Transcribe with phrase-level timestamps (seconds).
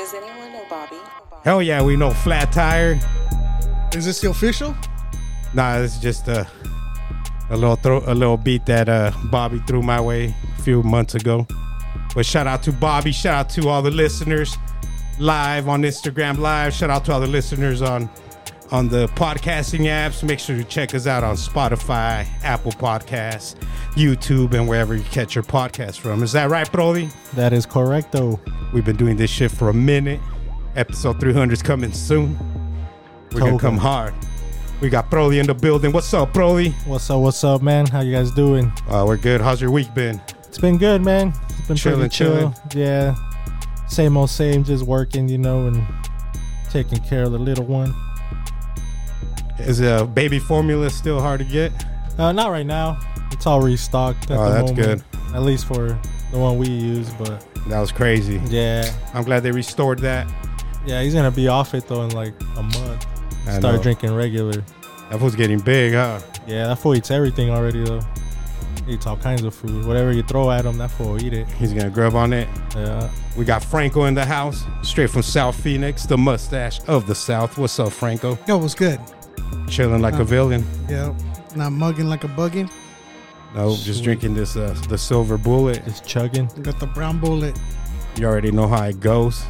[0.00, 0.96] Does anyone know Bobby?
[1.44, 2.98] Hell yeah, we know flat tire.
[3.94, 4.74] Is this the official?
[5.52, 6.48] Nah, it's just a
[7.50, 11.16] a little throw, a little beat that uh, Bobby threw my way a few months
[11.16, 11.46] ago.
[12.14, 13.12] But shout out to Bobby.
[13.12, 14.56] Shout out to all the listeners
[15.18, 16.72] live on Instagram Live.
[16.72, 18.08] Shout out to all the listeners on
[18.70, 20.22] on the podcasting apps.
[20.22, 23.54] Make sure to check us out on Spotify, Apple Podcasts,
[23.96, 26.22] YouTube, and wherever you catch your podcast from.
[26.22, 27.10] Is that right, Brody?
[27.34, 28.40] That is correct, though.
[28.72, 30.20] We've been doing this shit for a minute.
[30.76, 32.38] Episode 300 is coming soon.
[33.32, 33.58] We're gonna Token.
[33.58, 34.14] come hard.
[34.80, 35.92] We got Broly in the building.
[35.92, 36.72] What's up, Broly?
[36.86, 37.20] What's up?
[37.20, 37.86] What's up, man?
[37.86, 38.72] How you guys doing?
[38.88, 39.40] Uh, we're good.
[39.40, 40.20] How's your week been?
[40.48, 41.32] It's been good, man.
[41.58, 42.36] It's been Chilling, pretty chill.
[42.36, 42.54] chilling.
[42.74, 43.14] Yeah,
[43.88, 44.64] same old same.
[44.64, 45.84] Just working, you know, and
[46.70, 47.94] taking care of the little one.
[49.58, 51.72] Is uh, baby formula still hard to get?
[52.18, 52.98] Uh, not right now.
[53.32, 54.30] It's all restocked.
[54.30, 55.04] At Oh, the that's moment.
[55.34, 55.98] At least for
[56.32, 58.40] the one we use, but That was crazy.
[58.46, 60.26] yeah, I'm glad they restored that.
[60.86, 63.06] yeah, he's gonna be off it though in like a month.
[63.46, 63.82] I Start know.
[63.82, 64.62] drinking regular.
[65.10, 66.20] That fool's getting big, huh?
[66.46, 68.00] Yeah, that fool eats everything already though.
[68.86, 69.84] He eats all kinds of food.
[69.86, 71.46] Whatever you throw at him, that fool will eat it.
[71.52, 72.48] He's gonna grub on it.
[72.74, 73.10] Yeah.
[73.36, 77.56] We got Franco in the house, straight from South Phoenix, the mustache of the South.
[77.58, 78.38] What's up, Franco?
[78.48, 78.98] Yo, what's good?
[79.68, 80.64] Chilling like a Um, villain.
[80.88, 81.14] Yeah,
[81.56, 82.70] not mugging like a bugging.
[83.54, 85.84] No, just drinking this uh, the silver bullet.
[85.84, 86.46] Just chugging.
[86.62, 87.58] Got the brown bullet.
[88.16, 89.42] You already know how it goes.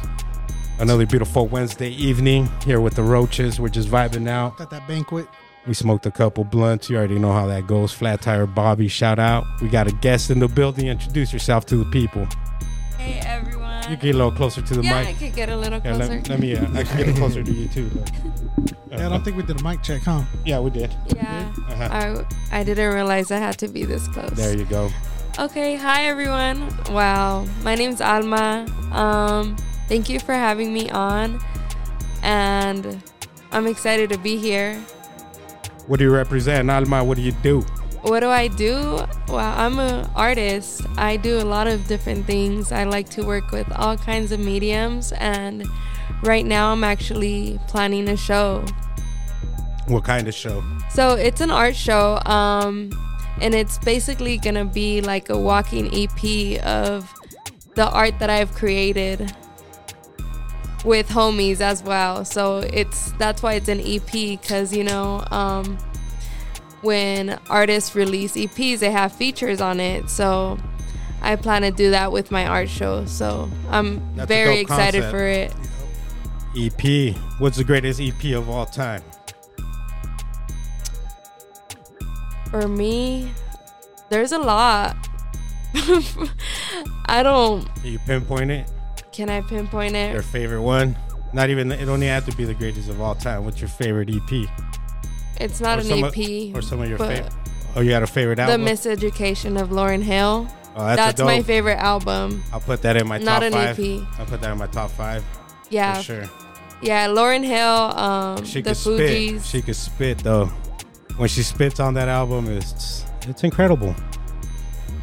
[0.79, 3.59] Another beautiful Wednesday evening here with the roaches.
[3.59, 4.57] We're just vibing out.
[4.57, 5.27] Got that banquet.
[5.67, 6.89] We smoked a couple blunts.
[6.89, 7.93] You already know how that goes.
[7.93, 9.45] Flat Tire Bobby, shout out.
[9.61, 10.87] We got a guest in the building.
[10.87, 12.27] Introduce yourself to the people.
[12.97, 13.60] Hey everyone.
[13.89, 14.91] You get a little closer to the mic.
[14.91, 15.19] yeah, I mic.
[15.19, 16.13] could get a little Yeah, closer.
[16.15, 16.55] let, let me.
[16.55, 17.89] Uh, I can get it closer to you too.
[17.93, 18.11] but-
[18.91, 20.21] Yeah, I don't think we did a mic check, huh?
[20.45, 20.93] yeah, we did.
[21.15, 21.51] yeah.
[21.69, 22.25] Uh-huh.
[22.51, 24.31] I, I didn't realize I had to be this close.
[24.31, 24.89] There you go.
[25.39, 26.67] Okay, hi everyone.
[26.91, 28.65] Wow, my name's Alma.
[28.91, 29.55] Um,
[29.87, 31.39] thank you for having me on,
[32.21, 33.01] and
[33.51, 34.75] I'm excited to be here.
[35.87, 37.03] What do you represent, Alma?
[37.03, 37.65] What do you do?
[38.01, 39.05] What do I do?
[39.27, 40.81] Well, I'm an artist.
[40.97, 42.71] I do a lot of different things.
[42.71, 45.67] I like to work with all kinds of mediums, and
[46.23, 48.65] right now I'm actually planning a show.
[49.87, 50.63] What kind of show?
[50.89, 52.89] So it's an art show, um,
[53.39, 57.13] and it's basically gonna be like a walking EP of
[57.75, 59.31] the art that I've created
[60.83, 62.25] with homies as well.
[62.25, 65.77] So it's that's why it's an EP because you know um,
[66.81, 70.09] when artists release EPs, they have features on it.
[70.09, 70.57] So
[71.21, 73.05] I plan to do that with my art show.
[73.05, 75.11] So I'm That's very excited concept.
[75.11, 75.53] for it.
[76.57, 77.15] EP.
[77.39, 79.03] What's the greatest EP of all time?
[82.49, 83.31] For me,
[84.09, 84.97] there's a lot.
[87.05, 87.73] I don't.
[87.75, 88.69] Can you pinpoint it?
[89.13, 90.13] Can I pinpoint it?
[90.13, 90.97] Your favorite one?
[91.33, 91.71] Not even.
[91.71, 93.45] It don't have to be the greatest of all time.
[93.45, 94.49] What's your favorite EP?
[95.39, 96.53] It's not Or an some of- EP.
[96.55, 97.31] Or some of your favorite?
[97.75, 98.65] Oh, you got a favorite album?
[98.65, 98.71] The?
[98.71, 100.47] Miseducation of Lauryn Hill.
[100.75, 102.43] oh, that's, That's, my favorite album.
[102.53, 103.79] I'll put that in my Not top an five.
[103.79, 104.03] EP.
[104.19, 105.23] I'll put that in my top five
[105.69, 106.29] Yeah, for sure.
[106.81, 107.07] yeah.
[107.07, 107.57] Lauryn Hill.
[107.67, 109.09] Um, She the could spit.
[109.39, 109.45] Fugees.
[109.49, 110.45] She could spit though.
[111.17, 113.95] When she spits on that album, it's it's incredible.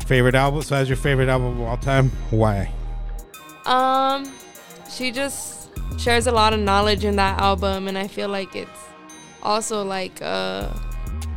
[0.06, 0.62] Favorite album?
[0.62, 2.10] So, as your favorite album of all time?
[2.30, 2.70] Why?
[3.66, 4.32] Um,
[4.90, 5.68] she just
[5.98, 8.70] shares a lot of knowledge in that album, and I feel like it's
[9.42, 10.74] also like a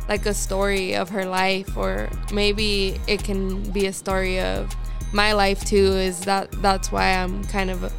[0.08, 4.74] like a story of her life, or maybe it can be a story of
[5.12, 5.86] my life too.
[5.86, 7.92] Is that that's why I'm kind of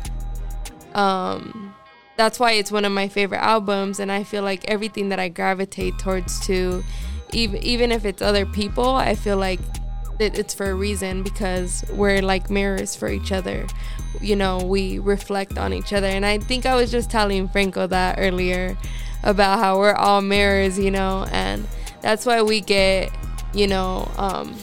[0.95, 1.73] um
[2.15, 5.29] that's why it's one of my favorite albums, and I feel like everything that I
[5.29, 6.83] gravitate towards to,
[7.31, 9.59] even even if it's other people, I feel like
[10.19, 13.65] it, it's for a reason because we're like mirrors for each other.
[14.21, 16.07] You know, we reflect on each other.
[16.07, 18.77] And I think I was just telling Franco that earlier
[19.23, 21.67] about how we're all mirrors, you know, and
[22.01, 23.11] that's why we get,
[23.53, 24.56] you know, um,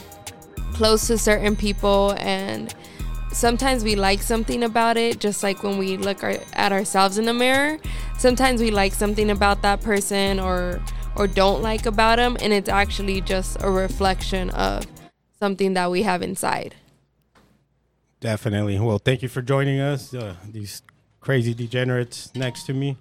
[0.73, 2.75] close to certain people and
[3.33, 7.27] sometimes we like something about it just like when we look our, at ourselves in
[7.27, 7.79] the mirror
[8.19, 10.81] sometimes we like something about that person or
[11.17, 14.85] or don't like about them and it's actually just a reflection of
[15.39, 16.75] something that we have inside
[18.21, 18.79] Definitely.
[18.79, 20.13] Well, thank you for joining us.
[20.13, 20.83] Uh, these
[21.21, 22.99] crazy degenerates next to me.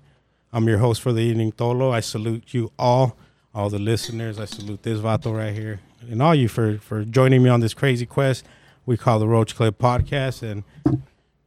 [0.52, 1.92] I'm your host for the evening, Tolo.
[1.92, 3.16] I salute you all,
[3.54, 4.40] all the listeners.
[4.40, 5.80] I salute this vato right here,
[6.10, 8.46] and all you for for joining me on this crazy quest
[8.90, 10.42] we call the Roach Clip Podcast.
[10.42, 10.64] And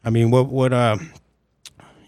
[0.04, 0.96] I mean, what what uh,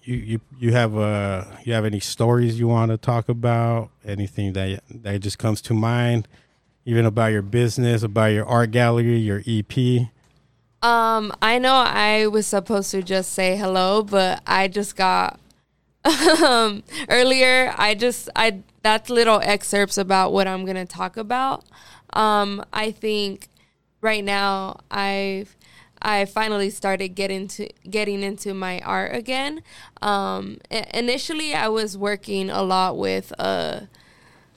[0.04, 3.90] you you you have uh you have any stories you want to talk about?
[4.04, 6.28] Anything that that just comes to mind,
[6.84, 10.06] even about your business, about your art gallery, your EP.
[10.82, 15.40] Um, I know I was supposed to just say hello, but I just got
[16.42, 21.64] um earlier I just I that's little excerpts about what I'm going to talk about.
[22.12, 23.48] Um I think
[24.00, 25.56] right now I've
[26.02, 29.62] I finally started getting to getting into my art again.
[30.02, 30.58] Um
[30.92, 33.80] initially I was working a lot with uh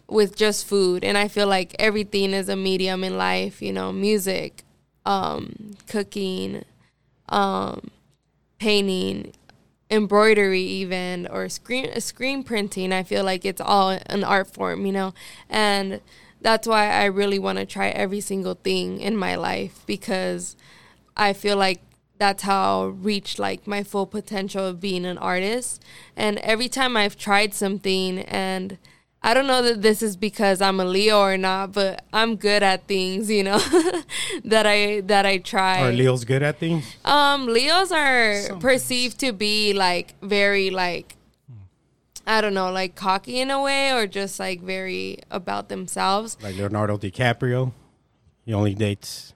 [0.07, 3.91] with just food and I feel like everything is a medium in life, you know,
[3.91, 4.63] music,
[5.05, 6.63] um, cooking,
[7.29, 7.91] um,
[8.59, 9.33] painting,
[9.89, 12.91] embroidery even or screen screen printing.
[12.91, 15.13] I feel like it's all an art form, you know.
[15.49, 16.01] And
[16.41, 20.55] that's why I really want to try every single thing in my life because
[21.15, 21.81] I feel like
[22.19, 25.83] that's how I'll reach like my full potential of being an artist.
[26.15, 28.77] And every time I've tried something and
[29.23, 32.63] I don't know that this is because I'm a Leo or not, but I'm good
[32.63, 33.57] at things, you know,
[34.45, 35.81] that I that I try.
[35.81, 36.95] Are Leo's good at things?
[37.03, 41.15] Um, Leos are Some perceived to be like very like
[42.27, 46.37] I don't know, like cocky in a way or just like very about themselves.
[46.41, 47.71] Like Leonardo DiCaprio?
[48.45, 49.33] He only dates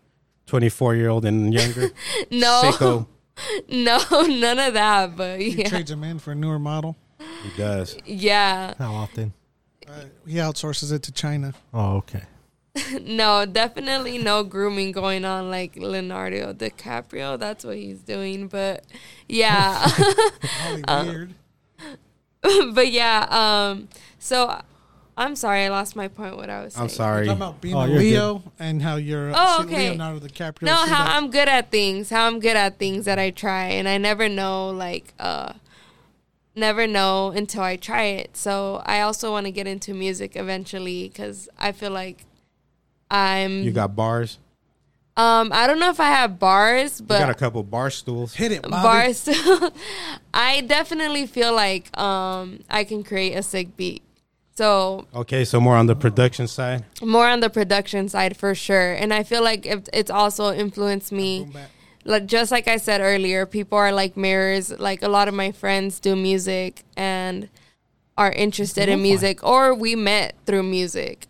[0.47, 1.89] 24 year old and younger.
[2.31, 2.61] No.
[2.65, 3.07] Sicko.
[3.69, 3.97] No,
[4.27, 5.69] none of that, but He yeah.
[5.69, 6.95] trades him in for a newer model.
[7.17, 7.97] He does.
[8.05, 8.75] Yeah.
[8.77, 9.33] How often?
[9.91, 11.53] Uh, he outsources it to China.
[11.73, 12.23] Oh, okay.
[13.01, 17.37] No, definitely no grooming going on like Leonardo DiCaprio.
[17.37, 18.85] That's what he's doing, but
[19.27, 19.89] yeah.
[20.79, 21.33] Probably weird.
[22.73, 23.89] but yeah, um
[24.19, 24.61] so
[25.17, 26.83] I'm sorry, I lost my point what I was saying.
[26.83, 27.25] I'm sorry.
[27.25, 29.89] Talking about being Oh, a you're Leo and how you're Oh, see okay.
[29.89, 30.61] Leonardo DiCaprio.
[30.63, 32.09] No, how that- I'm good at things.
[32.09, 35.53] How I'm good at things that I try, and I never know like uh,
[36.61, 38.37] never know until I try it.
[38.37, 42.23] So I also want to get into music eventually because I feel like
[43.09, 43.63] I'm.
[43.63, 44.37] You got bars?
[45.17, 48.33] um, I don't know if I have bars, You got a couple bar stools.
[48.33, 48.71] hit it, Bobby.
[48.81, 49.27] bars.
[50.33, 54.01] I definitely feel like um I can create a sick beat.
[54.55, 56.85] So Okay, so more on the production side.
[57.01, 61.11] more on the production side for sure, and I feel like it, it's also influenced
[61.11, 61.47] me.
[62.03, 62.21] Boom, bap.
[62.21, 64.71] like just like I said earlier, people are like mirrors.
[64.79, 67.49] Like a lot of my friends do music and
[68.17, 69.09] are interested in Lo-fi.
[69.09, 71.27] music, or we met through music,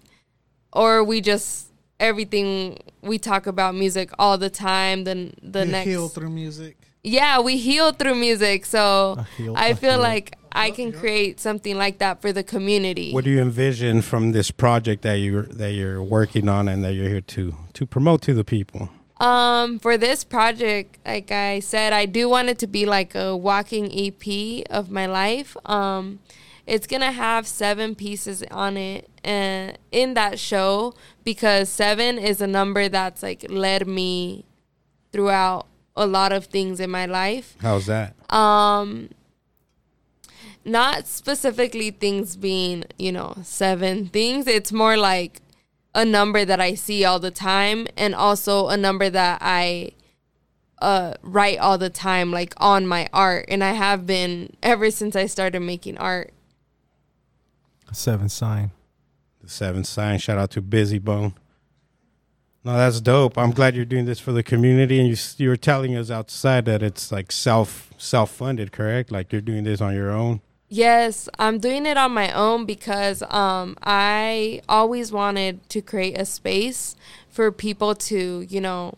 [0.73, 1.68] or we just
[2.00, 5.03] everything we talk about music all the time.
[5.03, 6.77] Then the You next, heal through music.
[7.03, 8.65] yeah, we heal through music.
[8.65, 10.00] So I heal- I I feel heal.
[10.01, 13.13] like I can create something like that for the community.
[13.13, 16.94] What do you envision from this project that you that you're working on and that
[16.94, 18.89] you're here to to promote to the people?
[19.21, 23.38] Um, for this project, like I said, I do want it to be like a
[23.38, 25.56] walking EP of my life.
[25.63, 26.19] Um,
[26.65, 32.47] it's gonna have seven pieces on it, and in that show, because seven is a
[32.47, 34.44] number that's like led me
[35.12, 37.56] throughout a lot of things in my life.
[37.62, 38.15] How's that?
[38.33, 39.09] Um,
[40.65, 44.47] not specifically things being, you know, seven things.
[44.47, 45.41] It's more like
[45.93, 49.91] a number that I see all the time and also a number that I
[50.81, 55.15] uh write all the time like on my art and I have been ever since
[55.15, 56.33] I started making art.
[57.93, 58.71] Seven sign.
[59.41, 60.17] The seven sign.
[60.19, 61.33] Shout out to Bizzy Bone.
[62.63, 63.38] No, that's dope.
[63.38, 66.09] I'm glad you're doing this for the community, and you s- you were telling us
[66.11, 69.11] outside that it's like self self funded, correct?
[69.11, 70.41] Like you're doing this on your own.
[70.73, 76.23] Yes, I'm doing it on my own because um, I always wanted to create a
[76.23, 76.95] space
[77.27, 78.93] for people to, you know,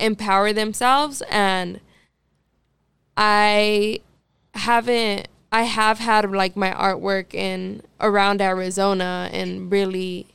[0.00, 1.22] empower themselves.
[1.30, 1.78] And
[3.16, 4.00] I
[4.54, 10.26] haven't, I have had like my artwork in around Arizona and really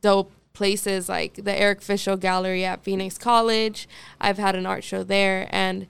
[0.00, 3.88] dope places like the Eric Fischel Gallery at Phoenix College.
[4.20, 5.86] I've had an art show there and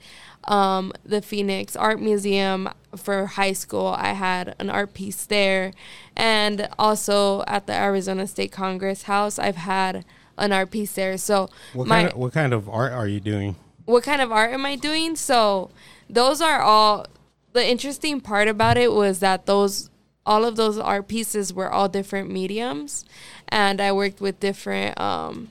[0.49, 3.89] um, the Phoenix Art Museum for high school.
[3.89, 5.73] I had an art piece there.
[6.17, 10.05] And also at the Arizona State Congress House, I've had
[10.37, 11.17] an art piece there.
[11.19, 13.55] So What my kind of what kind of art are you doing?
[13.85, 15.17] what kind of art am I doing?
[15.17, 15.71] So
[16.11, 17.07] those are all
[17.53, 19.91] the interesting part about it was that those
[20.27, 23.05] all of those art pieces were all different mediums
[23.49, 25.49] and I worked with different um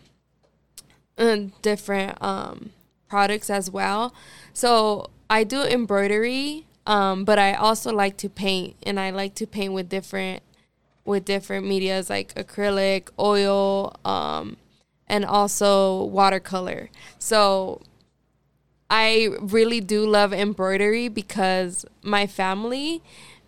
[1.17, 2.71] uh, different um
[3.09, 4.13] products as well.
[4.53, 9.45] So I do embroidery um but I also like to paint and I like to
[9.45, 10.41] paint with different
[11.05, 14.57] with different medias like acrylic, oil, um
[15.07, 16.89] and also watercolor.
[17.17, 17.81] So
[18.89, 23.01] I really do love embroidery because my family,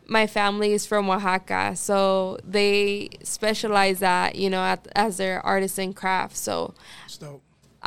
[0.05, 5.93] my family is from Oaxaca, so they specialize that you know at, as their artisan
[5.93, 6.35] craft.
[6.35, 6.73] So.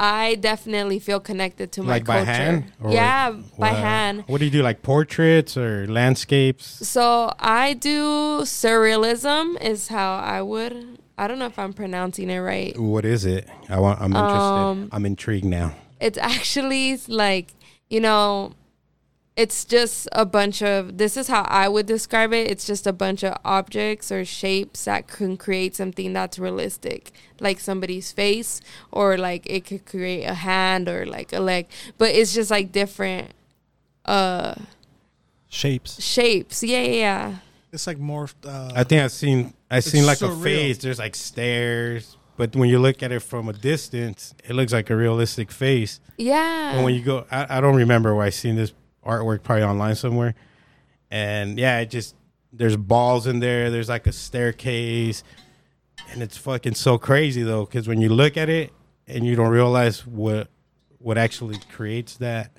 [0.02, 2.73] I definitely feel connected to my like by hand?
[2.85, 4.25] Yeah, by hand.
[4.26, 4.61] What do you do?
[4.61, 6.66] Like portraits or landscapes?
[6.88, 10.99] So I do surrealism is how I would.
[11.16, 12.76] I don't know if I'm pronouncing it right.
[12.76, 13.49] What is it?
[13.68, 14.00] I want.
[14.00, 14.35] I'm interested.
[14.37, 15.76] Um, I'm intrigued now.
[16.00, 17.54] It's actually like
[17.88, 18.54] you know,
[19.37, 20.99] it's just a bunch of.
[20.99, 22.51] This is how I would describe it.
[22.51, 27.59] It's just a bunch of objects or shapes that can create something that's realistic, like
[27.59, 28.61] somebody's face,
[28.91, 31.67] or like it could create a hand or like a leg.
[31.97, 33.33] But it's just like different
[34.05, 34.55] uh
[35.49, 36.03] Shapes.
[36.03, 36.62] shapes.
[36.62, 37.35] Yeah, yeah, yeah.
[37.73, 38.47] It's like morphed.
[38.47, 39.55] Uh, I think I've seen.
[39.71, 40.79] I've seen like a face.
[40.79, 44.91] There's like stairs, but when you look at it from a distance, it looks like
[44.91, 46.01] a realistic face.
[46.19, 46.73] Yeah.
[46.73, 48.73] And when you go, I, I don't remember where I seen this
[49.04, 50.35] artwork, probably online somewhere.
[51.11, 52.14] And yeah, it just
[52.52, 53.71] there's balls in there.
[53.71, 55.23] There's like a staircase,
[56.11, 58.73] and it's fucking so crazy though, because when you look at it
[59.06, 60.49] and you don't realize what
[60.99, 62.52] what actually creates that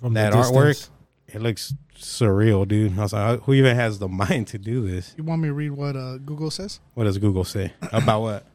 [0.00, 0.88] From the that artwork,
[1.26, 2.98] it looks surreal, dude.
[2.98, 5.14] I was like, who even has the mind to do this?
[5.16, 6.80] you want me to read what uh, Google says?
[6.94, 8.46] What does Google say about what?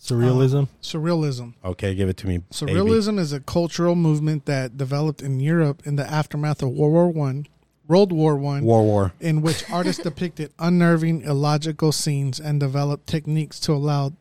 [0.00, 0.68] Surrealism.
[0.82, 1.54] Surrealism.
[1.64, 2.38] Okay, give it to me.
[2.38, 2.46] baby.
[2.52, 7.08] Surrealism is a cultural movement that developed in Europe in the aftermath of World War
[7.10, 7.46] One,
[7.88, 9.12] World War One, War War.
[9.20, 14.12] in which artists depicted unnerving, illogical scenes and developed techniques to allow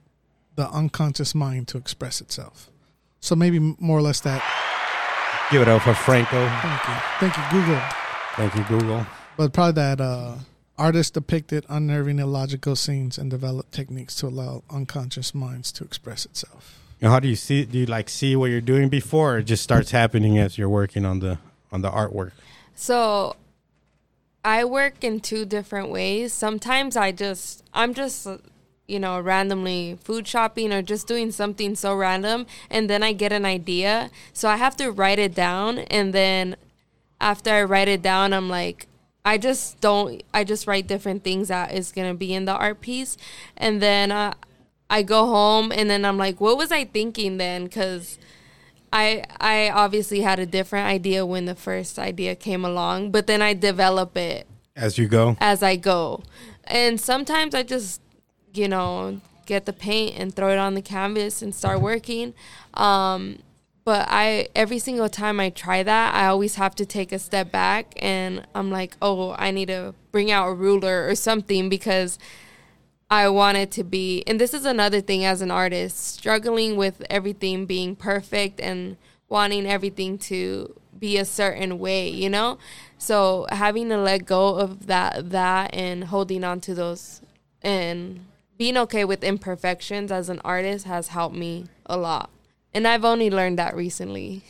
[0.55, 2.69] the unconscious mind to express itself.
[3.19, 4.41] So maybe more or less that.
[5.51, 6.47] Give it up for Franco.
[6.47, 7.81] Thank you, thank you, Google.
[8.35, 9.05] Thank you, Google.
[9.37, 10.35] But probably that uh,
[10.77, 16.79] artists depicted unnerving, illogical scenes and developed techniques to allow unconscious minds to express itself.
[17.01, 17.65] And how do you see?
[17.65, 20.69] Do you like see what you're doing before, or it just starts happening as you're
[20.69, 21.37] working on the
[21.71, 22.31] on the artwork?
[22.75, 23.35] So
[24.43, 26.33] I work in two different ways.
[26.33, 28.27] Sometimes I just I'm just
[28.87, 33.31] you know randomly food shopping or just doing something so random and then I get
[33.31, 34.09] an idea.
[34.33, 36.55] So I have to write it down and then
[37.21, 38.87] after I write it down I'm like
[39.27, 42.53] I just don't I just write different things that is going to be in the
[42.53, 43.17] art piece
[43.57, 44.33] and then uh,
[44.89, 48.17] I go home and then I'm like what was I thinking then cuz
[48.93, 53.41] I I obviously had a different idea when the first idea came along, but then
[53.41, 56.23] I develop it As you go, as I go.
[56.63, 57.99] And sometimes I just,
[58.53, 62.33] you know, get the paint and throw it on the canvas and start working.
[62.75, 63.39] Um,
[63.87, 67.53] but I every single time I try that, I always have to take a step
[67.53, 72.19] back and I'm like, "Oh, I need to bring out a ruler or something because
[73.09, 77.01] I want it to be, and this is another thing as an artist, struggling with
[77.09, 78.97] everything being perfect and
[79.29, 82.57] wanting everything to be a certain way, you know?
[82.97, 87.21] So having to let go of that that and holding on to those
[87.61, 88.25] and
[88.57, 92.29] being okay with imperfections as an artist has helped me a lot.
[92.77, 94.43] And I've only learned that recently.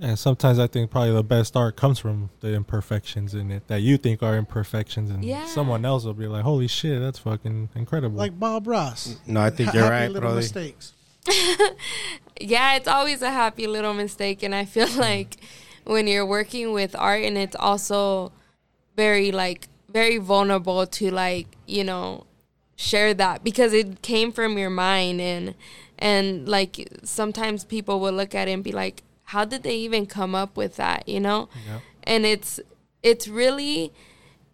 [0.00, 3.80] And sometimes I think probably the best art comes from the imperfections in it that
[3.80, 5.46] you think are imperfections, and Yeah.
[5.46, 9.14] someone else will be like, "Holy shit, that's fucking incredible!" Like Bob Ross.
[9.24, 10.40] no, I think Ha- you're happy right, little brother.
[10.40, 10.94] mistakes.
[12.40, 14.42] yeah, it's always a happy little mistake.
[14.42, 14.96] And I feel mm.
[14.98, 15.36] like
[15.84, 18.32] when you're working with art and it's also
[18.96, 22.26] very, like, very vulnerable to, like, you know,
[22.74, 25.54] share that because it came from your mind and,
[26.00, 30.06] and like, sometimes people will look at it and be like, how did they even
[30.06, 31.48] come up with that, you know?
[31.68, 31.80] Yeah.
[32.04, 32.58] and it's
[33.02, 33.92] it's really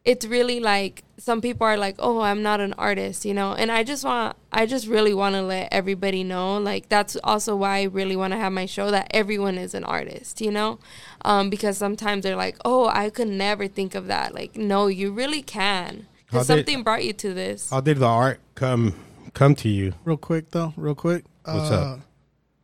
[0.04, 3.54] it's really like some people are like oh i'm not an artist you know?
[3.54, 7.56] And i just want i just really want to let everybody know like that's also
[7.56, 10.78] why i really want to have my show that everyone is an artist you know?
[11.24, 14.34] Um, because sometimes they're like oh i could never think of that.
[14.34, 16.06] Like no you really can.
[16.26, 17.70] Because did- something brought you to this.
[17.70, 18.94] How did the art come
[19.36, 19.92] come to you?
[20.04, 21.24] Real quick though, real quick.
[21.44, 22.00] What's uh, up?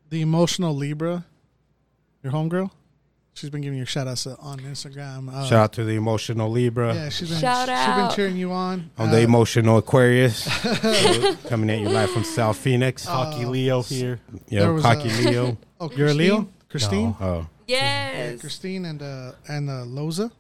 [0.08, 1.24] The emotional Libra,
[2.22, 2.70] your homegirl.
[3.34, 5.32] She's been giving you shout outs on Instagram.
[5.32, 6.94] Uh, Shout out to the emotional Libra.
[6.94, 8.90] Yeah, she's been Shout she's been cheering you on.
[8.98, 10.44] On Uh, the emotional Aquarius,
[11.48, 13.06] coming at you live from South Phoenix.
[13.06, 14.20] Cocky uh, Leo here.
[14.48, 15.56] Yeah, Yo, was cocky a- Leo.
[15.80, 16.46] Oh, You're a Leo?
[16.68, 17.16] Christine.
[17.20, 17.78] Oh, Yeah,
[18.12, 20.30] yes Christine and uh and uh, Loza,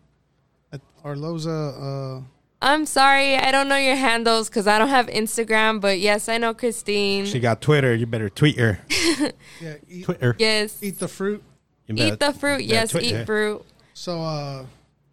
[1.02, 2.22] or Loza.
[2.64, 6.38] I'm sorry i don't know your handles because i don't have instagram but yes i
[6.38, 7.92] know christine she got Twitter.
[7.94, 8.78] You better tweet her.
[9.60, 10.36] yeah, eat, Twitter.
[10.38, 11.42] yes eat the fruit.
[11.88, 13.26] Better- eat the fruit yes tweet eat her.
[13.26, 13.64] fruit
[13.94, 14.64] So uh,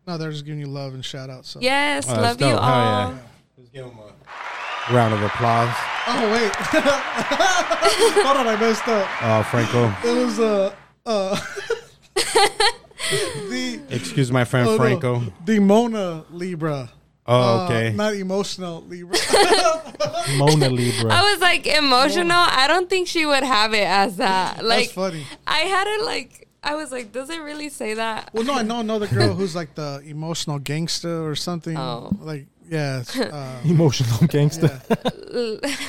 [0.08, 1.50] no, they're just giving you love and shout outs.
[1.50, 1.60] So.
[1.62, 2.60] Yes, Oh, love you dope.
[2.62, 3.12] Hell all.
[3.12, 3.18] yeah.
[3.58, 5.76] Let's give him a round of applause.
[6.08, 6.52] Oh wait,
[8.26, 9.08] hold on, I messed up.
[9.22, 9.94] Oh, Franco.
[10.08, 10.74] It was uh
[11.06, 11.40] uh
[13.50, 14.78] the Excuse my friend oh, no.
[14.78, 15.24] Franco.
[15.46, 16.92] the Mona Libra.
[17.32, 17.92] Oh, Uh, okay.
[17.96, 19.18] not emotional Libra.
[20.38, 21.12] Mona Libra.
[21.14, 22.32] I was like emotional.
[22.36, 24.66] I don't think she would have it as that.
[24.66, 25.24] Like That's funny.
[25.46, 28.32] I had it like I was like, does it really say that?
[28.34, 31.78] Well, no, I know another girl who's like the emotional gangster or something.
[31.78, 32.12] Oh.
[32.20, 33.00] Like, yeah.
[33.00, 34.82] it's, Uh, Emotional gangster.
[34.90, 34.96] yeah.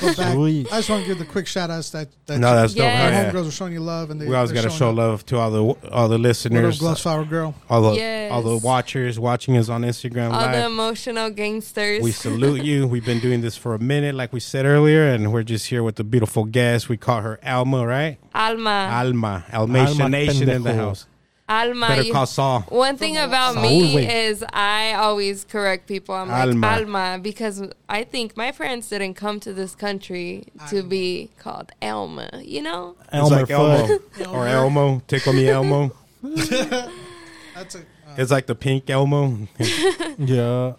[0.02, 0.66] But back, Sweet.
[0.72, 2.84] I just want to give the quick shout outs that, that No, that's dope.
[2.84, 3.02] Yeah.
[3.04, 3.30] our Oh, yeah.
[3.32, 5.50] homegirls are showing you love, and they We always got to show love to all
[5.50, 7.54] the all the What listeners, Gloves Flower Girl?
[7.68, 8.32] all the Yes.
[8.32, 10.70] all the watchers watching us on Instagram All the live.
[10.70, 12.02] emotional gangsters.
[12.02, 12.86] We salute you.
[12.86, 15.82] We've been doing this for a minute, like we said earlier, and we're just here
[15.82, 16.88] with the beautiful guest.
[16.88, 18.18] We call her Alma, right?
[18.34, 18.88] Alma.
[18.92, 20.76] Alma, Almation Alma Nation in the pendejo.
[20.76, 21.06] house.
[21.50, 21.88] Alma.
[21.88, 22.60] Better you- call Saul.
[22.68, 24.24] One thing about Saul me way.
[24.28, 26.14] is I always correct people.
[26.14, 26.54] I'm Alma.
[26.66, 31.72] like Alma because I think my parents didn't come to this country to be called
[31.82, 32.30] Elma.
[32.42, 32.94] You know?
[33.12, 33.98] It's Elmer like Elmo
[34.30, 35.02] or Elmo.
[35.08, 35.90] Tickle me Elmo.
[36.22, 37.78] That's a.
[37.78, 39.48] Uh, It's like the pink Elmo,
[40.18, 40.72] Yeah.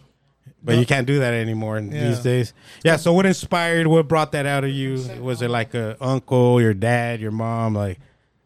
[0.64, 2.08] but you can't do that anymore Yeah.
[2.10, 2.54] these days.
[2.84, 2.98] Yeah.
[2.98, 3.88] So what inspired?
[3.88, 5.04] What brought that out of you?
[5.22, 8.00] Was it like a uncle, your dad, your mom, like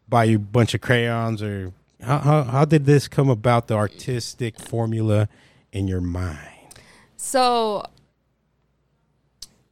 [0.08, 1.72] buy you a bunch of crayons, or
[2.02, 3.68] how how, how did this come about?
[3.68, 5.28] The artistic formula
[5.72, 6.38] in your mind.
[7.16, 7.84] So,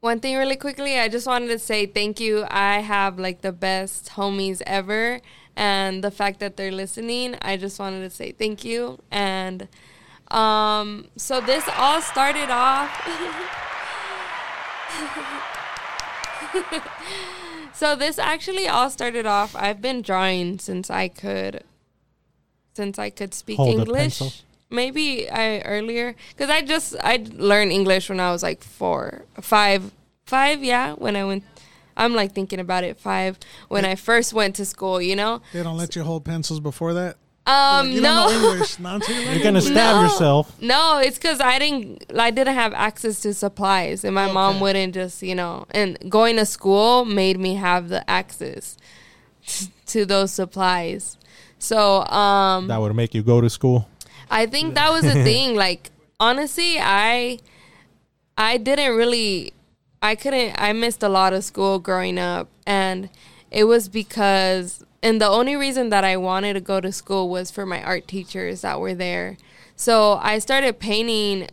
[0.01, 2.45] one thing really quickly, I just wanted to say thank you.
[2.51, 5.21] I have like the best homies ever.
[5.57, 8.99] And the fact that they're listening, I just wanted to say thank you.
[9.11, 9.69] And
[10.29, 12.91] um, so this all started off.
[17.73, 19.55] so this actually all started off.
[19.55, 21.63] I've been drawing since I could,
[22.75, 28.09] since I could speak Hold English maybe I earlier because I just I learned English
[28.09, 29.93] when I was like four, five,
[30.27, 30.63] five.
[30.63, 31.45] Yeah, when I went,
[31.97, 32.99] I'm like thinking about it.
[32.99, 33.39] Five
[33.69, 35.01] when I first went to school.
[35.01, 37.17] You know, they don't let you hold pencils before that.
[37.47, 38.79] um, you don't know no, English.
[38.79, 39.01] You learn
[39.35, 40.03] You're gonna stab No.
[40.03, 40.61] yourself.
[40.61, 44.95] no, it's because I didn't I didn't have access to supplies, and my mom wouldn't
[44.95, 45.67] just you know.
[45.71, 48.77] And going to school made me have the access
[49.87, 51.19] to those supplies.
[51.65, 53.89] So um, That would make you go to school.
[54.31, 55.57] I think that was the thing.
[55.65, 55.91] Like
[56.21, 57.39] honestly, I
[58.37, 59.55] I didn't really
[60.03, 63.09] I couldn't I missed a lot of school growing up and
[63.51, 67.51] it was because and the only reason that I wanted to go to school was
[67.51, 69.39] for my art teachers that were there.
[69.75, 71.49] So I started painting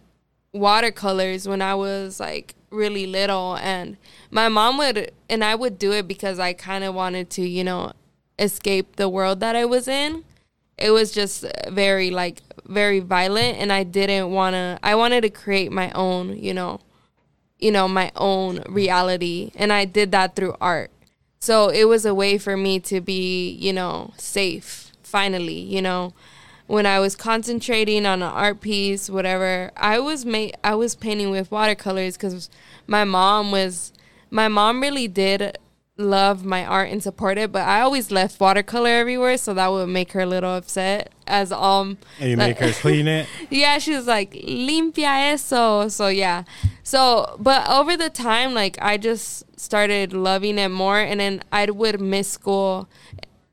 [0.54, 3.96] watercolors when I was like really little and
[4.30, 7.64] my mom would and I would do it because I kind of wanted to, you
[7.64, 7.94] know,
[8.42, 10.24] escape the world that I was in.
[10.78, 15.30] It was just very like very violent and I didn't want to I wanted to
[15.30, 16.82] create my own, you know,
[17.60, 20.92] you know, my own reality and I did that through art.
[21.40, 26.14] So it was a way for me to be, you know, safe finally, you know
[26.72, 31.30] when I was concentrating on an art piece, whatever, I was ma- I was painting
[31.30, 32.50] with watercolors because
[32.88, 33.92] my mom was
[34.30, 35.58] my mom really did
[36.02, 39.88] love my art and support it, but I always left watercolor everywhere, so that would
[39.88, 41.12] make her a little upset.
[41.28, 43.28] As um, And you like- make her clean it.
[43.50, 45.88] yeah, she was like, limpia eso.
[45.88, 46.44] So yeah.
[46.84, 51.66] So, but over the time, like I just started loving it more, and then I
[51.72, 52.90] would miss school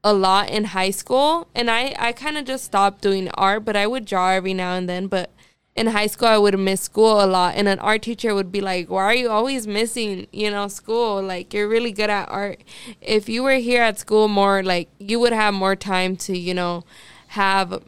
[0.03, 3.77] a lot in high school, and I I kind of just stopped doing art, but
[3.77, 5.31] I would draw every now and then, but.
[5.79, 8.61] In high school, I would miss school a lot, and an art teacher would be
[8.61, 11.23] like, "Why are you always missing, you know, school?
[11.23, 12.59] Like you're really good at art.
[13.01, 16.55] If you were here at school more, like you would have more time to, you
[16.55, 16.85] know,
[17.29, 17.83] have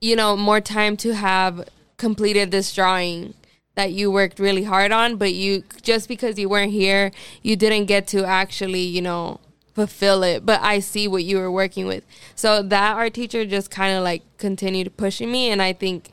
[0.00, 3.34] you know, more time to have completed this drawing
[3.74, 7.10] that you worked really hard on, but you just because you weren't here,
[7.42, 9.40] you didn't get to actually, you know,
[9.74, 10.44] fulfill it.
[10.44, 12.04] But I see what you were working with.
[12.34, 16.10] So that art teacher just kind of like continued pushing me and I think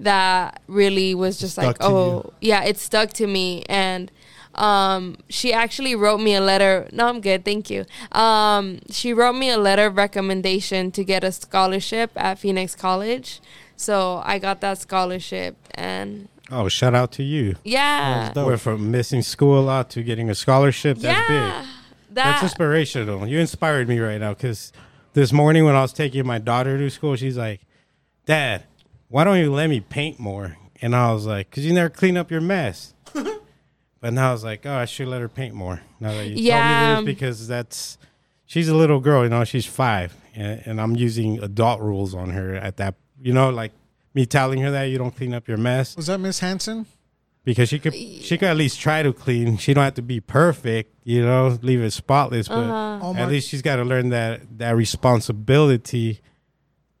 [0.00, 4.10] that really was just like, Stuck to oh, yeah, it stuck to me and
[4.54, 6.88] um, she actually wrote me a letter.
[6.92, 7.44] No, I'm good.
[7.44, 7.84] Thank you.
[8.12, 13.40] Um, she wrote me a letter of recommendation to get a scholarship at Phoenix College.
[13.76, 17.54] So I got that scholarship, and Oh, shout out to you.
[17.62, 18.46] yeah, That's dope.
[18.46, 20.98] We're from missing school a lot to getting a scholarship.
[20.98, 21.68] That's yeah, big.
[22.16, 23.26] that That's inspirational.
[23.28, 24.72] You inspired me right now because
[25.12, 27.60] this morning when I was taking my daughter to school, she's like,
[28.26, 28.64] "Dad,
[29.08, 32.16] why don't you let me paint more?" And I was like, "Cause you never clean
[32.16, 32.94] up your mess."
[34.00, 36.36] but now I was like, "Oh, I should let her paint more." Now that you
[36.36, 36.54] Yeah.
[36.54, 37.98] told me this, because that's
[38.46, 42.30] she's a little girl, you know, she's five, and, and I'm using adult rules on
[42.30, 43.72] her at that, you know, like
[44.14, 46.86] me telling her that you don't clean up your mess Was that Miss Hansen?
[47.44, 49.56] because she could she could at least try to clean.
[49.58, 53.00] She don't have to be perfect, you know, leave it spotless, but Uh-huh.
[53.08, 56.20] Oh at least she's got to learn that that responsibility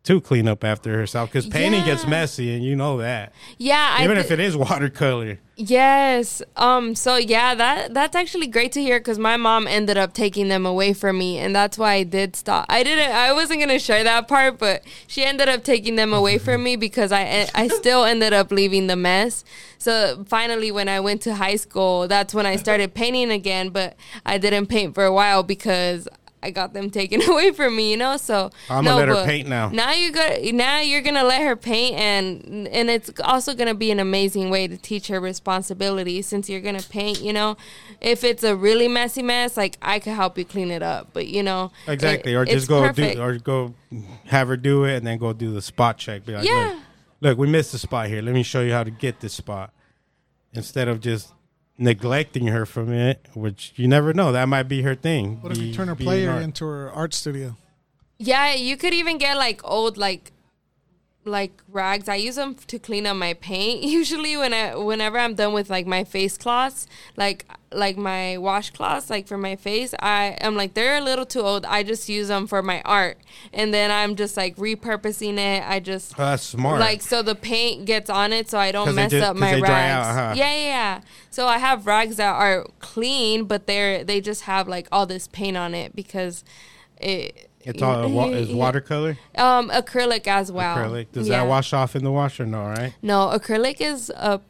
[0.04, 3.32] to clean up after herself because painting gets messy, and you know that.
[3.58, 5.38] Yeah, Even thi- if it is watercolor.
[5.56, 6.40] Yes.
[6.56, 6.94] Um.
[6.94, 10.64] So yeah, that that's actually great to hear because my mom ended up taking them
[10.64, 12.66] away from me, and that's why I did stop.
[12.68, 13.10] I didn't.
[13.12, 16.76] I wasn't gonna share that part, but she ended up taking them away from me
[16.76, 19.44] because I I still ended up leaving the mess.
[19.78, 23.70] So finally, when I went to high school, that's when I started painting again.
[23.70, 26.08] But I didn't paint for a while because.
[26.42, 28.16] I got them taken away from me, you know.
[28.16, 29.68] So I'm gonna let her paint now.
[29.70, 33.90] Now you got now you're gonna let her paint, and and it's also gonna be
[33.90, 37.20] an amazing way to teach her responsibility since you're gonna paint.
[37.20, 37.56] You know,
[38.00, 41.26] if it's a really messy mess, like I could help you clean it up, but
[41.26, 43.16] you know Exactly, it- or just go perfect.
[43.16, 43.74] do, or go
[44.26, 46.24] have her do it, and then go do the spot check.
[46.24, 46.72] Be like, Yeah.
[46.74, 46.82] look,
[47.20, 48.22] look, we missed the spot here.
[48.22, 49.72] Let me show you how to get this spot.
[50.54, 51.32] Instead of just
[51.78, 55.40] neglecting her from it, which you never know, that might be her thing.
[55.40, 57.56] What if you turn her player into her art studio?
[58.18, 60.32] Yeah, you could even get like old like
[61.28, 62.08] like rags.
[62.08, 63.82] I use them to clean up my paint.
[63.98, 66.86] Usually when I whenever I'm done with like my face cloths,
[67.16, 71.40] like like my washcloths, like for my face, I am like they're a little too
[71.40, 71.64] old.
[71.66, 73.18] I just use them for my art,
[73.52, 75.62] and then I'm just like repurposing it.
[75.68, 76.80] I just Oh, that's smart.
[76.80, 79.68] like so the paint gets on it, so I don't mess up my rags.
[79.70, 80.34] out, huh?
[80.36, 81.00] Yeah, yeah, yeah.
[81.30, 85.28] So I have rags that are clean, but they're they just have like all this
[85.28, 86.44] paint on it because
[87.00, 87.47] it.
[87.68, 90.76] It's all wa- is watercolor, Um, acrylic as well.
[90.76, 91.06] acrylic.
[91.12, 91.38] Does Yeah.
[91.42, 92.46] that wash off in the washer?
[92.46, 92.94] No, right?
[93.02, 94.40] No, acrylic is a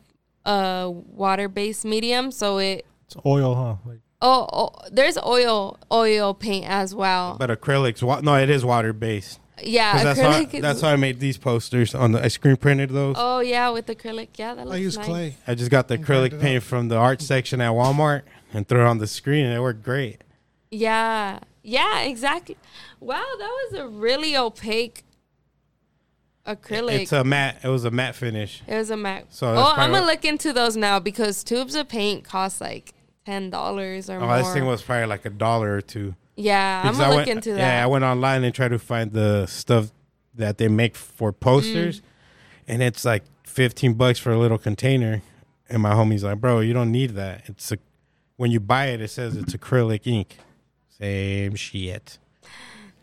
[0.44, 2.86] a water based medium, so it.
[3.06, 3.74] It's oil, huh?
[3.88, 7.36] Like Oh, oh, there's oil oil paint as well.
[7.38, 9.38] But acrylics, wa- no, it is water based.
[9.62, 10.54] yeah, that's how acrylic.
[10.54, 12.24] is, that's how I made these posters on the.
[12.24, 13.14] I screen printed those.
[13.18, 14.28] Oh yeah, with acrylic.
[14.36, 15.06] Yeah, that looks I use nice.
[15.06, 15.36] clay.
[15.46, 18.22] I just got the And acrylic paint from the art section at Walmart
[18.54, 20.22] and threw it on the screen, and it worked great.
[20.70, 22.56] Yeah, yeah, exactly.
[23.00, 25.04] Wow, that was a really opaque
[26.46, 27.00] acrylic.
[27.02, 27.58] It's a matte.
[27.62, 28.62] It was a matte finish.
[28.66, 29.26] it was a matte.
[29.30, 32.94] So oh, I'm gonna look into those now because tubes of paint cost like
[33.26, 34.38] ten dollars or Oh, more.
[34.38, 36.14] this thing was probably like a dollar or two.
[36.36, 37.58] yeah, I'm Because gonna I look went, into that.
[37.58, 39.90] Yeah, I went online and tried to find the stuff
[40.34, 41.40] that they make for Mm.
[41.40, 42.02] posters,
[42.66, 45.22] and it's like fifteen bucks for a little container.
[45.70, 47.42] And my homie's like, "Bro, you don't need that.
[47.46, 47.78] It's a
[48.36, 50.38] when you buy it, it says it's acrylic ink.
[51.00, 52.18] Same shit."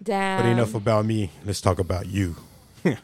[0.02, 0.42] Damn.
[0.42, 1.32] But enough about me.
[1.46, 2.36] Let's talk about you.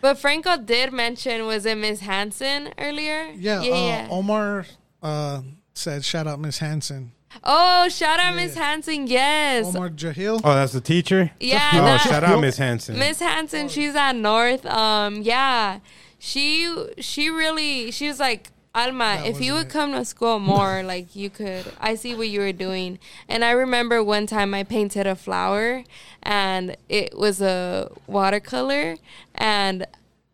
[0.00, 3.32] But Franco did mention was it Miss Hansen earlier?
[3.36, 4.08] Yeah, yeah, uh, yeah.
[4.10, 4.66] Omar
[5.02, 5.42] uh,
[5.74, 7.12] said, "Shout out Miss Hansen."
[7.44, 9.06] Oh, shout out Miss Hansen.
[9.06, 9.66] Yes.
[9.66, 10.40] Omar Jahil.
[10.42, 11.30] Oh, that's the teacher.
[11.40, 12.98] Yeah, Oh, that- shout out Miss Hansen.
[12.98, 14.64] Miss Hansen, she's at North.
[14.66, 15.80] Um, yeah,
[16.18, 19.18] she she really she was like Alma.
[19.18, 19.70] That if you would it.
[19.70, 21.64] come to school more, like you could.
[21.80, 25.84] I see what you were doing, and I remember one time I painted a flower,
[26.22, 28.96] and it was a watercolor,
[29.34, 29.86] and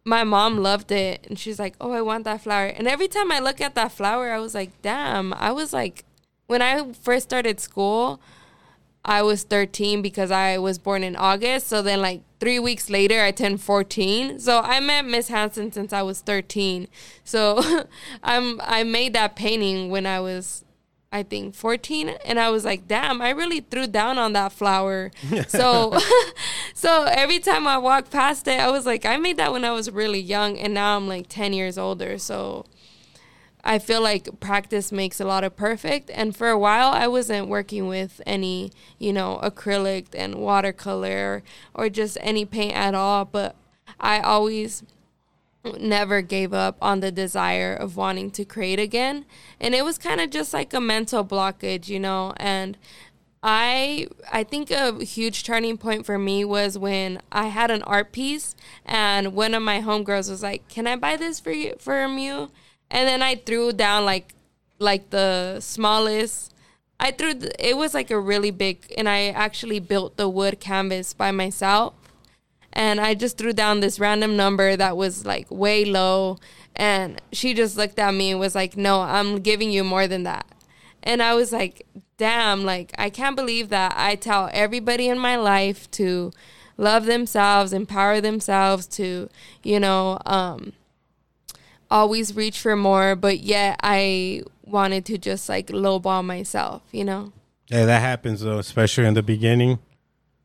[0.04, 3.32] my mom loved it, and she's like, "Oh, I want that flower." And every time
[3.32, 6.04] I look at that flower, I was like, "Damn!" I was like,
[6.46, 8.20] when I first started school.
[9.06, 11.66] I was 13 because I was born in August.
[11.66, 14.38] So then, like three weeks later, I turned 14.
[14.38, 16.88] So I met Miss Hansen since I was 13.
[17.24, 17.86] So
[18.22, 20.62] I'm I made that painting when I was,
[21.10, 25.10] I think, 14, and I was like, damn, I really threw down on that flower.
[25.48, 25.98] so,
[26.74, 29.70] so every time I walk past it, I was like, I made that when I
[29.70, 32.18] was really young, and now I'm like 10 years older.
[32.18, 32.66] So.
[33.64, 36.10] I feel like practice makes a lot of perfect.
[36.10, 41.42] And for a while, I wasn't working with any, you know, acrylic and watercolor
[41.74, 43.24] or just any paint at all.
[43.24, 43.56] But
[43.98, 44.82] I always
[45.80, 49.24] never gave up on the desire of wanting to create again.
[49.58, 52.76] And it was kind of just like a mental blockage, you know, and
[53.42, 58.10] I I think a huge turning point for me was when I had an art
[58.12, 62.18] piece and one of my homegirls was like, "Can I buy this for you from
[62.18, 62.50] you?"
[62.94, 64.34] And then I threw down like
[64.78, 66.54] like the smallest.
[67.00, 70.60] I threw th- it was like a really big and I actually built the wood
[70.60, 71.94] canvas by myself.
[72.72, 76.38] And I just threw down this random number that was like way low.
[76.76, 80.22] And she just looked at me and was like, "No, I'm giving you more than
[80.24, 80.46] that."
[81.02, 85.36] And I was like, "Damn, like I can't believe that I tell everybody in my
[85.36, 86.32] life to
[86.76, 89.28] love themselves, empower themselves to,
[89.64, 90.74] you know, um
[91.90, 97.32] always reach for more, but yet I wanted to just like lowball myself, you know?
[97.68, 99.78] Yeah, that happens though, especially in the beginning,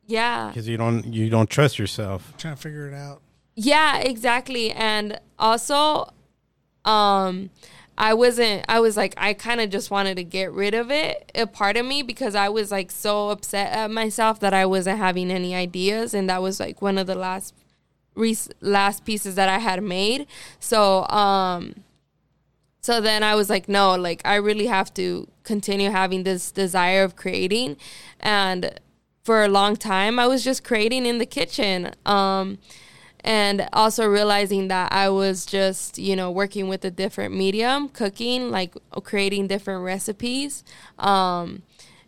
[0.06, 0.48] Yeah.
[0.48, 2.32] because you don't you don't trust yourself.
[2.38, 3.20] Trying to figure it out.
[3.54, 4.70] Yeah, exactly.
[4.72, 6.12] And also,
[6.84, 7.50] um,
[7.98, 11.30] I wasn't, I was like, I kind of just wanted to get rid of it,
[11.34, 14.98] a part of me, because I was like so upset at myself that I wasn't
[14.98, 16.14] having any ideas.
[16.14, 17.54] And that was like one of the last
[18.14, 20.26] rec- last pieces that I had made.
[20.58, 21.74] So um
[22.80, 27.02] so then I was like no, like I really have to continue having this desire
[27.02, 27.76] of creating
[28.20, 28.78] and
[29.22, 31.92] for a long time I was just creating in the kitchen.
[32.06, 32.58] Um
[33.22, 38.50] and also realizing that I was just, you know, working with a different medium, cooking,
[38.50, 40.64] like creating different recipes.
[40.98, 41.62] Um,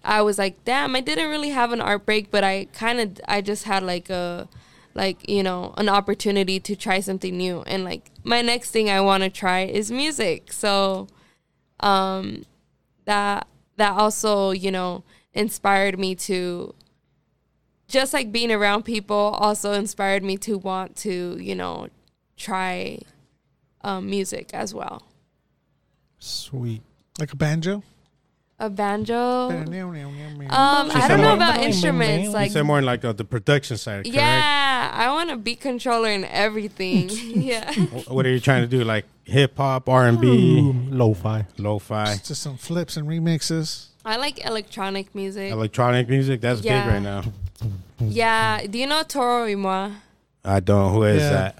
[0.05, 3.21] I was like, damn, I didn't really have an art break, but I kind of,
[3.29, 4.49] I just had like a,
[4.95, 7.63] like, you know, an opportunity to try something new.
[7.63, 10.53] And like, my next thing I want to try is music.
[10.53, 11.09] So,
[11.81, 12.45] um,
[13.05, 16.75] that, that also, you know, inspired me to
[17.89, 21.89] just like being around people also inspired me to want to, you know,
[22.37, 22.99] try
[23.83, 25.03] um, music as well.
[26.19, 26.83] Sweet.
[27.19, 27.83] Like a banjo.
[28.63, 29.49] A banjo.
[29.51, 32.11] Um, I don't know about instruments.
[32.11, 34.15] Like you Like, said more in like uh, the production side, correct?
[34.15, 37.09] yeah, I want a beat controller and everything.
[37.51, 37.73] yeah.
[38.07, 38.85] What are you trying to do?
[38.85, 40.91] Like hip hop, R and B, Boom.
[40.97, 41.45] Lo-fi.
[41.59, 43.87] lo-fi, Just some flips and remixes.
[44.05, 45.51] I like electronic music.
[45.51, 46.41] electronic music.
[46.41, 46.85] That's Yeah.
[46.85, 47.23] big right now.
[47.99, 48.65] yeah.
[48.67, 49.91] Do you know Toro y Moi?
[50.45, 50.93] I don't.
[50.93, 51.53] Who is Yeah.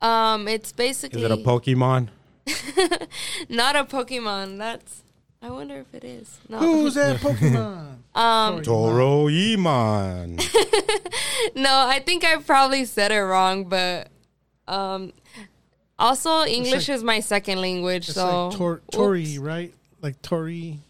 [0.00, 0.06] that?
[0.06, 1.22] Um, it's basically.
[1.24, 2.08] Is it a Pokemon?
[3.48, 4.58] not a Pokemon.
[4.58, 5.02] That's.
[5.42, 6.38] I wonder if it is.
[6.48, 6.58] No.
[6.58, 7.96] Who's that Pokemon?
[8.14, 10.36] Um, Toro Iman.
[11.54, 14.08] no, I think I probably said it wrong, but
[14.68, 15.12] um,
[15.98, 19.38] also English like- is my second language, It's so like tor- Tori, Oops.
[19.38, 19.74] right?
[20.02, 20.80] Like Tori.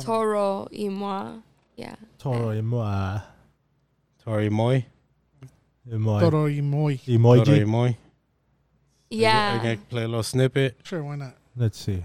[0.00, 1.32] Toro y.
[1.76, 1.96] Yeah.
[2.18, 3.22] Toro y.
[4.24, 4.86] Tori Moy.
[5.90, 6.20] Emoji.
[6.20, 6.94] Toro y Moi.
[7.00, 7.08] Toro
[7.58, 7.66] Emoji.
[7.66, 7.88] Moy.
[7.88, 7.94] Are
[9.10, 9.56] Yeah.
[9.58, 10.76] gonna play a little snippet?
[10.84, 11.34] Sure, why not?
[11.56, 12.04] Let's see.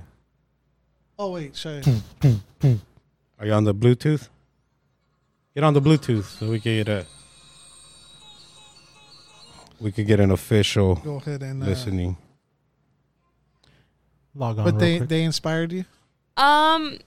[1.17, 2.73] Oh wait, show Hmm.
[3.39, 4.29] Are you on the Bluetooth?
[5.53, 7.05] Get on the Bluetooth so we can get a.
[9.79, 11.61] We could get an official Go ahead and.
[11.61, 12.17] Uh, listening.
[14.35, 15.09] Log on but real they quick.
[15.09, 15.85] they inspired you.
[16.37, 16.97] Um,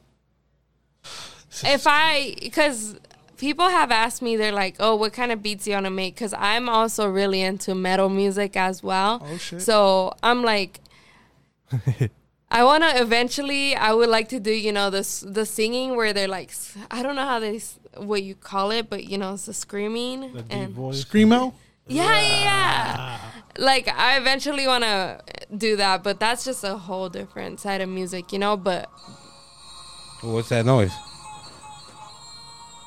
[1.64, 2.96] if I, because
[3.36, 6.14] people have asked me, they're like, "Oh, what kind of beats you want to make?"
[6.14, 9.26] Because I'm also really into metal music as well.
[9.28, 9.62] Oh shit.
[9.62, 10.78] So I'm like,
[12.50, 13.74] I want to eventually.
[13.74, 16.52] I would like to do, you know, this the singing where they're like,
[16.90, 17.61] I don't know how they
[17.96, 21.04] what you call it, but you know, it's the screaming The deep and voice.
[21.04, 21.54] Screamo.
[21.88, 22.94] yeah, yeah, yeah.
[22.98, 23.32] Ah.
[23.59, 25.20] Like I eventually want to
[25.56, 28.56] do that, but that's just a whole different side of music, you know.
[28.56, 28.90] But
[30.22, 30.92] What's that noise?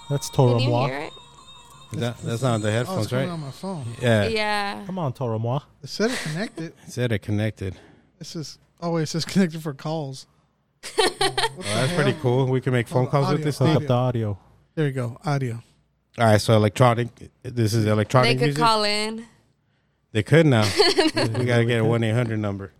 [0.10, 0.88] That's Toro can you moi.
[0.88, 1.14] hear it?
[1.94, 3.34] Is that, that's not the Oh, it's headphones, coming right?
[3.34, 3.86] on my phone.
[4.02, 4.28] Yeah.
[4.28, 4.84] Yeah.
[4.86, 5.60] Come on, Toro moi.
[5.84, 6.74] It said it connected.
[6.86, 7.76] It said it connected.
[8.20, 10.28] This is oh wait, it says connected for calls.
[10.96, 12.46] What the Oh, that's pretty cool.
[12.48, 13.76] We can make phone Hold on, calls with this Hook thing.
[13.78, 14.38] up the audio.
[14.76, 15.18] There you go.
[15.26, 15.62] Audio.
[16.18, 17.10] All right, so electronic.
[17.44, 17.86] This is electronic.
[17.86, 18.64] They electronic could music.
[18.64, 19.26] call in
[20.12, 20.64] they could now.
[21.16, 22.72] we gotta get a one eight hundred number.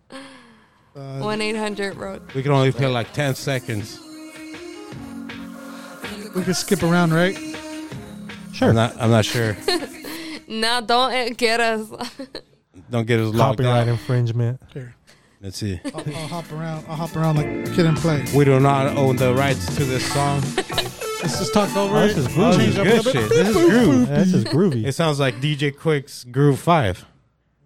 [0.96, 2.22] Uh, one eight hundred road.
[2.34, 4.00] We can only play like ten seconds.
[6.34, 7.36] we could skip around, right?
[8.52, 8.70] Sure.
[8.70, 8.96] I'm not.
[9.00, 9.56] I'm not sure.
[10.52, 11.88] No, don't uh, get us.
[12.90, 13.88] Don't get us locked Copyright out.
[13.88, 14.60] infringement.
[14.74, 14.96] Here.
[15.40, 15.80] Let's see.
[15.94, 16.84] I'll, I'll hop around.
[16.88, 18.24] I'll hop around like kid and play.
[18.34, 20.42] We do not own the rights to this song.
[21.22, 22.08] Let's just talk over Oh, it.
[22.08, 22.56] this is Oh, groovy.
[22.56, 23.28] this is Change up a good little shit.
[23.30, 23.36] bit.
[23.44, 24.08] This is groove.
[24.08, 24.86] Yeah, this is groovy.
[24.86, 27.04] It sounds like DJ Quik's Groove Five.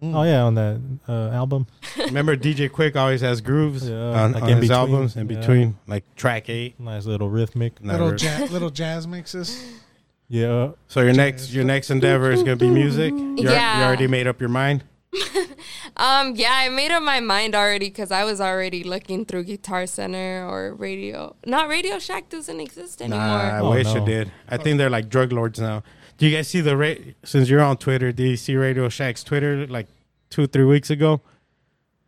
[0.01, 1.67] oh yeah, on that uh, album.
[1.97, 4.77] Remember, DJ Quik always has grooves Yeah, on, like on in his between.
[4.79, 5.37] albums in Yeah.
[5.39, 6.79] between, like track eight.
[6.79, 7.73] Nice little rhythmic.
[7.81, 9.61] Little Never- ja- little jazz mixes.
[10.27, 10.71] Yeah.
[10.87, 13.13] So your next your next endeavor is gonna be music.
[13.13, 13.79] You're, Yeah.
[13.79, 14.83] You already made up your mind.
[15.97, 19.85] Um, yeah, I made up my mind already because I was already looking through Guitar
[19.87, 21.35] Center or Radio.
[21.45, 23.19] Not Radio Shack doesn't exist anymore.
[23.19, 24.03] Nah, I Oh, wish no.
[24.03, 24.31] it did.
[24.49, 25.83] I think they're like drug lords now.
[26.17, 28.11] Do you guys see the ra- since you're on Twitter?
[28.11, 29.87] Do you see Radio Shack's Twitter like
[30.29, 31.21] two three weeks ago?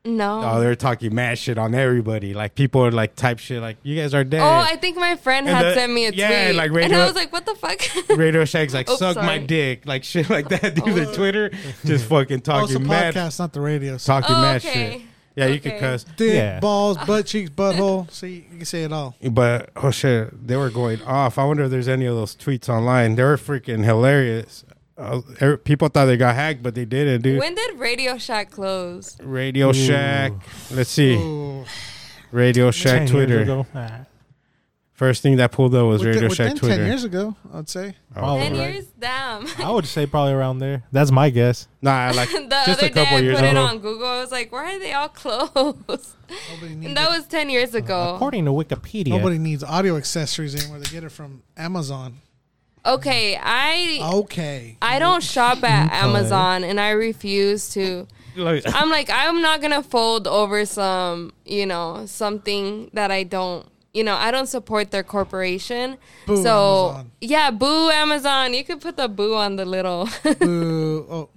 [0.07, 0.41] No.
[0.43, 2.33] Oh, they're talking mad shit on everybody.
[2.33, 4.41] Like people are like type shit like you guys are dead.
[4.41, 6.93] Oh, I think my friend And had the- sent me a yeah, tweet, like and
[6.95, 7.81] I was like, "What the fuck?"
[8.17, 10.75] Radio Shack's like Oops, suck my dick, like shit like that.
[10.75, 11.13] Dude, their Oh.
[11.13, 11.51] Twitter
[11.85, 13.97] just fucking Oh, it's a talking mad, podcast, not the radio.
[13.97, 14.91] So talking oh, mad okay.
[14.93, 15.01] shit.
[15.35, 16.59] Yeah, you could cuss, dick, Yeah.
[16.59, 18.09] balls, butt cheeks, butthole.
[18.11, 19.15] See, you can say it all.
[19.29, 21.37] but oh shit, they were going off.
[21.37, 23.13] I wonder if there's any of those tweets online.
[23.13, 24.63] They were freaking hilarious.
[24.97, 27.39] Uh, er- people thought they got hacked, but they didn't, dude.
[27.39, 29.15] When did Radio Shack close?
[29.21, 29.73] Radio Ooh.
[29.73, 30.31] Shack.
[30.71, 31.15] Let's see.
[31.15, 31.65] Ooh.
[32.31, 33.65] Radio Shack 10 Twitter.
[33.75, 34.01] Ah,
[34.93, 36.75] First thing that pulled up was Within- Radio Shack Twitter.
[36.77, 37.95] ten years ago, I'd say.
[38.15, 38.39] Oh.
[38.39, 38.73] Ten right.
[38.73, 38.85] years?
[38.97, 39.45] Damn.
[39.59, 40.81] I would say probably around there.
[40.91, 41.67] That's my guess.
[41.83, 43.61] Nah, I like the just other a couple day I years put it ago.
[43.61, 44.07] on Google.
[44.07, 45.09] I was like, "Why are they all
[45.89, 46.15] closed?"
[46.63, 48.15] And that was ten years ago.
[48.15, 49.09] According to Wikipedia.
[49.09, 50.79] Nobody needs audio accessories anymore.
[50.79, 52.17] They get it from Amazon.
[52.87, 54.77] Okay, I Okay.
[54.81, 55.95] I don't shop at Okay.
[55.97, 58.07] Amazon, and I refuse to.
[58.35, 63.67] Like, I'm like, I'm not gonna fold over some, you know, something that I don't,
[63.93, 65.97] you know, I don't support their corporation.
[66.27, 67.11] Boo, so Amazon.
[67.19, 68.53] yeah, boo Amazon.
[68.53, 70.07] You could put the boo on the little.
[70.39, 71.05] Boo.
[71.09, 71.29] Oh.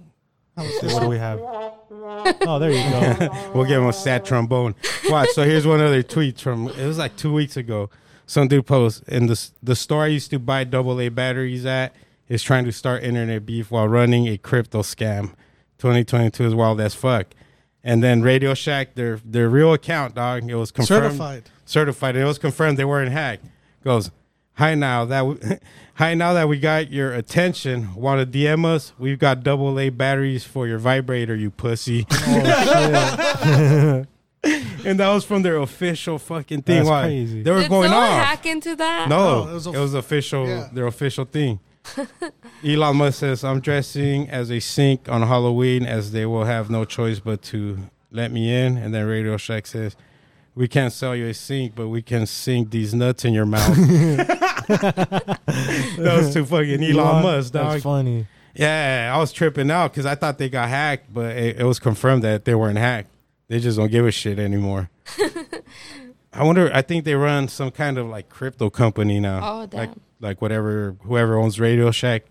[0.57, 0.93] How was this?
[0.93, 1.39] What do we have?
[1.93, 3.51] Oh, there you go.
[3.53, 4.75] we'll give him a sad trombone.
[5.09, 5.29] Watch.
[5.29, 7.89] So here's one other tweet from it was like two weeks ago.
[8.31, 11.93] Some dude posts in the the store I used to buy double A batteries at
[12.29, 15.33] is trying to start internet beef while running a crypto scam.
[15.79, 17.27] 2022 is wild as fuck.
[17.83, 21.49] And then Radio Shack, their their real account, dog, it was confirmed, Certified.
[21.65, 22.15] certified.
[22.15, 23.43] It was confirmed they weren't hacked.
[23.83, 24.11] Goes,
[24.53, 25.35] hi now that we,
[25.95, 27.93] hi now that we got your attention.
[27.95, 28.93] Want to DM us?
[28.97, 32.07] We've got double A batteries for your vibrator, you pussy.
[32.09, 34.05] Oh,
[34.85, 36.77] and that was from their official fucking thing.
[36.77, 37.03] That's Why?
[37.03, 37.43] crazy.
[37.43, 38.25] They were Did going someone off.
[38.25, 39.07] hack into that?
[39.09, 40.47] No, No, it was it a- was official.
[40.47, 40.69] Yeah.
[40.73, 41.59] Their official thing.
[42.65, 46.85] Elon Musk says, "I'm dressing as a sink on Halloween, as they will have no
[46.85, 47.77] choice but to
[48.11, 49.95] let me in." And then Radio Shack says,
[50.55, 53.75] "We can't sell you a sink, but we can sink these nuts in your mouth."
[54.67, 55.39] that
[55.97, 57.71] was too fucking Elon, Musk, dog.
[57.73, 58.27] That's funny.
[58.53, 61.79] Yeah, I was tripping out because I thought they got hacked, but it, it was
[61.79, 63.09] confirmed that they weren't hacked.
[63.51, 64.89] They just don't give a shit anymore.
[66.33, 66.71] I wonder.
[66.73, 69.41] I think they run some kind of like crypto company now.
[69.43, 69.77] Oh, damn.
[69.79, 69.89] Like
[70.21, 72.23] like whatever whoever owns Radio Shack,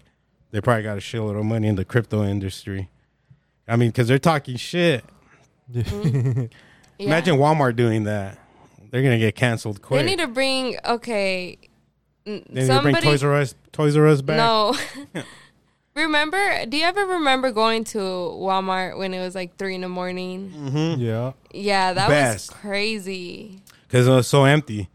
[0.51, 2.89] they probably got a shitload of money in the crypto industry.
[3.69, 5.05] I mean, because they're talking shit.
[5.71, 6.45] Mm-hmm.
[6.99, 7.07] Yeah.
[7.07, 8.39] Imagine Walmart doing that.
[8.91, 10.01] They're gonna get canceled quick.
[10.01, 11.57] They need to bring okay.
[12.27, 14.37] n- They need to bring Toys R Us, Toys R Us back.
[14.37, 14.75] no.
[15.95, 16.67] remember?
[16.67, 20.53] Do you ever remember going to Walmart when it was like three in the morning?
[20.57, 21.01] Mm-hmm.
[21.01, 21.33] Yeah.
[21.53, 22.51] Yeah, that Best.
[22.51, 23.61] was crazy.
[23.87, 24.89] Because it was so empty.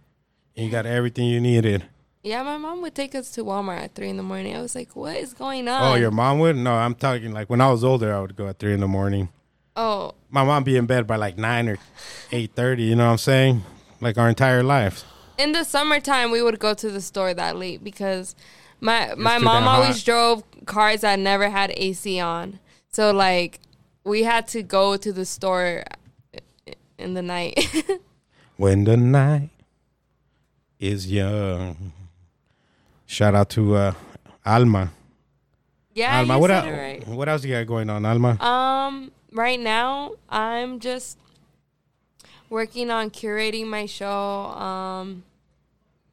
[0.56, 1.84] And you got everything you needed.
[2.24, 4.56] Yeah, my mom would take us to Walmart at three in the morning.
[4.56, 6.56] I was like, "What is going on?" Oh, your mom would?
[6.56, 8.88] No, I'm talking like when I was older, I would go at three in the
[8.88, 9.30] morning.
[9.76, 11.78] Oh, My mom be in bed by like nine or
[12.32, 12.84] eight thirty.
[12.84, 13.64] You know what I'm saying?
[14.02, 15.06] Like our entire lives.
[15.38, 18.36] in the summertime, we would go to the store that late because
[18.82, 22.60] my my mom always drove cars that never had AC on.
[22.90, 23.60] So like,
[24.04, 25.84] we had to go to the store
[26.98, 27.60] in the night.
[28.58, 29.50] When the night
[30.80, 31.92] is young.
[33.06, 33.94] Shout out to uh,
[34.46, 34.92] Alma.
[35.94, 37.08] yeah, Alma, you what, said el- it right.
[37.08, 38.42] what else you got going on, Alma?
[38.42, 41.18] Um, right now I'm just
[42.50, 44.08] working on curating my show.
[44.08, 45.24] Um,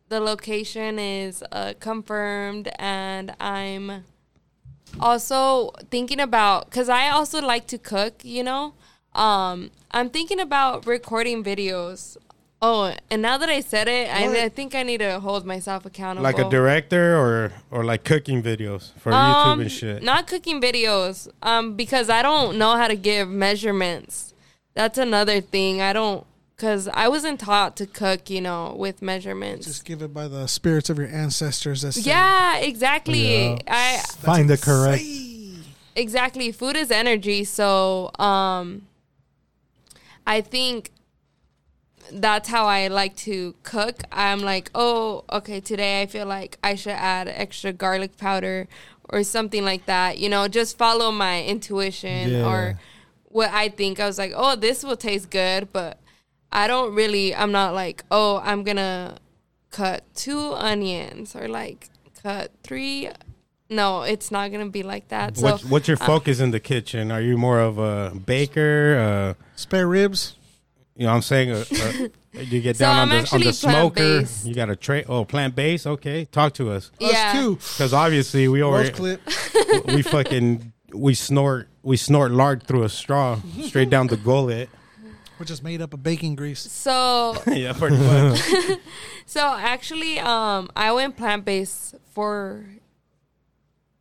[0.09, 4.05] the location is uh, confirmed, and I'm
[5.01, 8.25] also thinking about because I also like to cook.
[8.25, 8.75] You know,
[9.15, 12.17] um, I'm thinking about recording videos.
[12.65, 15.85] Oh, and now that I said it, I, I think I need to hold myself
[15.85, 16.23] accountable.
[16.23, 20.03] like a director or or like cooking videos for Um, YouTube and shit.
[20.03, 24.33] Not cooking videos, um, because I don't know how to give measurements.
[24.75, 25.83] That's another thing.
[25.83, 26.25] I don't,
[26.63, 29.67] because I wasn't taught to cook, you know, with measurements.
[29.67, 31.83] Just give it by the spirits of your ancestors.
[31.83, 33.47] That's yeah, exactly.
[33.49, 33.59] Yeah.
[33.67, 35.03] I Find the correct.
[35.97, 36.53] exactly.
[36.53, 38.87] Food is energy, so um,
[40.25, 40.93] I think
[42.13, 44.05] that's how I like to cook.
[44.13, 48.69] I'm like, oh, okay, today I feel like I should add extra garlic powder
[49.09, 50.19] or something like that.
[50.19, 52.47] You know, just follow my intuition Yeah.
[52.47, 52.79] or
[53.25, 53.99] what I think.
[53.99, 55.99] I was like, oh, this will taste good, but
[56.53, 59.17] I don't really, I'm not like, oh, I'm gonna
[59.71, 61.89] cut two onions or like
[62.23, 63.09] cut three.
[63.71, 65.39] No, it's not gonna be like that.
[65.39, 67.11] So What's, what's your uh, focus in the kitchen?
[67.11, 69.35] Are you more of a baker?
[69.39, 70.37] Uh, Spare ribs.
[70.95, 71.51] you know what I'm saying?
[71.53, 72.09] Uh, uh,
[72.43, 73.95] you get So down on I'm the, on the smoker.
[73.95, 74.45] plant-based.
[74.47, 75.05] You got a tray.
[75.09, 75.87] Oh, plant based.
[75.87, 76.91] Okay, talk to us.
[77.01, 77.33] yeah.
[77.35, 77.55] Us too.
[77.57, 79.87] Because obviously we Roast already clip.
[79.87, 84.69] we fucking we snort we snort lard through a straw straight down the gullet.
[85.43, 86.61] Which is made up of baking grease.
[86.61, 88.41] So yeah, pretty much.
[89.27, 92.65] So actually, um, I went plant based for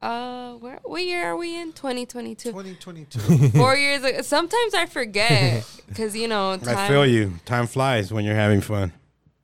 [0.03, 1.73] uh, where what year are we in?
[1.73, 2.51] Twenty twenty two.
[2.51, 3.57] 2022.
[3.57, 4.21] Four years ago.
[4.21, 7.33] Sometimes I forget because you know time, I feel you.
[7.45, 8.93] Time flies when you're having fun.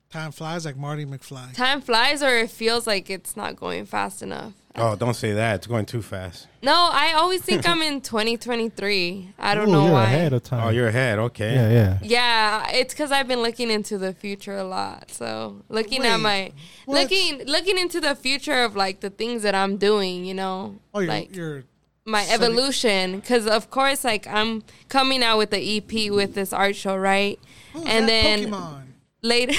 [0.08, 1.52] Time flies like Marty McFly.
[1.52, 4.52] time flies, or it feels like it's not going fast enough.
[4.80, 5.56] Oh, don't say that.
[5.56, 6.46] It's going too fast.
[6.62, 9.32] No, I always think I'm in twenty twenty three.
[9.38, 10.04] I don't Ooh, know you're why.
[10.04, 10.66] ahead of time.
[10.66, 11.18] Oh, you're ahead.
[11.18, 11.54] Okay.
[11.54, 11.98] yeah, yeah.
[12.02, 15.10] Yeah, it's because I've been looking into the future a lot.
[15.10, 16.52] So looking at my
[16.84, 17.02] what?
[17.02, 20.24] looking looking into the future of like the things that I'm doing.
[20.24, 21.64] You know, Oh, you're, like you're
[22.04, 26.54] my study- evolution because of course like i'm coming out with the ep with this
[26.54, 27.38] art show right
[27.74, 28.82] Who's and then Pokemon.
[29.22, 29.54] Later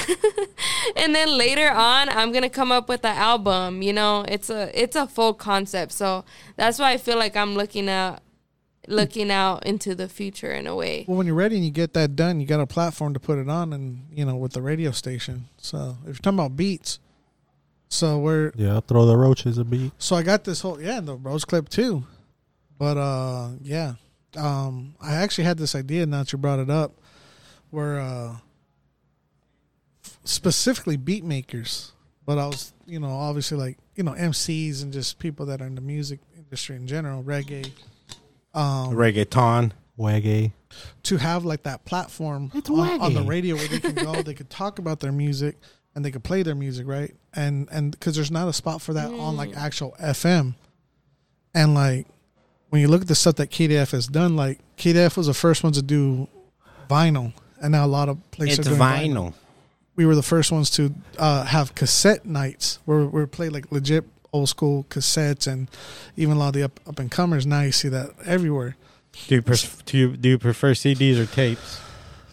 [0.95, 4.71] and then later on i'm gonna come up with an album you know it's a
[4.81, 6.23] it's a full concept so
[6.55, 8.21] that's why i feel like i'm looking at
[8.87, 11.93] looking out into the future in a way Well, when you're ready and you get
[11.93, 14.63] that done, you got a platform to put it on, and you know, with the
[14.63, 15.45] radio station.
[15.57, 16.97] So if you're talking about beats,
[17.89, 19.91] so we're Yeah, throw the roaches a beat.
[19.99, 22.03] so I got this whole yeah the rose clip too,
[22.79, 23.95] but uh yeah,
[24.37, 26.93] um I actually had this idea now that you brought it up,
[27.69, 28.37] where uh
[30.23, 31.93] specifically beat makers,
[32.25, 35.67] but I was you know obviously like you know MCs and just people that are
[35.67, 37.71] in the music industry in general, reggae,
[38.53, 39.71] um, Reggaeton.
[39.99, 40.53] Waggy.
[41.03, 44.49] to have like that platform on, on the radio where they can go, they could
[44.49, 45.57] talk about their music
[45.93, 47.13] and they could play their music, right?
[47.33, 50.55] And and because there's not a spot for that on like actual FM,
[51.53, 52.07] and like
[52.69, 55.63] when you look at the stuff that KDF has done, like KDF was the first
[55.63, 56.27] ones to do
[56.89, 59.33] vinyl, and now a lot of places It's are doing vinyl.
[59.99, 64.05] We were the first ones to uh, have cassette nights where we play like legit
[64.31, 65.67] old school cassettes, and
[66.15, 68.77] even a lot of the up, up and comers now you see that everywhere.
[69.27, 71.81] Do you, pref- do you do you prefer CDs or tapes?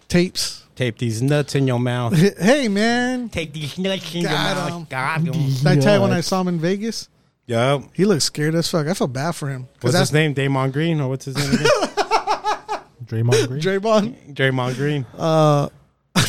[0.06, 0.62] Tapes.
[0.76, 2.14] Tape these nuts in your mouth.
[2.38, 4.72] Hey man, Take these nuts in Got your 'em.
[4.82, 4.88] mouth.
[4.88, 5.24] Got 'em.
[5.32, 7.08] Did I tell you when I saw him in Vegas?
[7.46, 7.82] Yup.
[7.94, 8.86] He looked scared as fuck.
[8.86, 9.66] I felt bad for him.
[9.80, 10.34] What's his name?
[10.34, 11.66] Damon Green or what's his name again?
[13.06, 13.60] Draymond Green.
[13.60, 14.34] Draymond.
[14.34, 15.04] Draymond Green.
[15.18, 15.68] Uh,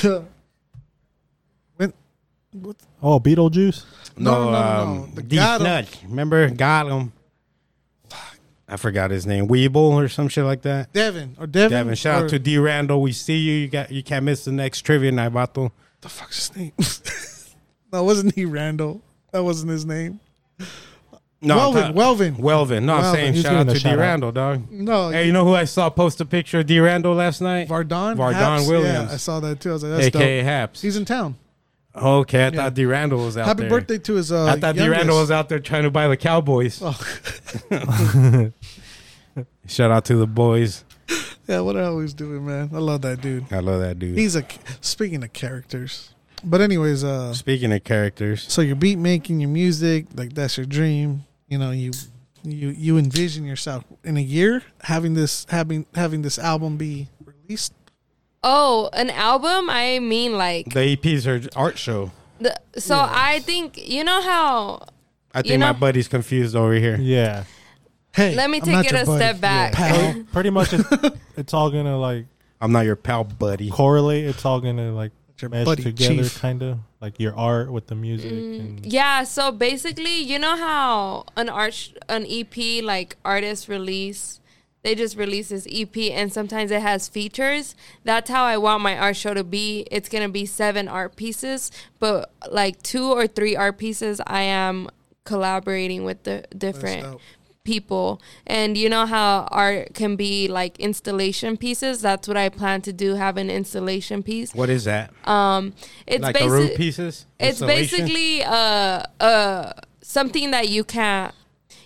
[0.01, 0.25] when,
[2.53, 3.83] what, oh, Beetlejuice.
[4.17, 5.05] No, no, no, no, um, no.
[5.15, 5.63] The these got 'em.
[5.67, 6.03] nuts.
[6.03, 6.49] Remember?
[6.49, 7.11] Got him.
[8.69, 9.47] I forgot his name.
[9.47, 10.91] Weeble or some shit like that.
[10.91, 11.71] Devin or Devin.
[11.77, 13.01] Devin, shout or, out to D Randall.
[13.01, 13.53] We see you.
[13.53, 15.71] You got you can't miss the next trivia night, Vato.
[16.01, 16.73] the fuck's his name?
[17.93, 19.01] no, wasn't he Randall?
[19.31, 20.19] That wasn't his name.
[21.39, 21.81] No, I'm Welvin.
[21.81, 22.39] talking- Welvin.
[22.39, 22.83] Welvin.
[22.83, 23.99] No, I'm saying He's shout out giving a to D shout out.
[23.99, 24.71] Randall, dog.
[24.71, 27.69] No, Hey, you know who I saw post a picture of D Randall last night?
[27.69, 28.17] Vardon.
[28.17, 28.67] Vardon Haps?
[28.67, 29.09] Williams.
[29.09, 29.69] Yeah, I saw that too.
[29.69, 30.45] I was like, that's AKA dope.
[30.45, 30.81] Haps.
[30.81, 31.35] He's in town.
[31.97, 32.51] Okay, I Yeah.
[32.51, 33.45] thought D Randall was out there.
[33.45, 33.69] Happy there.
[33.69, 34.31] birthday to his.
[34.31, 34.97] Uh, I thought D youngest.
[34.97, 36.79] Randall was out there trying to buy the Cowboys.
[36.81, 36.93] Oh,
[39.67, 40.83] Shout out to the boys.
[41.47, 42.69] yeah, what I always doing, man.
[42.73, 43.51] I love that dude.
[43.51, 44.17] I love that dude.
[44.17, 44.43] He's a
[44.81, 46.13] speaking of characters.
[46.43, 50.65] But anyways, uh, Speaking of characters, so your beat making, your music, like that's your
[50.65, 51.25] dream.
[51.49, 51.91] You know, you
[52.43, 57.73] you you envision yourself in a year having this having having this album be released.
[58.43, 62.11] Oh an album i mean like the EP's her art show.
[62.39, 64.85] the, so i think you know how
[65.33, 66.97] I think You know- my buddy's confused over here.
[66.99, 67.43] Yeah.
[68.15, 69.17] Hey, let me I'm take it your a buddy.
[69.19, 70.23] step back Pal.
[70.31, 70.89] Pretty much, it's,
[71.37, 72.25] it's all gonna like
[72.59, 73.69] I'm not your pal, buddy.
[73.69, 74.25] correlate.
[74.25, 76.41] It's all gonna like Your mesh buddy, together, Chief.
[76.41, 78.31] kind of like your art with the music.
[78.31, 83.69] Mm, and Yeah, so basically, you know how an art sh- an EP like artists
[83.69, 84.39] release,
[84.83, 87.75] they just release this EP and sometimes it has features.
[88.03, 89.85] That's how I want my art show to be.
[89.91, 94.41] It's going to be 7 art pieces, but like 2 or 3 art pieces I
[94.43, 94.89] am
[95.25, 97.19] collaborating with the different
[97.65, 98.21] people.
[98.45, 102.01] And you know how art can be like installation pieces?
[102.01, 104.55] That's what I plan to do, have an installation piece.
[104.55, 105.11] What is that?
[105.27, 105.73] Um
[106.07, 107.25] it's like the basi- root pieces?
[107.39, 111.33] it's basically uh uh something that you can't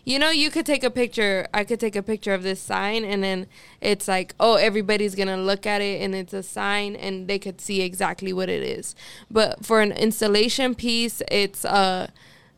[0.03, 3.03] you know you could take a picture i could take a picture of this sign
[3.03, 3.47] and then
[3.81, 7.61] it's like oh everybody's gonna look at it and it's a sign and they could
[7.61, 8.95] see exactly what it is.
[9.29, 12.07] But for an installation piece it's uh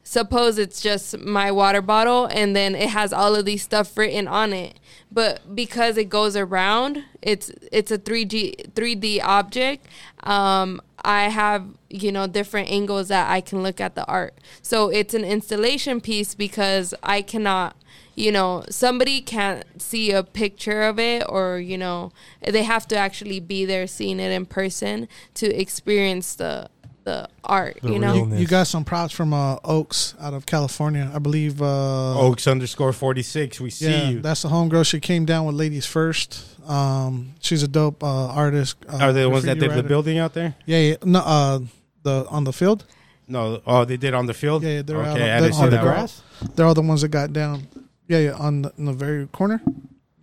[0.03, 4.27] suppose it's just my water bottle and then it has all of these stuff written
[4.27, 4.79] on it.
[5.11, 9.87] But because it goes around it's it's a 3d 3d object
[10.23, 14.35] um i have you know different angles that i can look at the art.
[14.61, 17.75] So it's an installation piece because i cannot
[18.15, 22.11] you know somebody can't see a picture of it or you know
[22.45, 26.69] they have to actually be there seeing it in person to experience the
[27.03, 30.45] the art The you know You, you got some props from uh, Oaks out of
[30.45, 31.61] California, I believe.
[31.61, 33.59] Uh, Oaks underscore 46.
[33.59, 34.19] We see yeah, you.
[34.21, 34.85] that's the homegirl.
[34.85, 36.45] She came down with Ladies First.
[36.67, 38.77] Um, she's a dope uh, artist.
[38.87, 40.55] Uh, Are they the ones that graffiti did the building out there?
[40.65, 40.95] Yeah, yeah.
[41.03, 41.59] No, uh,
[42.03, 42.85] the on the field.
[43.27, 43.61] No.
[43.65, 44.63] Oh, they did on the field?
[44.63, 45.83] Yeah, yeah, they're out okay, on- I they're didn't on see the that.
[45.83, 46.21] grass.
[46.55, 47.67] They're all the ones that got down.
[48.07, 49.61] Yeah, yeah, on the, in the very corner.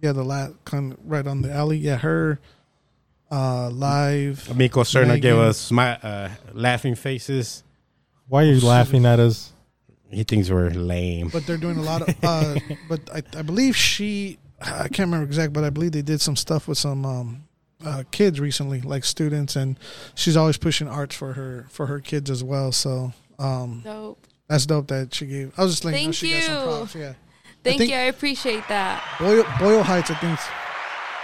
[0.03, 1.79] Yeah, the last kind of right on the alley.
[1.79, 2.41] Yeah, her
[3.31, 4.57] uh, live.
[4.57, 7.63] Miko Cerna gave us my uh, laughing faces.
[8.29, 9.53] Why are you laughing at us?
[10.11, 11.29] He thinks we're lame.
[11.29, 12.15] But they're doing a lot of.
[12.23, 12.59] Uh,
[12.89, 14.39] but I, I believe she.
[14.61, 17.45] I can't remember exact, but I believe they did some stuff with some um,
[17.85, 19.79] uh, kids recently, like students, and
[20.15, 22.73] she's always pushing arts for her for her kids as well.
[22.73, 25.53] So um, dope that's dope that she gave.
[25.57, 26.77] I was just letting you know Thank she got some you.
[26.77, 26.95] props.
[26.95, 27.13] Yeah,
[27.63, 30.39] thank think- you i appreciate that Boyle, Boyle Heights, I think.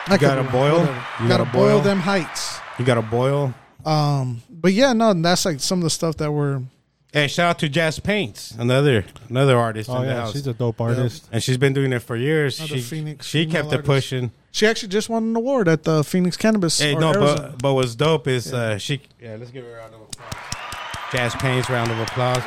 [0.09, 0.79] I You got could a be- boil?
[0.81, 1.05] whatever.
[1.23, 1.81] You got got to boil boil?
[1.81, 2.61] them heights.
[2.79, 3.55] You gotta boil?
[3.85, 6.63] Um, but yeah, no, that's like some of the stuff that we're.
[7.13, 10.33] Hey, shout out to Jazz Paints, another another artist Oh in the yeah, house.
[10.33, 11.27] she's a dope artist.
[11.33, 12.59] and she's been doing it for years.
[12.59, 14.33] Another She, Phoenix she female kept it pushing.
[14.51, 16.79] She actually just won an award at the Phoenix Cannabis.
[16.79, 17.49] Hey, no, Arizona.
[17.53, 19.01] but but what's dope is uh, she.
[19.21, 20.35] Yeah, let's give her a round of applause.
[21.13, 22.43] Jazz Paints, round of applause.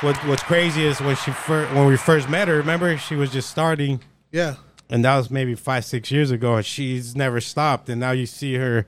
[0.00, 2.56] What What's crazy is when she first when we first met her.
[2.56, 4.00] Remember, she was just starting,
[4.32, 4.54] yeah,
[4.90, 7.88] and that was maybe five six years ago, and she's never stopped.
[7.88, 8.86] And now you see her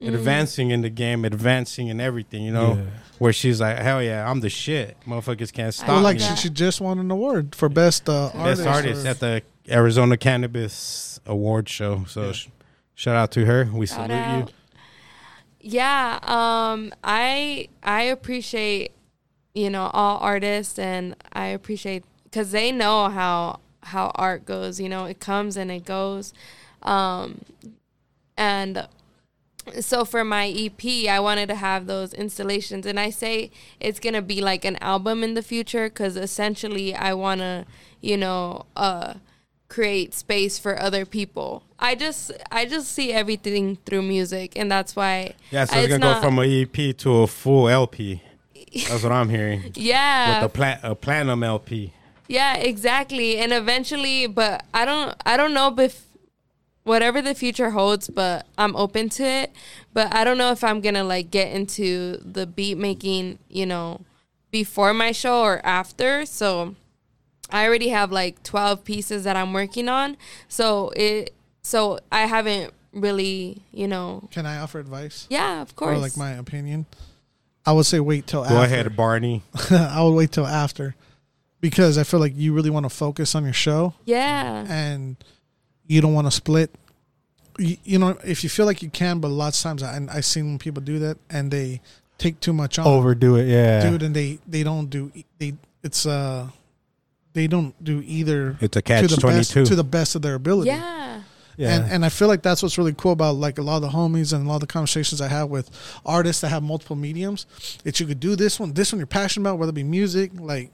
[0.00, 2.42] advancing in the game, advancing in everything.
[2.42, 2.82] You know, Yeah.
[3.18, 4.96] where she's like, hell yeah, I'm the shit.
[5.06, 6.22] Motherfuckers can't stop well, like me.
[6.24, 8.64] she, she just won an award for best uh, artist.
[8.64, 12.04] Best artist or- at the Arizona Cannabis Award Show.
[12.08, 12.48] So sh-
[12.96, 13.68] shout out to her.
[13.72, 14.54] We Shout salute you.
[15.60, 18.90] Yeah, um, I I appreciate
[19.54, 24.80] you know all artists, and I appreciate because they know how how art goes.
[24.80, 26.32] You know, it comes and it goes,
[26.82, 27.40] um,
[28.36, 28.86] and
[29.80, 34.22] so for my EP, I wanted to have those installations, and I say it's gonna
[34.22, 37.66] be like an album in the future because essentially I wanna,
[38.00, 39.14] you know, uh,
[39.68, 41.62] create space for other people.
[41.78, 45.34] I just I just see everything through music, and that's why.
[45.50, 48.20] Yeah, so it's, gonna not- go from an EP to a full LP.
[48.88, 49.70] That's what I'm hearing.
[49.74, 51.92] Yeah, With a, plat- a platinum LP.
[52.32, 53.36] Yeah, exactly.
[53.36, 56.06] And eventually, but I don't I don't know if
[56.82, 59.52] whatever the future holds, but I'm open to it.
[59.92, 63.66] But I don't know if I'm going to like get into the beat making, you
[63.66, 64.00] know,
[64.50, 66.24] before my show or after.
[66.24, 66.74] So
[67.50, 70.16] I already have like 12 pieces that I'm working on.
[70.48, 75.98] So it so I haven't really, you know, Can I offer advice yeah, of course.
[75.98, 76.86] or like my opinion?
[77.66, 78.56] I would say wait till Go after.
[78.56, 79.42] Go ahead, Barney.
[79.70, 80.96] I would wait till after
[81.62, 84.66] because I feel like you really want to focus on your show yeah.
[84.68, 85.16] and
[85.86, 86.74] you don't want to split.
[87.56, 90.20] You, you know, if you feel like you can, but lots of times I I
[90.20, 91.80] seen people do that and they
[92.18, 93.88] take too much on, Overdo it, yeah.
[93.88, 96.48] dude, and they they don't do they it's uh
[97.32, 100.22] they don't do either It's a to catch the twenty best to the best of
[100.22, 100.68] their ability.
[100.68, 101.22] Yeah.
[101.56, 101.74] yeah.
[101.76, 103.96] And and I feel like that's what's really cool about like a lot of the
[103.96, 105.70] homies and a lot of the conversations I have with
[106.04, 107.46] artists that have multiple mediums.
[107.84, 110.32] That you could do this one, this one you're passionate about, whether it be music,
[110.34, 110.72] like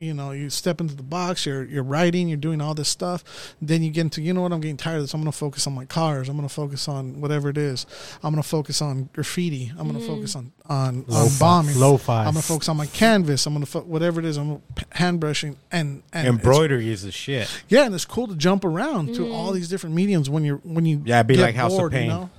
[0.00, 3.54] you know, you step into the box, you're you're writing, you're doing all this stuff.
[3.62, 5.14] Then you get into, you know what, I'm getting tired of this.
[5.14, 6.28] I'm gonna focus on my cars.
[6.28, 7.86] I'm gonna focus on whatever it is.
[8.22, 9.72] I'm gonna focus on graffiti.
[9.78, 10.38] I'm gonna focus mm.
[10.38, 11.78] on on, on Lo-fi- bombing.
[11.78, 12.20] lo-fi.
[12.20, 13.46] I'm gonna focus on my canvas.
[13.46, 14.36] I'm gonna fo- whatever it is.
[14.36, 17.48] I'm p- hand brushing and and Embroidery is the shit.
[17.68, 19.54] yeah, and it's cool to jump around to all mm.
[19.54, 21.98] these different mediums when you're when you Yeah, be get like House of bored, you
[22.00, 22.08] Pain.
[22.08, 22.30] know?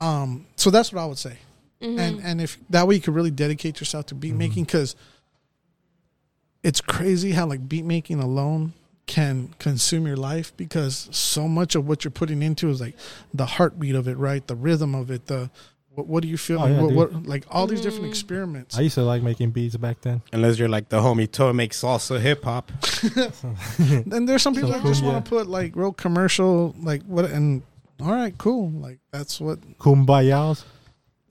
[0.00, 1.38] Um, so that's what I would say,
[1.80, 1.98] mm-hmm.
[1.98, 4.38] and and if that way you could really dedicate yourself to beat mm-hmm.
[4.38, 4.94] making because
[6.66, 8.72] it's crazy how like beat making alone
[9.06, 12.94] can consume your life because so much of what you're putting into is like
[13.32, 14.44] the heartbeat of it, right?
[14.46, 15.48] The rhythm of it, the
[15.94, 16.72] what, what do you feel Oh, like?
[16.72, 18.10] yeah, what, what like all these different mm.
[18.10, 18.76] experiments.
[18.76, 20.22] I used to like making beats back then.
[20.32, 22.72] Unless you're like the homie to make salsa hip hop.
[24.12, 27.26] And there's some people that just cool, want to put like real commercial, like what,
[27.26, 27.62] and
[28.00, 28.70] all right, cool.
[28.70, 30.64] Like that's what Kumbayas.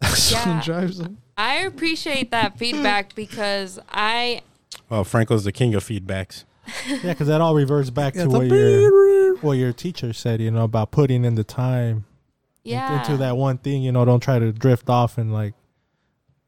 [0.03, 0.63] someone Yeah.
[0.63, 1.17] drives them.
[1.37, 4.41] I appreciate that feedback because I
[4.89, 6.43] Well, Franco's the king of feedbacks.
[6.87, 10.41] Yeah, because that all reverts back to it's what your what your teacher said.
[10.41, 12.05] You know about putting in the time
[12.63, 12.99] yeah.
[13.01, 13.83] into that one thing.
[13.83, 15.53] You know, don't try to drift off and like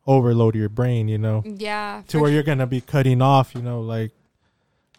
[0.06, 1.08] overload your brain.
[1.08, 2.02] You know, Yeah.
[2.08, 3.54] to for where you're gonna be cutting off.
[3.54, 4.12] You know, like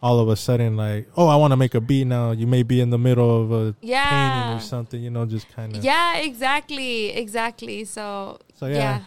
[0.01, 2.31] all of a sudden, like oh, I want to make a beat now.
[2.31, 4.57] You may be in the middle of a painting Yeah.
[4.57, 5.01] or something.
[5.01, 7.83] You know, just kind of Yeah, exactly, exactly.
[7.83, 8.73] So, So, yeah.
[8.75, 9.03] yeah, Say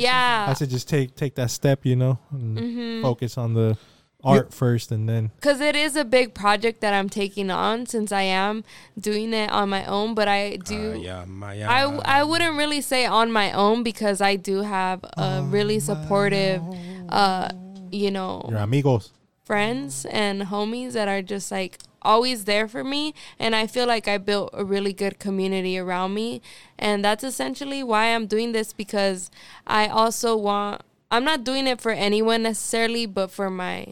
[0.00, 1.84] yeah, I said just take take that step.
[1.84, 3.02] You know, and Mm-hmm.
[3.02, 3.76] focus on the
[4.24, 8.12] art first, and then because it is a big project that I'm taking on since
[8.12, 8.62] I am
[8.98, 10.14] doing it on my own.
[10.14, 11.68] But I do, Uh, yeah, my, yeah.
[11.68, 16.62] I I wouldn't really say on my own because I do have a really supportive,
[17.08, 17.48] uh,
[17.90, 19.10] you know, your amigos.
[19.44, 24.06] friends and homies that are just like always there for me and I feel like
[24.08, 26.42] I built a really good community around me
[26.78, 29.30] and that's essentially why I'm doing this because
[29.66, 33.86] I also want I'm not doing it for anyone necessarily but for my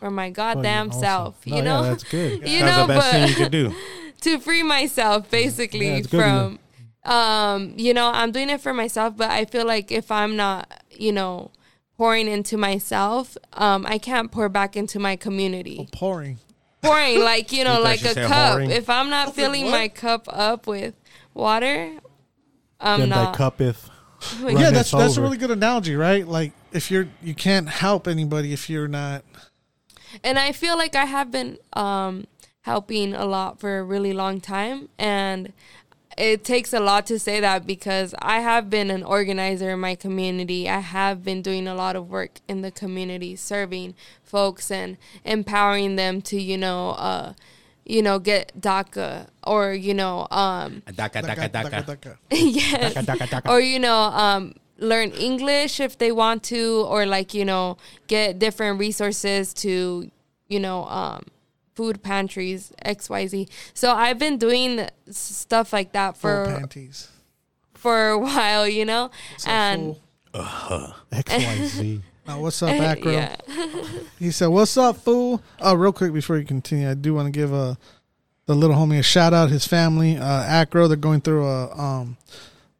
[0.00, 1.00] for my goddamn Awesome.
[1.00, 2.32] self you yeah, know that's good.
[2.48, 3.74] you That's know the best thing you but could do.
[4.20, 6.58] to free myself basically Yeah, it's good of
[7.04, 10.34] from um you know i'm doing it for myself but i feel like if i'm
[10.36, 11.50] not you know
[11.96, 16.38] pouring into myself um i can't pour back into my community pouring.
[16.86, 18.70] Pouring like you know You like you a cup whoring?
[18.70, 20.94] if i'm not filling my cup up with
[21.34, 21.92] water
[22.80, 23.90] i'm Them that not cuppeth.
[24.40, 26.26] Like, yeah, that's us that's a really good analogy, right?
[26.26, 29.24] Like if you're you can't help anybody if you're not.
[30.24, 32.26] and I feel like I have been um,
[32.62, 35.52] helping a lot for a really long time, and
[36.16, 39.94] it takes a lot to say that because I have been an organizer in my
[39.94, 40.68] community.
[40.68, 45.96] I have been doing a lot of work in the community, serving folks and empowering
[45.96, 47.34] them to, you know, uh,
[47.84, 52.18] you know, get DACA or, you know, um, Daka, daka, daka.
[52.30, 52.94] yes.
[52.94, 53.50] Daka, daka, daka.
[53.50, 58.38] Or, you know, um, learn English if they want to, or like, you know, get
[58.38, 60.10] different resources to,
[60.48, 61.26] you know, um,
[61.76, 63.48] food pantries, XYZ.
[63.74, 67.08] So I've been doing stuff like that Full for panties.
[67.74, 69.10] for a while, you know?
[69.38, 69.96] So and
[70.34, 70.94] fool.
[71.12, 72.02] X Y Z.
[72.26, 73.12] Now, what's up, Acro?
[73.12, 73.36] yeah.
[74.18, 77.30] He said, "What's up, fool?" Oh, real quick before you continue, I do want to
[77.30, 77.78] give a
[78.46, 79.48] the little homie a shout out.
[79.50, 82.16] His family, uh, Acro, they're going through a um,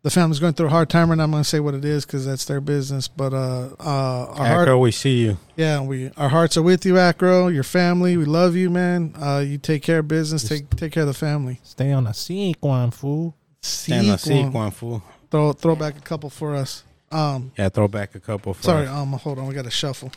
[0.07, 2.07] the family's going through a hard time, and I'm going to say what it is
[2.07, 3.09] because that's their business.
[3.09, 5.36] But uh, uh, our heart, Acro, we see you.
[5.57, 7.48] yeah, we our hearts are with you, Acro.
[7.48, 9.14] Your family, we love you, man.
[9.20, 11.59] Uh, you take care of business, take take care of the family.
[11.64, 13.34] Stay on a sequin, fool.
[13.62, 14.44] Stand on Sequel.
[14.44, 15.02] sequin, fool.
[15.28, 16.84] Throw throw back a couple for us.
[17.11, 18.54] Um, Yeah, throw back a couple.
[18.54, 18.92] For sorry, us.
[18.92, 20.12] um, hold on, we got to shuffle.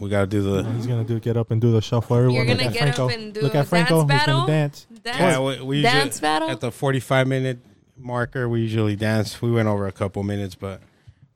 [0.00, 0.62] we gotta do the.
[0.72, 2.16] He's gonna do get up and do the shuffle.
[2.16, 3.06] Everyone, You're look gonna at get Franco.
[3.08, 4.06] up and do look at Franco.
[4.06, 4.40] dance He's battle?
[4.40, 4.86] gonna dance.
[5.04, 6.48] Dance, Yeah, we, we dance battle?
[6.48, 7.58] at the 45 minute
[7.96, 8.48] marker.
[8.48, 9.40] We usually dance.
[9.42, 10.80] We went over a couple minutes, but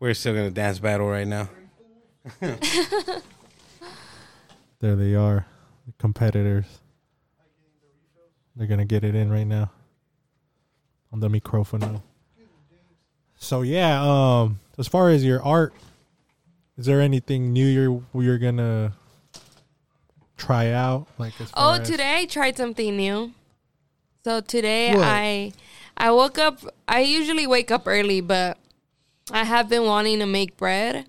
[0.00, 1.48] we're still gonna dance battle right now.
[4.80, 5.44] There they are,
[5.86, 6.64] the competitors.
[8.54, 9.70] They're gonna get it in right now
[11.12, 11.80] on the microphone.
[11.80, 12.02] Now.
[13.36, 15.72] So yeah, um, as far as your art,
[16.76, 18.92] is there anything new you're you're gonna
[20.36, 21.09] try out?
[21.18, 23.32] Like as far Oh, as- today I tried something new.
[24.24, 25.04] So today What?
[25.04, 25.52] I
[25.99, 28.57] I woke up I usually wake up early, but
[29.30, 31.07] I have been wanting to make bread.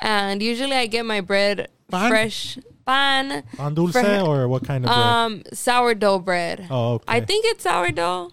[0.00, 2.10] And usually I get my bread Pan?
[2.10, 4.98] fresh pan on dulce for- or what kind of bread?
[4.98, 6.66] um sourdough bread.
[6.70, 7.04] oh, okay.
[7.08, 8.32] I think it's sourdough.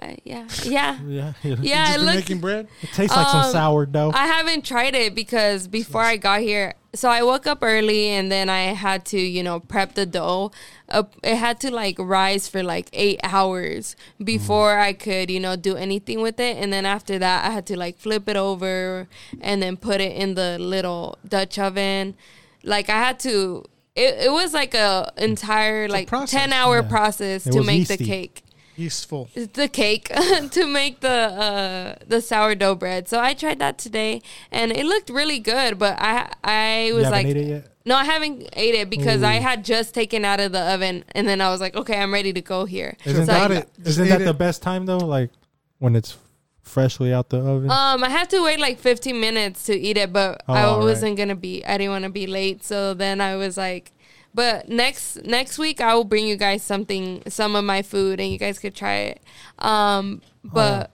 [0.00, 0.46] I, yeah.
[0.64, 0.98] Yeah.
[1.06, 2.68] yeah, Yeah, You just it been looks making bread.
[2.82, 4.12] it tastes like some Um, sourdough.
[4.14, 8.32] I haven't tried it because before I got here, so I woke up early and
[8.32, 10.50] then I had to, you know, prep the dough.
[10.88, 15.54] Uh, it had to like rise for like eight hours before I could, you know,
[15.54, 16.56] do anything with it.
[16.56, 19.06] And then after that, I had to like flip it over
[19.40, 22.16] and then put it in the little Dutch oven.
[22.64, 23.64] Like I had to.
[23.96, 26.30] It, it was like a entire like process.
[26.30, 26.88] ten hour Yeah.
[26.88, 28.42] process It to make the cake
[28.80, 29.28] Useful.
[29.34, 30.08] the cake
[30.56, 33.08] to make the uh, the sourdough bread.
[33.08, 35.78] So I tried that today, and it looked really good.
[35.78, 37.64] But I I was like, ate it yet?
[37.84, 41.28] no, I haven't ate it because I had just taken out of the oven, and
[41.28, 42.96] then I was like, okay, I'm ready to go here.
[43.04, 43.68] Isn't So I- got it.
[43.84, 44.98] Isn't that the best time though?
[44.98, 45.30] Like
[45.78, 46.16] when it's
[46.62, 47.70] freshly out the oven.
[47.70, 51.16] Um, I had to wait like 15 minutes to eat it, but Oh, I wasn't
[51.16, 51.64] gonna be.
[51.64, 53.92] I didn't want to be late, so then I was like,
[54.34, 58.30] but next next week I will bring you guys something, some of my food, and
[58.30, 59.22] you guys could try it.
[59.58, 60.92] Um, but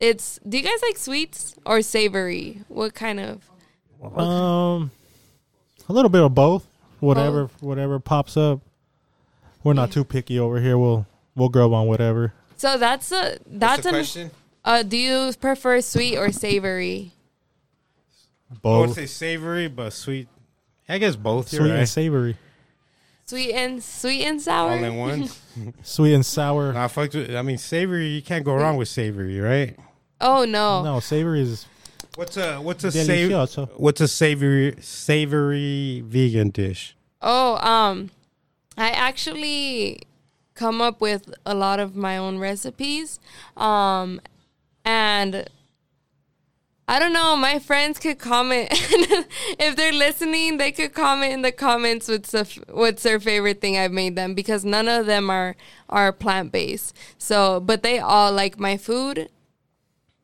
[0.00, 0.38] it's.
[0.46, 2.62] Do you guys like sweets or savory?
[2.68, 3.50] What kind of?
[4.16, 4.90] Um,
[5.88, 6.66] a little bit of both.
[7.00, 8.60] Whatever, whatever pops up.
[9.62, 10.78] We're not too picky over here.
[10.78, 12.32] We'll we'll grub on whatever.
[12.56, 14.30] So that's a that's an.
[14.64, 17.12] Uh, do you prefer sweet or savory?
[18.62, 18.74] Both.
[18.74, 20.28] I would say savory, but sweet.
[20.88, 21.48] I guess both.
[21.48, 22.36] sweet You're and savory,
[23.28, 24.70] Sweet and sweet and sour.
[24.70, 24.86] All sour.
[24.86, 25.28] in one.
[25.82, 26.72] sweet and sour.
[26.72, 28.08] Nah, fuck with, I mean, savory.
[28.08, 29.76] You can't go wrong with savory, right?
[30.20, 30.82] Oh no.
[30.82, 31.66] No, savory is
[32.16, 33.66] What's a what's a savory?
[33.76, 36.96] What's a savory savory vegan dish?
[37.20, 38.10] Oh, um,
[38.78, 40.00] I actually
[40.54, 43.20] come up with a lot of my own recipes.
[43.54, 44.20] Um,
[44.84, 45.48] and
[46.88, 51.50] I don't know, my friends could comment if they're listening, they could comment in the
[51.50, 55.56] comments what's the, what's their favorite thing I've made them because none of them are
[55.88, 56.96] are plant-based.
[57.18, 59.30] So, but they all like my food.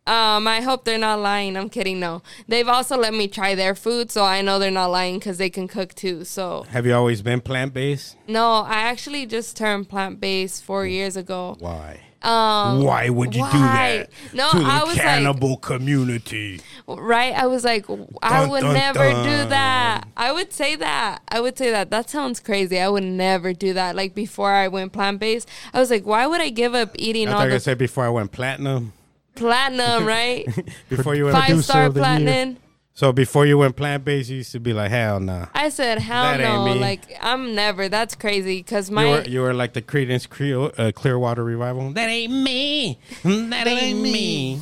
[0.04, 1.56] Um, I hope they're not lying.
[1.56, 1.98] I'm kidding.
[2.00, 5.38] No, they've also let me try their food, so I know they're not lying because
[5.38, 6.24] they can cook too.
[6.24, 8.16] So Have you always been plant based?
[8.28, 11.56] no, I actually just turned plant based four years ago.
[11.58, 12.00] Why?
[12.22, 16.60] Um, Why would you do that No, to the I was like- cannibal community?
[16.86, 17.34] right?
[17.34, 17.84] I was like,
[18.22, 19.24] I Dun, would dun, never dun.
[19.24, 20.04] do that.
[20.16, 21.20] I would say that.
[21.28, 21.90] I would say that.
[21.90, 22.78] That sounds crazy.
[22.78, 23.96] I would never do that.
[23.96, 27.28] Like before I went plant based, I was like, why would I give up eating
[27.28, 28.92] I all thought I the said before I went platinum.
[29.34, 30.04] platinum?
[30.06, 30.46] Right?
[30.88, 32.58] Before you went Five star the platinum.
[32.94, 35.46] So before you went plant based, you used to be like hell nah.
[35.54, 36.74] I said, hell That ain't no.
[36.74, 36.80] me.
[36.80, 37.88] Like I'm never.
[37.88, 38.58] That's crazy.
[38.58, 41.92] Because my you were you were like the Creedence Cleo, uh, Clearwater revival.
[41.92, 42.98] That ain't me.
[43.22, 44.60] That, ain't me.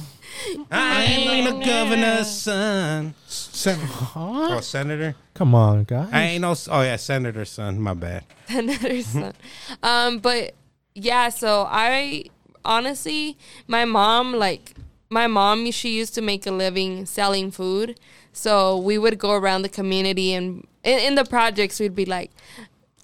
[0.71, 3.95] I ain't the governor's son Senator.
[4.17, 5.17] or senator.
[5.35, 6.09] Come on, guys.
[6.13, 6.55] I ain't no.
[6.71, 7.81] Oh yeah, senator's son.
[7.81, 8.25] My bad.
[8.49, 9.33] another son.
[9.83, 10.55] Um, but
[10.95, 12.27] yeah, so I
[12.65, 14.75] honestly, my mom like
[15.11, 17.99] my mom she used to make a living selling food.
[18.33, 22.31] So we would go around the community and in, in the projects we'd be like,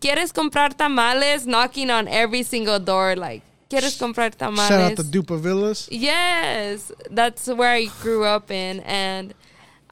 [0.00, 5.02] "¿Quieres comprar tamales?" knocking on every single door like, "¿Quieres comprar tamales?" Shout out to
[5.04, 5.88] Duppa Villas.
[5.90, 9.34] Yes, that's where I grew up in, and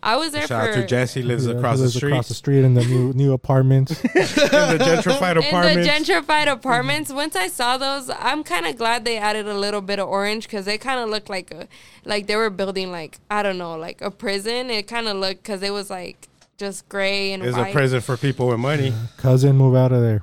[0.04, 2.28] I was there Shout out to Jesse lives Yeah, across he the lives street across
[2.28, 3.92] the street in the new new apartments.
[4.04, 5.88] in the gentrified in the apartments.
[5.88, 7.10] gentrified apartments.
[7.12, 10.44] Once I saw those, I'm kind of glad they added a little bit of orange
[10.46, 11.66] because they kind of looked like a
[12.04, 14.68] like they were building like I don't know like a prison.
[14.70, 16.28] It kind of looked because it was like
[16.58, 17.70] just gray and It's white.
[17.70, 18.92] a prison for people with money.
[19.16, 20.22] Cousin, move out of there.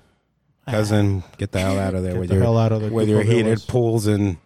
[0.69, 1.36] Cousin, ah.
[1.38, 3.09] get the hell out of there Get with the your hell out of the with
[3.09, 3.65] your Duppa heated Villas.
[3.65, 4.38] pools and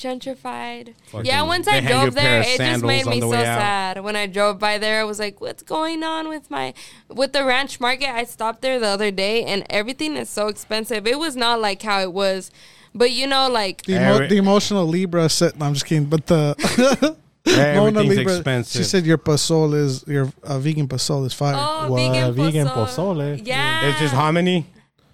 [0.00, 0.94] gentrified.
[1.12, 3.44] Fucking- yeah, once I hang you a drove there, it just made me so out.
[3.44, 4.02] sad.
[4.02, 6.74] When I drove by there, I was like, "What's going on with my
[7.08, 11.06] with the ranch market?" I stopped there the other day, and everything is so expensive.
[11.06, 12.50] It was not like how it was,
[12.94, 16.06] but you know, like The, emo- the emotional Libra said, no, I'm just kidding.
[16.06, 16.56] But the
[17.46, 17.58] Mona
[18.00, 18.78] everything's Libra, expensive.
[18.80, 21.54] she said your pozole is, your uh, vegan pozole is fire.
[21.56, 23.16] oh, Well, vegan, vegan pozole.
[23.36, 23.46] pozole.
[23.46, 24.66] Yeah, it's just hominy.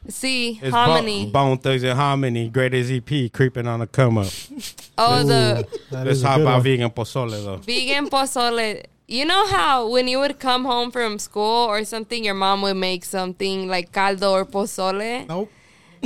[0.08, 1.26] See, It's hominy.
[1.26, 2.48] Bo- bone thugs and hominy.
[2.48, 4.26] Great as EP creeping on a come up.
[4.98, 6.62] oh, the Let's is a talk good about one.
[6.62, 7.56] vegan pozole though.
[7.56, 8.84] vegan pozole.
[9.08, 12.76] You know how when you would come home from school or something, your mom would
[12.76, 15.28] make something like caldo or pozole?
[15.28, 15.50] Nope.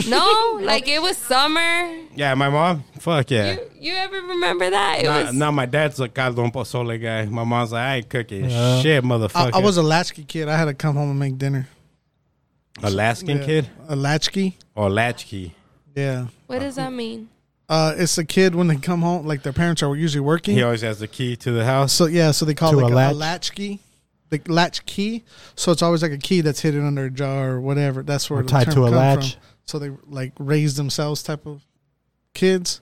[0.08, 1.90] No, like it was summer.
[2.14, 2.84] Yeah, my mom.
[3.00, 3.52] Fuck yeah.
[3.52, 4.98] You, you ever remember that?
[5.00, 7.24] It Now, was now my dad's a caldo and pozole guy.
[7.26, 8.80] My mom's like, I ain't cooking Yeah.
[8.82, 9.52] shit, motherfucker.
[9.54, 10.48] I was a latchkey kid.
[10.48, 11.68] I had to come home and make dinner.
[12.82, 13.44] Alaskan Yeah.
[13.44, 14.56] kid A latchkey?
[14.74, 15.54] or a latchkey.
[15.94, 16.26] Yeah.
[16.46, 17.28] what does that mean?
[17.68, 20.54] Uh, it's a kid when they come home, like their parents are usually working.
[20.56, 21.92] He always has the key to the house.
[21.92, 23.12] So yeah, so they call To it like a a, latch?
[23.12, 23.80] a latchkey,
[24.30, 25.22] the latch key.
[25.54, 28.02] So it's always like a key that's hidden under a jar or whatever.
[28.02, 29.32] That's where Or the tied term to a come latch.
[29.34, 29.42] From.
[29.66, 31.62] So they like raise themselves type of
[32.34, 32.80] kids.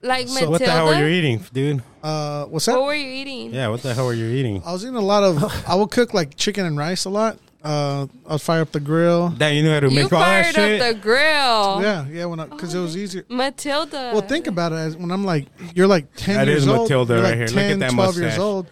[0.00, 0.50] Like So Matilda?
[0.50, 1.82] what the hell were you eating, dude?
[2.02, 2.72] Uh, what's that?
[2.74, 3.52] What were you eating?
[3.54, 4.62] Yeah, what the hell were you eating?
[4.64, 5.42] I was eating a lot of.
[5.68, 7.38] I would cook like chicken and rice a lot.
[7.64, 9.28] Uh, I'd fire up the grill.
[9.30, 10.80] That you knew how to You make all that fired shit.
[10.80, 11.82] up the grill.
[11.82, 12.24] Yeah, yeah.
[12.24, 13.24] When because it was easier.
[13.28, 14.10] Matilda.
[14.12, 14.76] Well, think about it.
[14.76, 16.82] As when I'm like, you're like ten That years is old.
[16.82, 17.46] Matilda you're right like here.
[17.48, 18.66] Look at that 12 years old.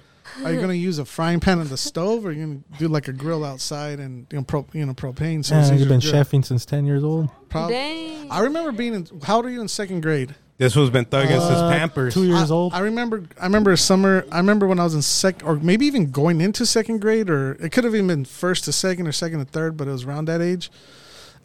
[0.45, 2.89] Are you gonna use a frying pan on the stove, or are you gonna do
[2.89, 5.45] like a grill outside and you know, pro, you know propane?
[5.45, 6.13] So it's you've been grill.
[6.13, 7.29] chefing since ten years old.
[7.51, 8.31] Prob- Dang.
[8.31, 9.07] I remember being in.
[9.23, 10.35] How old are you in second grade?
[10.61, 12.13] This was been thugging since Uh, Pampers.
[12.13, 12.75] Two years I, old.
[12.75, 13.25] I remember.
[13.41, 14.27] I remember a summer.
[14.31, 17.53] I remember when I was in second, or maybe even going into second grade, or
[17.53, 20.05] it could have even been first to second or second to third, but it was
[20.05, 20.71] around that age.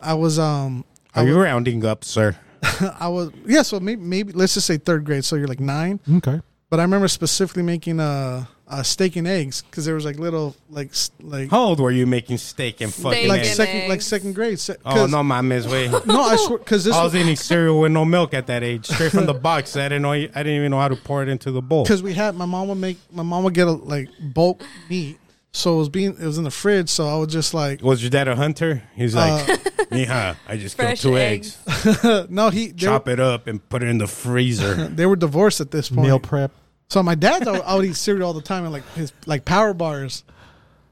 [0.01, 0.38] I was.
[0.38, 0.84] Um.
[1.16, 2.36] I Are you rounding up, sir?
[2.99, 3.32] I was.
[3.45, 3.61] Yeah.
[3.61, 4.01] So maybe.
[4.01, 5.24] Maybe let's just say third grade.
[5.24, 6.01] So you're like nine.
[6.18, 6.41] okay.
[6.70, 10.55] But I remember specifically making uh, uh steak and eggs because there was like little
[10.72, 10.91] like
[11.22, 13.53] like How old were you making steak and fucking Steak like eggs?
[13.55, 14.59] second like second grade.
[14.59, 15.88] Se- Oh 'cause- no, my miss way.
[16.05, 18.63] no, I swear because this I was was eating cereal with no milk at that
[18.63, 19.76] age, straight from the box.
[19.76, 20.13] I didn't know.
[20.13, 21.84] I didn't even know how to pour it into the bowl.
[21.84, 25.20] because we had my mom would make my mom would get a like bulk meat,
[25.51, 26.89] so it was being it was in the fridge.
[26.89, 28.82] So I would just like Was your dad a hunter?
[28.95, 29.57] He's like, uh,
[29.91, 31.55] Mija, I just killed two eggs.
[31.86, 32.30] eggs.
[32.32, 34.74] no he they, Chop it up and put it in the freezer.
[34.88, 36.07] they were divorced at this point.
[36.07, 36.51] Meal prep.
[36.88, 39.73] So my dad I would eat cereal all the time and like his like power
[39.73, 40.23] bars,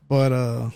[0.09, 0.69] but uh,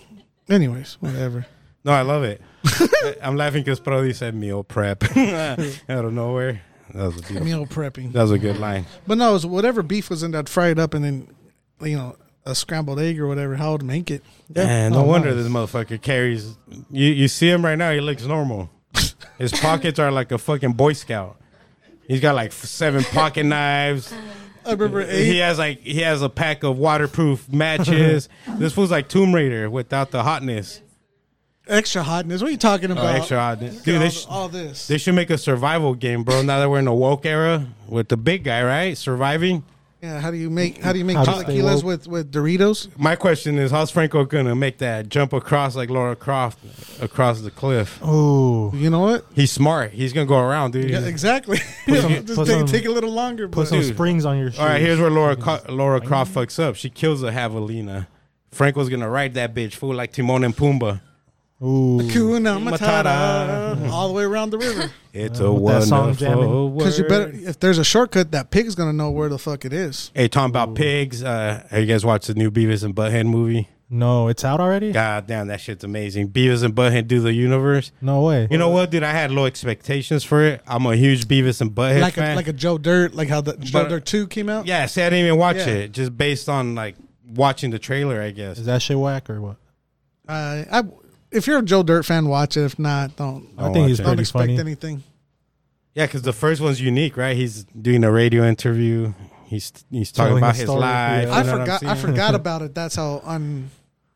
[0.50, 1.46] anyways, whatever.
[1.84, 2.42] No, I love it.
[3.24, 5.60] I'm laughing because Brody said meal prep out
[6.06, 6.62] of nowhere.
[6.94, 7.44] That was a beautiful.
[7.46, 8.86] Meal prepping, That was a good line.
[9.06, 11.28] but no, it was whatever beef was in that, fry it up and then
[11.82, 12.16] you know
[12.46, 13.56] a scrambled egg or whatever.
[13.56, 14.24] How would make it?
[14.54, 15.44] Man, no Oh, wonder nice.
[15.44, 16.56] this motherfucker carries.
[16.92, 17.92] You you see him right now?
[17.92, 18.70] He looks normal.
[19.38, 21.38] His pockets are like a fucking Boy Scout.
[22.08, 24.14] He's got like seven pocket knives.
[24.68, 28.30] I remember He has like he has a pack of waterproof matches.
[28.58, 30.82] this was like Tomb Raider without the hotness.
[31.68, 32.42] Extra hotness.
[32.42, 33.16] What are you talking Oh, about?
[33.16, 33.82] extra hotness.
[33.82, 34.88] Dude, all, they, sh- all this.
[34.88, 36.42] they should make a survival game, bro.
[36.42, 38.98] Now that we're in the woke era with the big guy, right?
[38.98, 39.64] Surviving.
[40.02, 42.88] Yeah, how do you make how do you make How to chilaquiles with with Doritos?
[43.00, 46.60] My question is, how's Franco gonna make that jump across like Laura Croft
[47.02, 47.98] across the cliff?
[48.04, 49.26] Oh, You know what?
[49.34, 49.92] He's smart.
[49.94, 50.92] He's gonna go around, dude.
[50.92, 51.58] Yeah, exactly.
[51.88, 53.94] some- Just take, some- take a little longer, put but some Dude.
[53.96, 54.60] springs on your shoes.
[54.60, 56.76] All right, here's where Laura Co- Laura Croft fucks up.
[56.76, 58.06] She kills a javelina.
[58.52, 61.02] Franco's gonna ride that bitch fool like Timon and Pumbaa.
[61.64, 62.08] Ooh.
[62.12, 63.76] Kuna Matata.
[63.76, 64.92] Matata all the way around the river.
[65.14, 66.78] It's Uh, a with that song wonderful jamming.
[66.78, 69.74] Because you better, if there's a shortcut, that pig's gonna know where the fuck it
[69.74, 70.12] is.
[70.14, 71.24] Hey, talking about pigs.
[71.24, 73.70] Uh, have you guys watched the new Beavis and Butthead movie?
[73.90, 74.92] No, it's out already.
[74.92, 76.28] God damn, that shit's amazing.
[76.30, 77.92] Beavis and Butthead do the universe.
[78.02, 78.46] No way.
[78.52, 79.02] You know what, dude?
[79.02, 80.62] I had low expectations for it.
[80.68, 82.34] I'm a huge Beavis and Butthead like fan.
[82.34, 84.68] a like a Joe Dirt, like how the Joe But- Dirt two came out.
[84.68, 85.68] yeah, see, I didn't even watch Yeah.
[85.70, 86.96] it, just based on like
[87.34, 88.22] watching the trailer.
[88.22, 88.60] I guess.
[88.60, 89.56] Is that shit whack or what?
[90.28, 90.84] Uh, I,
[91.32, 92.62] if you're a Joe Dirt fan, watch it.
[92.64, 94.04] If not, don't I'll think he's watch it.
[94.04, 94.60] don't pretty expect funny.
[94.60, 95.04] anything.
[95.94, 97.36] Yeah, because the first one's unique, right?
[97.36, 99.14] He's doing a radio interview.
[99.46, 101.28] He's he's talking Telling about a his story, life.
[101.28, 101.34] yeah.
[101.34, 101.84] I you know what I'm forgot.
[101.84, 102.06] I saying?
[102.06, 102.76] forgot about it.
[102.76, 103.70] That's how un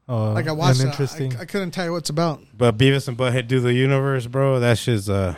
[0.07, 0.87] Uh, like I watched it.
[0.87, 1.35] Interesting.
[1.37, 2.41] I, I couldn't tell you what it's about.
[2.55, 4.59] But Beavis and Butthead do the universe, bro.
[4.59, 5.35] That's just uh,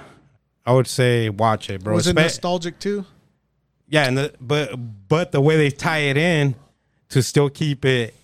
[0.65, 1.93] I would say watch it, bro.
[1.95, 3.05] Was it Espe- nostalgic too?
[3.87, 4.75] yeah, and the, but
[5.07, 6.55] but the way they tie it in
[7.09, 8.15] to still keep it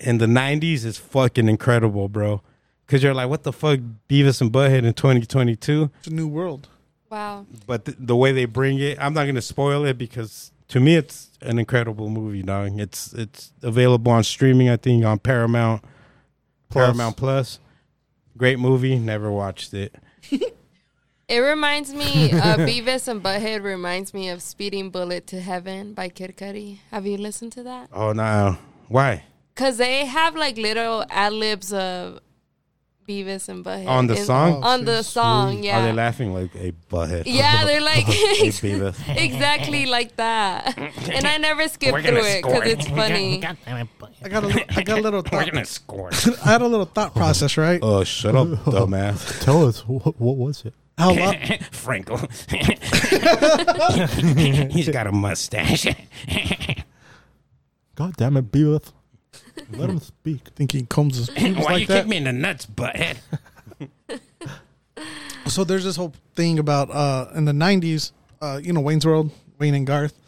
[0.00, 2.42] in the '90s is fucking incredible, bro.
[2.86, 5.90] Because you're like, what the fuck, Beavis and Butthead in 2022?
[5.98, 6.68] It's a new world.
[7.10, 7.46] Wow.
[7.66, 10.96] But the, the way they bring it, I'm not gonna spoil it because to me
[10.96, 12.78] it's an incredible movie, dog.
[12.80, 15.82] It's it's available on streaming, I think, on Paramount,
[16.68, 16.86] Plus.
[16.86, 17.58] Paramount Plus.
[18.36, 18.98] Great movie.
[18.98, 19.94] Never watched it.
[21.26, 26.10] It reminds me, uh, Beavis and Butthead reminds me of Speeding Bullet to Heaven by
[26.10, 26.80] Kid Cudi.
[26.90, 27.88] Have you listened to that?
[27.94, 28.58] Oh no,
[28.88, 29.24] why?
[29.54, 32.20] Because they have like little ad libs of
[33.06, 33.86] Beavis and Butthead.
[33.86, 34.62] On the song?
[34.62, 35.12] Oh, On the sweet.
[35.12, 35.84] song, Are yeah.
[35.84, 37.24] they laughing like a butthead?
[37.26, 38.96] Yeah, they're like Beavis.
[39.16, 40.76] exactly like that.
[40.76, 43.44] And I never skip through it because it's funny.
[43.44, 45.52] I got a li- I got a little We're thought.
[45.52, 46.10] gonna score.
[46.44, 47.18] I had a little thought oh.
[47.18, 47.80] process, right?
[47.82, 49.42] oh, shut up, dumbass.
[49.44, 50.74] Tell us what, what was it?
[50.96, 51.32] How lo-
[51.72, 52.20] Frankel.
[54.72, 55.86] He's got a mustache.
[57.96, 58.92] God damn it, Beavis.
[59.72, 60.48] Let him speak.
[60.56, 62.00] think he combs his pubes Why like you that?
[62.02, 63.16] kick me in the nuts, butthead?
[65.46, 69.30] So there's this whole thing about uh in the '90s, uh, you know, Wayne's World,
[69.58, 70.18] Wayne and Garth.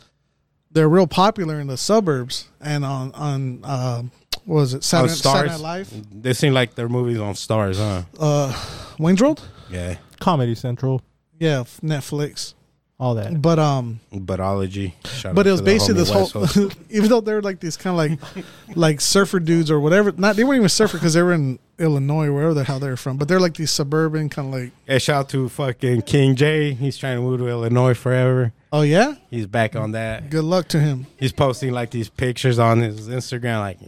[0.70, 4.02] They're real popular in the suburbs and on on uh,
[4.44, 5.62] what was it Saturday, On Saturday Stars.
[5.62, 6.22] Night Live?
[6.22, 8.02] They seem like their movies on stars, huh?
[8.18, 8.52] Uh,
[8.98, 9.96] Wayne's World, Yeah.
[10.20, 11.02] Comedy Central,
[11.38, 12.52] yeah, Netflix.
[12.98, 13.40] All that.
[13.42, 14.94] But um, Butology.
[15.04, 17.42] Shout but out it was to the basically homie this whole, West even though they're
[17.42, 18.44] like these kind of like
[18.76, 20.12] like surfer dudes or whatever.
[20.12, 23.18] Not they weren't even surfer because they were in Illinois, wherever the hell they're from.
[23.18, 26.72] But they're like these suburban kind of like, Hey, shout out to fucking King J.
[26.72, 28.52] He's trying to move to Illinois forever.
[28.72, 30.30] oh yeah, He's back on that.
[30.30, 31.06] good luck to him.
[31.18, 33.78] He's posting like these pictures on his Instagram, like,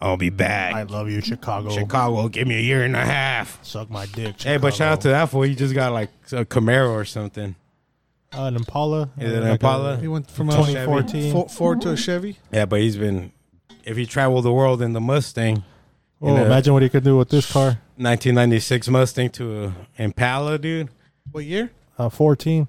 [0.00, 0.74] I'll be back.
[0.74, 1.70] I love you, Chicago.
[1.70, 3.58] Chicago, give me a year and a half.
[3.64, 4.40] Suck my dick.
[4.40, 5.42] Hey, but shout out to that fool.
[5.42, 7.56] He just got like a Camaro or something.
[8.36, 9.10] Uh, an Impala.
[9.18, 9.96] Is it an like a Impala?
[9.98, 11.32] He went from a 2014.
[11.32, 12.38] Fo- Ford to a Chevy.
[12.52, 13.32] Yeah, but he's been,
[13.84, 15.64] if he traveled the world in the Mustang,
[16.20, 17.78] Oh, in a imagine what he could do with this car.
[17.96, 20.88] 1996 Mustang to a Impala, dude.
[21.30, 21.70] What year?
[21.96, 22.64] Uh, 14.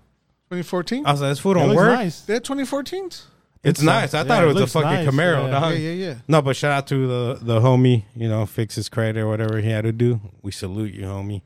[0.51, 1.05] 2014.
[1.05, 1.93] I was like, this fool It don't work.
[1.93, 2.21] nice.
[2.21, 3.23] They had 2014s.
[3.63, 3.85] It's so.
[3.87, 4.13] nice.
[4.13, 5.51] I Yeah, thought it it was a fucking nice, Camaro, yeah.
[5.51, 5.73] dog.
[5.73, 6.15] Yeah, yeah, yeah.
[6.27, 8.05] No, but shout out to the the homie.
[8.15, 10.21] You know, fix his credit or whatever he had to do.
[10.43, 11.41] We salute you, homie.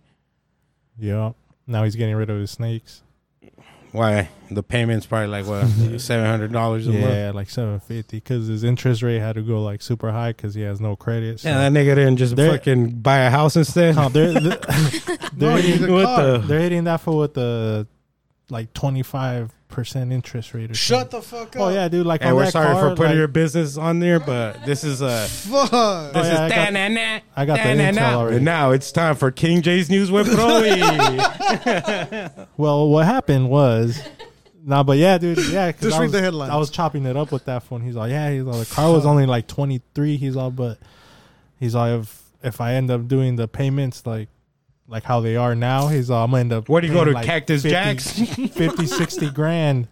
[1.00, 1.32] Yeah.
[1.66, 3.02] Now he's getting rid of his snakes.
[3.94, 5.68] Why the payment's probably like what
[6.02, 7.04] seven hundred dollars a month.
[7.06, 10.62] Yeah, like 750 because his interest rate had to go like super high because he
[10.64, 11.40] has no credit.
[11.40, 11.50] So.
[11.50, 13.96] Yeah, that nigga didn't just They're- fucking buy a house instead.
[14.04, 14.58] No, they're, they're,
[15.34, 15.98] they're, he's hitting, a
[16.40, 17.88] the- they're hitting that for with the
[18.50, 18.74] like
[19.74, 21.20] 25% interest rate or Shut something.
[21.20, 21.62] the fuck up.
[21.62, 22.06] Oh, yeah, dude.
[22.06, 24.66] Like, Hey, on we're that sorry car, for putting like, your business on there, but
[24.66, 25.72] this is uh Fuck.
[25.72, 28.00] this Oh, yeah, I is got- da-na-na, I got the da-na-na.
[28.02, 28.36] intel already.
[28.38, 30.80] And now it's time for King J's news with Broly.
[32.58, 34.02] Well, what happened was,
[34.64, 35.72] nah, but yeah, dude, yeah.
[35.72, 36.52] Just I read was, the headlines.
[36.52, 37.82] I was chopping it up with that phone.
[37.82, 40.18] He's all, yeah, he's all, the car was only like twenty three.
[40.18, 40.78] He's all, but
[41.60, 44.30] he's all, if if I end up doing the payments like
[44.88, 46.70] like how they are now, he's uh, all, I'm gonna end up.
[46.70, 48.12] Where do you go to like, Cactus 50 Jacks?
[48.54, 49.88] 50, 60 grand.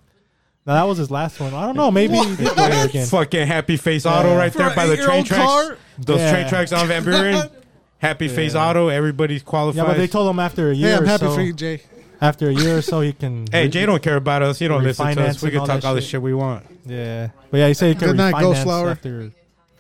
[0.66, 1.54] Now that was his last one.
[1.54, 1.89] I don't know.
[1.89, 3.08] Maybe he did go again.
[3.08, 4.38] fucking Happy Face Auto Yeah.
[4.38, 5.44] right For there an by the train eight-year-old tracks.
[5.44, 5.78] car?
[5.98, 6.32] Those Yeah.
[6.32, 7.50] train tracks on Van Buren.
[7.98, 8.88] Happy Face Auto.
[8.89, 9.78] Everybody's qualified.
[9.78, 10.89] Yeah, but they told him after a year.
[10.89, 11.82] Hey, I'm or happy so, for you, Jay.
[12.20, 13.48] After a year or so, he can.
[13.52, 14.60] Hey, Jay don't care about us.
[14.60, 15.42] He don't listen to us.
[15.42, 16.10] We and can all talk that all the shit.
[16.12, 16.66] shit we want.
[16.86, 18.89] Yeah, but yeah, he said he can Good night, refinance Ghost Flower.
[18.89, 19.32] after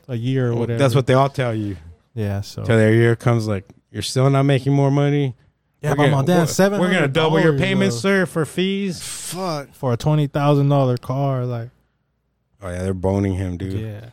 [0.07, 0.79] a year or whatever.
[0.79, 1.77] That's what they all tell you.
[2.15, 2.41] Yeah.
[2.41, 2.63] So.
[2.63, 5.35] Till their year comes, like you're still not making more money.
[5.81, 6.79] Yeah, We're but gonna- my dad, seven.
[6.79, 9.01] We're gonna double your payments, sir, for fees.
[9.01, 9.73] Fuck.
[9.73, 11.45] for a twenty thousand dollar car.
[11.45, 11.69] Like,
[12.61, 13.79] Oh yeah, they're boning him, dude.
[13.79, 14.09] yeah,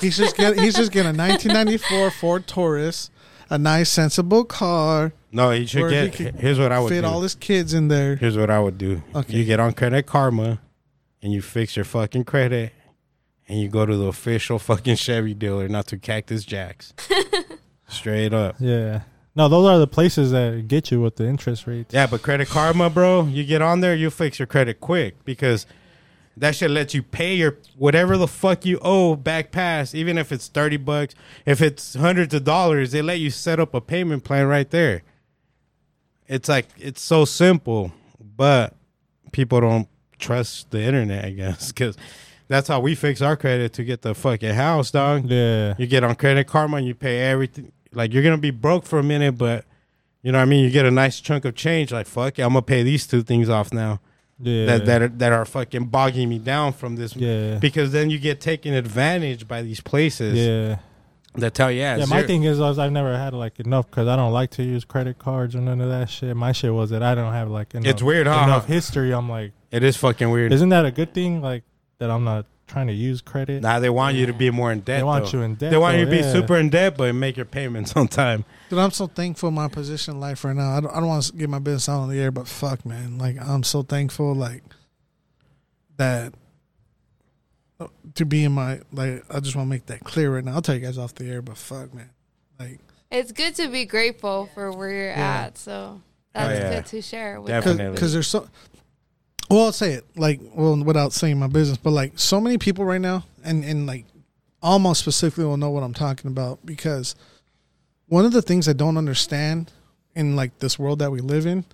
[0.00, 0.60] He's just getting.
[0.62, 3.10] He's just getting a 1994 Ford Taurus,
[3.48, 5.12] a nice, sensible car.
[5.30, 6.34] No, he should Where he get.
[6.34, 7.06] here's what I would Fit do.
[7.06, 8.16] all his kids in there.
[8.16, 9.02] here's what I would do.
[9.14, 9.32] Okay.
[9.36, 10.60] You get on Credit Karma,
[11.22, 12.72] and you fix your fucking credit,
[13.48, 16.92] and you go to the official fucking Chevy dealer, not to Cactus Jacks.
[17.88, 18.56] Straight up.
[18.58, 19.02] yeah.
[19.36, 21.92] No, those are the places that get you with the interest rates.
[21.92, 25.66] Yeah, but Credit Karma, bro, you get on there, you fix your credit quick because
[26.36, 30.32] that should let you pay your whatever the fuck you owe back past, even if
[30.32, 31.14] it's thirty bucks,
[31.46, 35.02] if it's hundreds of dollars, they let you set up a payment plan right there.
[36.26, 37.92] It's like it's so simple,
[38.36, 38.74] but
[39.32, 41.96] people don't trust the internet, I guess, because
[42.48, 45.30] that's how we fix our credit to get the fucking house, dog.
[45.30, 45.74] Yeah.
[45.78, 47.72] You get on Credit Karma and you pay everything.
[47.96, 49.64] Like you're gonna be broke for a minute, but
[50.22, 50.64] you know what I mean.
[50.64, 51.92] You get a nice chunk of change.
[51.92, 54.00] Like fuck, it, I'm gonna pay these two things off now.
[54.40, 54.66] Yeah.
[54.66, 57.14] that that are, that are fucking bogging me down from this.
[57.14, 57.58] yeah.
[57.58, 60.78] Because then you get taken advantage by these places yeah.
[61.36, 63.88] that tell you, yeah, Yeah, my zero- thing is, is I've never had like enough
[63.88, 66.36] because I don't like to use credit cards or none of that shit.
[66.36, 68.42] My shit was that I don't have like enough, It's weird, huh?
[68.44, 69.12] enough history.
[69.12, 70.52] I'm like, it is fucking weird.
[70.52, 71.40] isn't that a good thing?
[71.40, 71.62] Like
[71.98, 73.62] that I'm not trying to use credit.
[73.62, 75.00] Now they want you to be more in debt.
[75.00, 75.38] they want though.
[75.38, 75.70] you in debt.
[75.70, 78.44] They want you to though, be super in debt, but make your payments on time.
[78.70, 80.76] Dude, I'm so thankful my position in life right now.
[80.76, 82.84] I don't, I don't want to get my business out on the air, but fuck,
[82.86, 83.18] man.
[83.18, 84.62] Like, I'm so thankful, like,
[85.96, 86.34] that
[88.14, 90.54] to be in my, like, I just want to make that clear right now.
[90.54, 92.10] I'll tell you guys off the air, but fuck, man.
[92.58, 92.78] Like,
[93.10, 95.42] It's good to be grateful for where you're Yeah.
[95.46, 95.58] at.
[95.58, 96.00] So
[96.32, 96.74] that's oh, yeah.
[96.74, 97.94] good to share with Definitely.
[97.94, 98.48] because there's so,
[99.50, 102.84] well, I'll say it, like, well, without saying my business, but like, so many people
[102.84, 104.06] right now, and, and like,
[104.64, 107.14] almost specifically will know what I'm talking about because
[108.06, 109.70] one of the things I don't understand
[110.16, 111.64] in like this world that we live in,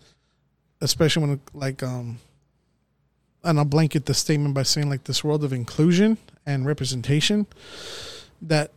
[0.81, 2.18] especially when like um
[3.45, 7.47] and I'll blanket the statement by saying like this world of inclusion and representation
[8.43, 8.73] that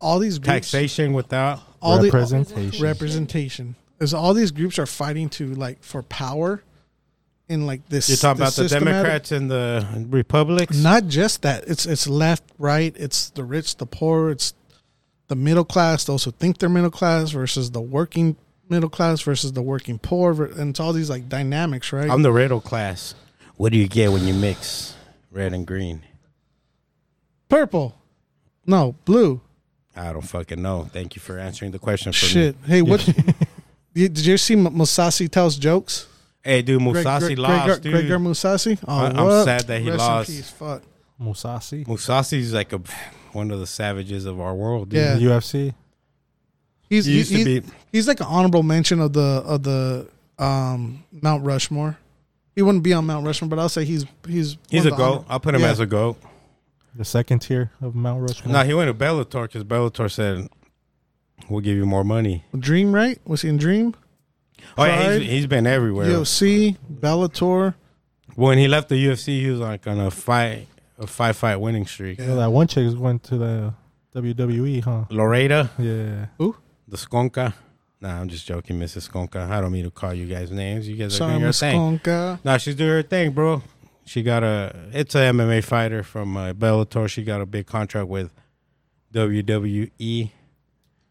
[0.00, 2.82] all these groups Taxation without all the representation.
[2.82, 6.62] representation is all these groups are fighting to like for power
[7.48, 10.76] in like this you're talking this about the Democrats and the Republics.
[10.76, 14.52] not just that it's it's left right it's the rich the poor it's
[15.28, 18.36] the middle class those who think they're middle class versus the working
[18.68, 22.32] middle class versus the working poor and it's all these like dynamics right I'm the
[22.32, 23.14] riddle class.
[23.56, 24.94] What do you get when you mix
[25.30, 26.02] red and green?
[27.48, 27.94] purple
[28.66, 29.40] no blue
[29.96, 30.84] I don't fucking know.
[30.92, 32.68] Thank you for answering the question for shit me.
[32.68, 33.00] hey what
[33.94, 36.06] did you see M- Mousasi tells jokes
[36.48, 37.92] Hey, dude, Greg- Mousasi Greg- lost, Gregor, dude.
[37.92, 39.44] Gregor Mousasi oh I- I'm what?
[39.44, 40.28] sad that he Rest lost.
[40.30, 40.50] in peace.
[40.50, 40.82] fuck
[41.20, 41.86] Mousasi.
[41.86, 42.80] Mousasi's like a
[43.32, 44.88] one of the savages of our world.
[44.88, 44.98] Dude.
[45.00, 45.14] Yeah.
[45.16, 45.74] The UFC.
[46.88, 47.66] he's He used he- to he- be.
[47.92, 51.98] he's like an honorable mention of the of the um Mount Rushmore.
[52.56, 55.00] He wouldn't be on Mount Rushmore, but I'll say he's he's He's a goat.
[55.18, 55.70] honor- I'll put him Yeah.
[55.70, 56.16] as a goat.
[56.94, 58.52] The second tier of Mount Rushmore.
[58.52, 60.48] No, he went to Bellator because Bellator said,
[61.48, 63.20] "We'll give you more money." Dream, right?
[63.26, 63.94] Was he in Dream?
[64.76, 66.06] Oh yeah, Pride, he's, he's been everywhere.
[66.08, 67.74] UFC, Bellator.
[68.34, 70.66] When he left the UFC, he was like on a fight,
[70.98, 72.18] a five fight winning streak.
[72.18, 73.74] You know, that one chick is going to the
[74.14, 75.04] WWE, huh?
[75.10, 76.26] Loureda, Yeah.
[76.38, 76.56] Who?
[76.86, 77.52] The Skonka.
[78.00, 79.08] Nah, I'm just joking, Mrs.
[79.10, 79.50] Skonka.
[79.50, 80.88] I don't mean to call you guys names.
[80.88, 81.98] You guys are Sorry, doing your Miss thing.
[81.98, 82.38] Skonka.
[82.44, 83.62] Nah, she's doing her thing, bro.
[84.04, 84.74] She got a.
[84.92, 87.08] It's a MMA fighter from uh, Bellator.
[87.08, 88.30] She got a big contract with
[89.12, 90.30] WWE.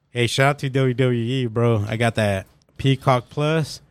[0.10, 1.86] Hey, shout out to WWE, bro.
[1.88, 3.82] I got that Peacock Plus,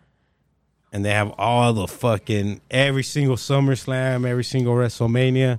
[0.93, 5.59] and they have all the fucking every single SummerSlam, every single WrestleMania.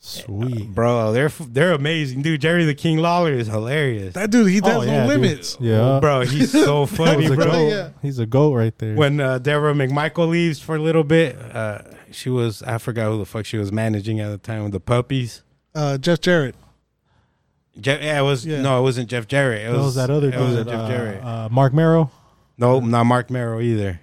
[0.00, 0.68] Sweet.
[0.74, 2.40] Bro, they're they're amazing, dude.
[2.40, 5.20] Jerry the King Lawler is hilarious, That dude, he does Oh, no yeah, dude.
[5.20, 5.56] limits.
[5.58, 5.98] Yeah.
[6.00, 6.20] bro.
[6.20, 7.44] He's so funny, a bro.
[7.46, 7.68] goat.
[7.68, 7.90] Yeah.
[8.00, 8.94] He's a goat right there.
[8.94, 11.80] when uh, Debra McMichael leaves for a little bit, uh,
[12.12, 14.80] she was I forgot who the fuck she was managing at the time with the
[14.80, 15.42] puppies.
[15.74, 16.54] Uh, Jeff Jarrett.
[17.80, 18.60] Jeff, yeah, it was Yeah.
[18.62, 19.62] no, it wasn't Jeff Jarrett.
[19.62, 20.68] It What was, was that other It was dude?
[20.68, 21.24] Jeff uh, Jarrett.
[21.24, 22.10] uh, Marc Mero.
[22.58, 24.00] No, not Marc Mero either.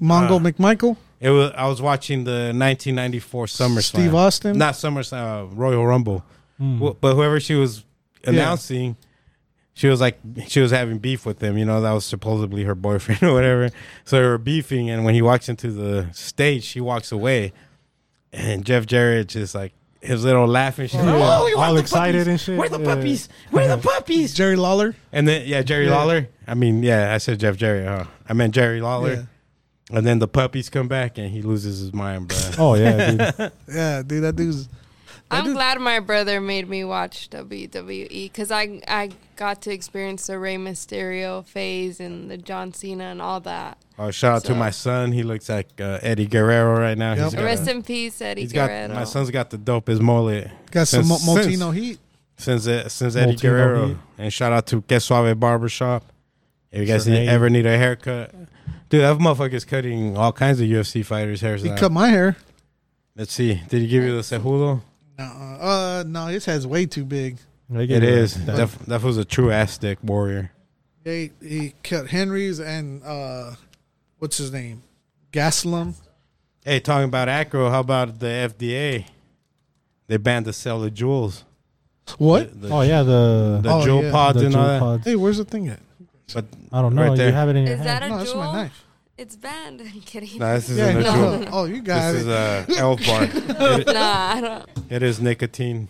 [0.00, 0.96] Mongo Uh, McMichael.
[1.20, 3.82] It was I was watching the 1994 SummerSlam.
[3.82, 4.56] Steve Austin.
[4.58, 6.24] not SummerSlam, uh, Royal Rumble.
[6.60, 7.84] Wh- But whoever she was
[8.24, 8.96] announcing,
[9.74, 11.58] she was like she was having beef with him.
[11.58, 13.70] You know, that was supposedly her boyfriend or whatever.
[14.04, 17.52] So they were beefing, and when he walks into the stage, she walks away,
[18.32, 20.86] and Jeff Jarrett just like his little laughing.
[20.88, 21.38] She's like, oh, Yeah.
[21.40, 22.28] "Oh, we want All the excited puppies.
[22.28, 22.58] and shit.
[22.58, 22.94] Where the Yeah.
[22.94, 23.28] puppies?
[23.50, 24.94] Where the puppies?" Jerry Lawler.
[25.12, 25.96] And then yeah, Jerry Yeah.
[25.96, 26.28] Lawler.
[26.46, 27.86] I mean, yeah, I said Jeff Jarrett.
[27.86, 28.04] Huh?
[28.28, 29.12] I meant Jerry Lawler.
[29.90, 29.96] Yeah.
[29.96, 32.38] And then the puppies come back, and he loses his mind, bro.
[32.58, 33.52] Oh yeah, dude.
[33.74, 34.68] yeah, dude, that dude's.
[35.30, 40.26] I'm dude- glad my brother made me watch WWE because I I got to experience
[40.26, 43.78] the Rey Mysterio phase and the John Cena and all that.
[44.00, 45.10] Oh, shout out to my son.
[45.12, 47.14] He looks like uh, Eddie Guerrero right now.
[47.14, 47.32] Yep.
[47.34, 48.94] Rest a- in peace, Eddie He's got Guerrero.
[48.94, 51.98] my son's got the dopest mullet Got some Since- Mo- Moltino heat.
[52.36, 53.86] since uh, since Eddie Moltino Guerrero.
[53.88, 53.96] Heat.
[54.18, 56.04] And shout out to Que Suave Barbershop.
[56.70, 58.30] If you guys need, ever need a haircut,
[58.90, 61.56] dude, that motherfucker's cutting all kinds of UFC fighters' hair.
[61.56, 62.36] He cut my hair.
[63.16, 63.62] Let's see.
[63.68, 64.82] Did he give you the cejudo?
[65.18, 67.38] No, uh, no, his head's way too big.
[67.70, 68.44] They get It is.
[68.46, 70.52] that- That, that was a true Aztec warrior.
[71.04, 73.52] He he cut Henry's and uh,
[74.18, 74.82] what's his name,
[75.32, 75.94] Gaslam.
[76.64, 79.06] Hey, talking about acro, how about the FDA?
[80.06, 81.42] They banned the sale of Juuls.
[82.18, 82.50] What?
[82.60, 84.10] The, the, Oh yeah, the, the Oh, Juul yeah.
[84.10, 84.80] pods the and all that.
[84.80, 85.04] pods.
[85.04, 85.80] Hey, where's the thing at?
[86.32, 87.08] But I don't know.
[87.08, 87.88] Right you have it in your Is hand.
[87.88, 88.52] that a No, that's my Juul?
[88.54, 88.84] knife.
[89.18, 89.80] It's banned.
[89.94, 90.38] I'm kidding.
[90.38, 91.10] no, this isn't a no.
[91.12, 91.48] Juul.
[91.52, 92.28] Oh, you got This it.
[92.28, 93.24] is a elf bar.
[93.24, 93.92] It- nah,
[94.34, 94.68] I don't.
[94.90, 95.88] it is nicotine.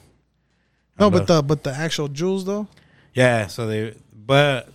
[0.98, 2.66] no, but a- the but the actual Juuls though.
[3.14, 4.68] Yeah, so they but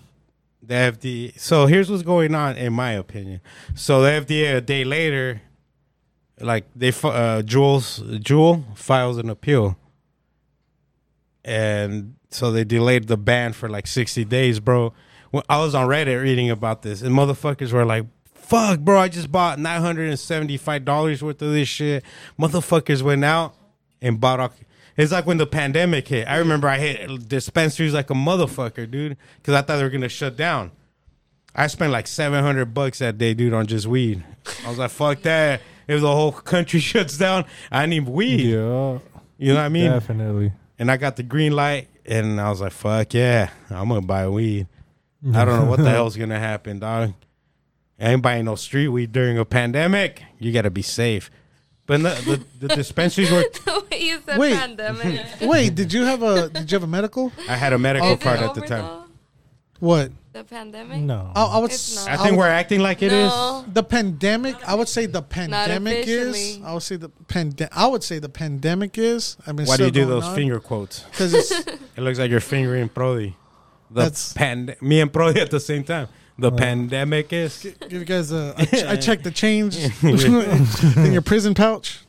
[0.66, 3.41] the FDA so here's what's going on in my opinion.
[3.76, 5.41] So the FDA a day later
[6.39, 9.78] like they uh, Juuls Juul files an appeal,
[11.43, 14.93] and so they delayed the ban for like sixty days, bro.
[15.32, 18.99] When I was on Reddit reading about this, and motherfuckers were like, "Fuck, bro!
[18.99, 22.03] I just bought nine hundred and seventy-five dollars worth of this shit."
[22.39, 23.55] Motherfuckers went out
[24.01, 24.53] and bought.
[24.96, 26.28] It's like when the pandemic hit.
[26.28, 30.10] I remember I hit dispensaries like a motherfucker, dude, because I thought they were gonna
[30.10, 30.72] shut down.
[31.56, 34.24] I spent like seven hundred bucks that day, dude, on just weed.
[34.66, 38.41] I was like, "Fuck that!" If the whole country shuts down, I need weed.
[38.41, 39.00] Yeah,
[39.38, 39.91] You know what I mean?
[39.91, 40.52] definitely.
[40.80, 44.28] And I got the green light, and I was like, "Fuck yeah, I'm gonna buy
[44.28, 44.68] weed."
[45.34, 47.14] I don't know what the hell's gonna happen, dog.
[48.00, 50.22] Ain't buying no street weed during a pandemic.
[50.39, 51.32] You gotta be safe.
[51.86, 53.41] But the, the, the dispensaries were.
[53.65, 54.55] the way you said Wait.
[54.55, 55.25] pandemic.
[55.41, 57.31] Wait, did you have a did you have a medical?
[57.49, 58.81] I had a medical Is it card at over the time.
[58.84, 59.03] though?
[59.79, 60.11] What?
[60.31, 61.01] The pandemic?
[61.01, 61.31] No.
[61.36, 61.71] I, I would.
[61.71, 62.17] It's s- not.
[62.19, 63.29] I think we're acting like it is.
[63.29, 63.65] no.
[63.67, 66.29] The pandemic, I would say the pandemic is.
[66.31, 66.65] officially.
[66.65, 69.36] I would say the pande- I would say the pandemic is.
[69.45, 71.01] I mean, Why do you do those finger quotes?
[71.03, 71.51] Because it's
[71.97, 73.36] It looks like you're fingering Prodi.
[73.91, 76.07] The That's- pand- me and Prodi at the same time.
[76.39, 77.61] The pandemic is.
[77.61, 78.53] give you guys a.
[78.57, 81.99] I, ch- I checked the change in your prison pouch.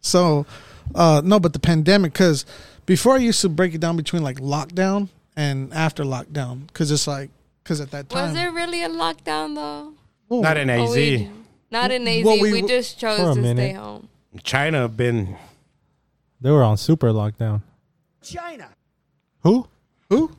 [0.00, 0.46] so,
[0.94, 2.46] uh, no, but the pandemic because
[2.86, 7.06] before I used to break it down between like lockdown and after lockdown because it's
[7.06, 7.30] like
[7.62, 9.92] because at that time Was there really a lockdown though?
[10.28, 10.40] Whoa.
[10.42, 10.94] Not in Oh, AZ.
[10.96, 11.30] we-
[11.72, 12.24] not in AZ.
[12.24, 13.76] Well, we we, just chose For a to stay minute.
[13.76, 14.08] home.
[14.44, 15.36] China been
[16.40, 17.62] They were on super lockdown.
[18.22, 18.68] China.
[19.42, 19.66] Who?
[20.08, 20.30] who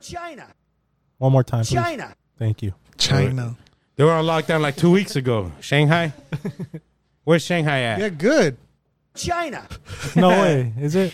[0.00, 0.46] China.
[1.18, 1.74] One more time, please.
[1.74, 2.14] China.
[2.38, 2.74] Thank you.
[2.96, 3.56] China.
[3.96, 5.52] they were on lockdown like two weeks ago.
[5.60, 6.12] Shanghai.
[7.24, 8.00] Where's Shanghai at?
[8.00, 8.56] Yeah, good.
[9.14, 9.66] China.
[10.16, 10.72] No way.
[10.80, 11.12] Is it?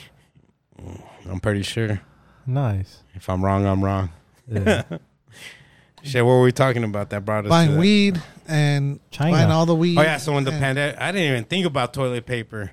[0.80, 2.00] Mm, I'm pretty sure.
[2.46, 3.02] Nice.
[3.14, 4.10] If I'm wrong, I'm wrong.
[4.46, 4.82] Yeah.
[6.02, 7.80] Shit, what were we talking about that brought us to Buying that?
[7.80, 9.32] weed and China.
[9.32, 9.96] buying all the weed.
[9.98, 12.72] Oh yeah, so when the and- pandemic, I didn't even think about toilet paper,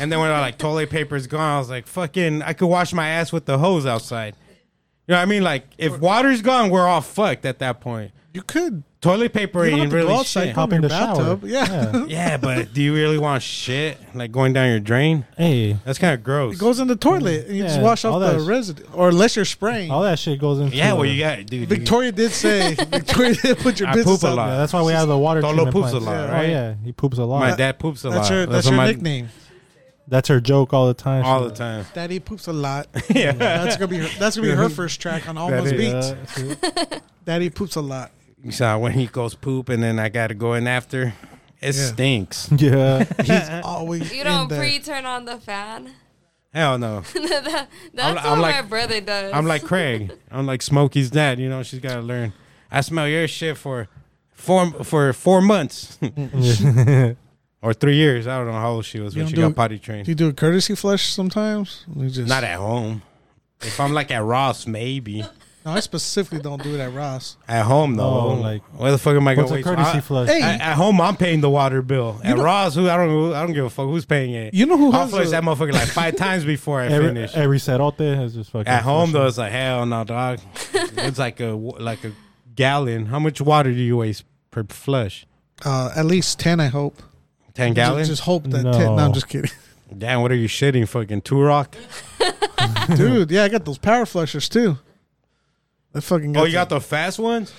[0.00, 2.68] and then when I like toilet paper is gone, I was like, fucking, I could
[2.68, 4.34] wash my ass with the hose outside.
[5.10, 5.42] You know what I mean?
[5.42, 8.12] Like if water's gone, we're all fucked at that point.
[8.32, 10.54] you could Toilet paper You don't ain't have to go really outside, shit.
[10.54, 11.16] Hop in your the shower.
[11.16, 11.44] bathtub.
[11.44, 12.04] Yeah.
[12.06, 15.24] Yeah, but do you really want shit like going down your drain?
[15.38, 16.54] Hey, That's kind of gross.
[16.54, 18.84] It goes in the toilet and you just Yeah, wash all off the sh- residue.
[18.92, 19.90] Or unless you're spraying.
[19.90, 20.68] all that shit goes in.
[20.68, 21.60] yeah, well you got, it, dude.
[21.62, 24.48] you- Victoria did say Victoria did put your I business poop a out lot.
[24.50, 25.40] Yeah, that's why we have the water.
[25.42, 26.06] Tolo treatment poops a plants.
[26.06, 26.48] lot, Oh, right?
[26.50, 27.40] yeah, he poops a lot.
[27.40, 28.34] my dad poops a That's lot.
[28.36, 29.28] your that's what your my- nickname.
[30.10, 31.24] That's her joke all the time.
[31.24, 31.86] all the time.
[31.94, 32.88] Daddy poops a lot.
[33.08, 33.32] yeah.
[33.32, 36.12] That's gonna be her, that's gonna be her first track on Almost is.
[36.12, 37.00] Beats.
[37.24, 38.10] Daddy poops a lot.
[38.42, 41.14] You saw when he goes poop and then I got to go in after,
[41.60, 41.92] it Yeah.
[41.92, 42.50] stinks.
[42.56, 43.04] yeah.
[43.22, 44.58] He's always You in don't there.
[44.58, 45.92] pre turn on the fan.
[46.52, 47.00] Hell no.
[47.12, 49.32] That- That's I'm what like- my brother does.
[49.32, 50.12] I'm like Craig.
[50.30, 51.38] I'm like Smokey's dad.
[51.38, 52.32] You know, she's got to learn.
[52.70, 53.88] I smell your shit for
[54.32, 55.98] four for four months
[57.62, 58.26] or three years.
[58.26, 59.78] I don't know how old she was You when don't she do got it- potty
[59.78, 60.04] trained.
[60.06, 61.84] Do you do a courtesy flush sometimes?
[62.08, 63.02] Just Not at home.
[63.62, 65.24] If I'm like at Ross, maybe.
[65.62, 67.36] No, I specifically don't do it at Ross.
[67.46, 69.50] At home though, Oh, like- where the fuck am I going?
[69.50, 70.30] What's a courtesy flush?
[70.30, 72.18] Hey, At, at home, I'm paying the water bill.
[72.24, 74.54] At Ross, who I don't, I don't give a fuck who's paying it.
[74.54, 77.08] you know who I'll has flush a, that motherfucker like five times before I every,
[77.08, 77.34] finish.
[77.34, 78.68] every cerote has just fucking.
[78.72, 80.40] At home though, it's like hell no, dog.
[80.72, 82.12] it's like a like a
[82.56, 83.04] gallon.
[83.04, 85.26] How much water do you waste per flush?
[85.66, 86.58] uh, at least ten.
[86.58, 87.02] I hope.
[87.60, 88.08] Ten Just, gallons.
[88.08, 88.72] just hope that No.
[88.72, 88.96] ten.
[88.96, 89.50] No, I'm just kidding,
[89.98, 90.88] Damn, what are you shitting?
[90.88, 91.76] Fucking two rock?
[92.96, 93.30] dude.
[93.30, 94.78] Yeah, I got those power flushers too.
[95.92, 96.36] That fucking.
[96.36, 97.52] Oh, you got the fast ones?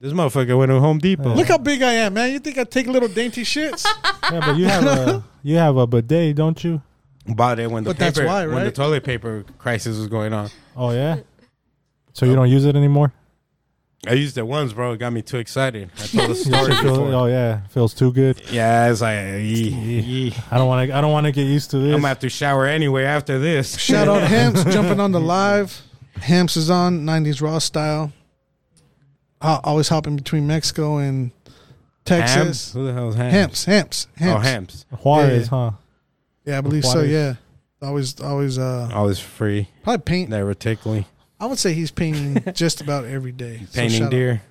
[0.00, 1.34] This motherfucker went to Home Depot.
[1.34, 2.32] Look how big I am, man.
[2.32, 3.86] You think I take little dainty shits?
[4.32, 6.80] Yeah, but you have a you have a bidet, don't you?
[7.26, 10.32] Bought it when the But that's paper why, when the toilet paper crisis was going
[10.32, 10.50] on.
[10.76, 11.18] Oh yeah.
[12.12, 13.12] So you don't use it anymore?
[14.08, 14.92] I used it once, bro.
[14.92, 15.90] It got me too excited.
[15.98, 17.12] I told the story Shit before.
[17.12, 18.40] oh yeah, feels too good.
[18.50, 20.34] Yeah, it's like yee, yee.
[20.50, 20.96] I don't want to.
[20.96, 21.84] I don't want to get used to this.
[21.86, 21.96] I'm this.
[21.98, 23.78] gonna have to shower anyway after this.
[23.78, 25.82] Shout out Hamps jumping on the live.
[26.16, 28.12] Hamps is on 90s Raw style.
[29.40, 31.30] Uh, always hopping between Mexico and
[32.04, 32.36] Texas.
[32.36, 32.72] Hams?
[32.72, 33.32] Who the hell's Hams?
[33.34, 34.36] Hamps, Hamps, Hamps.
[34.36, 34.86] Oh, Hams.
[35.02, 35.48] Juarez, Yeah.
[35.48, 35.70] huh?
[36.44, 36.94] Yeah, I believe so.
[36.94, 37.10] Juarez.
[37.10, 37.34] Yeah,
[37.82, 38.58] always, always.
[38.58, 39.68] Uh, Always free.
[39.82, 40.30] probably paint.
[40.30, 41.04] Never tickling.
[41.40, 43.62] I would say he's painting just about every day.
[43.70, 44.10] So Painting shout out.
[44.10, 44.42] deer.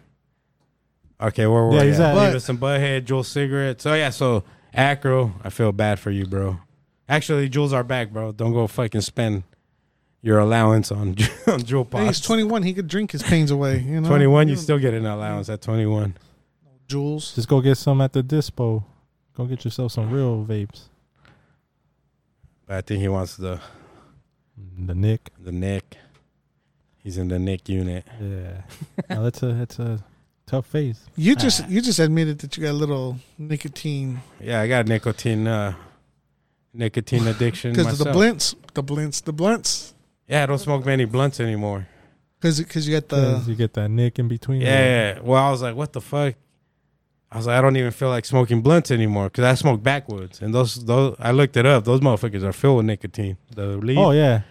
[1.21, 2.17] Okay, where were Yeah, we he's at?
[2.17, 3.81] at- Leave us some Butthead, Juuls cigarette.
[3.81, 4.43] So yeah, so
[4.73, 6.59] Acro, I feel bad for you, bro.
[7.07, 8.31] Actually, Juuls are back, bro.
[8.31, 9.43] Don't go fucking spend
[10.21, 11.09] your allowance on
[11.47, 12.63] on Juul Hey, he's 21.
[12.63, 13.79] He could drink his pains away.
[13.79, 16.15] You know, 21, you still get an allowance at 21.
[16.87, 17.35] Juuls.
[17.35, 18.83] Just go get some at the dispo.
[19.35, 20.83] Go get yourself some real vapes.
[22.65, 23.59] But I think he wants the
[24.77, 25.31] The Nick.
[25.39, 25.97] the Nick.
[27.09, 28.05] He's in the Nick unit.
[28.21, 28.61] Yeah.
[29.09, 30.03] no, that's a that's a
[30.45, 30.99] tough face.
[31.15, 35.47] You just you just admitted that you got a little nicotine Yeah, I got nicotine
[35.47, 35.73] uh
[36.71, 38.15] nicotine addiction because of the myself.
[38.15, 39.95] blints, the blunts, the blunts.
[40.27, 41.87] Yeah, I don't smoke many blunts anymore.
[42.39, 44.61] Because because you got 'Cause the you get that nick in between.
[44.61, 45.19] Yeah, yeah.
[45.19, 46.35] Well, I was like, what the fuck?
[47.31, 50.43] I was like, I don't even feel like smoking blunts anymore because I smoke backwoods,
[50.43, 51.85] and those those I looked it up.
[51.85, 53.37] Those motherfuckers are filled with nicotine.
[53.55, 53.97] The leaf.
[53.97, 54.41] Oh yeah.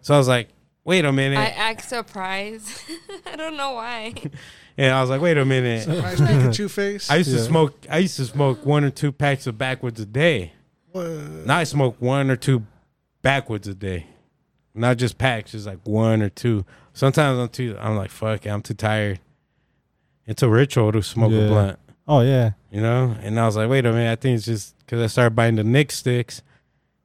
[0.00, 0.48] So I was like,
[0.88, 2.82] wait a minute, I act surprised.
[3.26, 4.14] I don't know why.
[4.78, 5.86] and I was like, wait a minute.
[5.86, 7.10] nice Pikachu face.
[7.10, 7.42] I used to Yeah.
[7.42, 7.86] smoke.
[7.90, 10.52] I used to smoke one or two packs of backwoods a day.
[10.92, 11.06] What?
[11.06, 12.64] Now I smoke one or two
[13.22, 14.06] backwoods a day.
[14.74, 16.64] Not just packs, just like one or two.
[16.94, 17.76] Sometimes I'm too.
[17.78, 19.20] I'm like, fuck, it, I'm too tired.
[20.26, 21.38] It's a ritual to smoke Yeah.
[21.40, 21.78] a blunt.
[22.06, 22.52] Oh yeah.
[22.70, 23.14] you know.
[23.20, 25.56] And I was like, wait a minute, I think it's just because I started buying
[25.56, 26.40] the Nick sticks.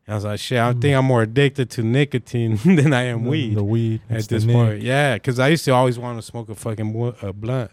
[0.06, 3.22] And I was like, shit, I think I'm more addicted to nicotine than I am
[3.22, 3.24] Mm.
[3.24, 4.02] The- weed The weed.
[4.10, 4.56] at It's the this nick.
[4.56, 4.82] point.
[4.82, 7.72] Yeah, because I used to always want to smoke a fucking wo- a blunt,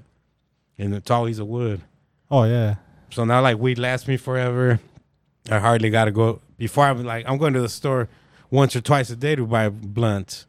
[0.78, 1.80] and it's always a wood.
[2.30, 2.76] Oh yeah.
[3.10, 4.78] So now, like, weed lasts me forever.
[5.50, 8.08] I hardly got to go before I'm like, I'm going to the store
[8.50, 10.46] once or twice a day to buy blunts.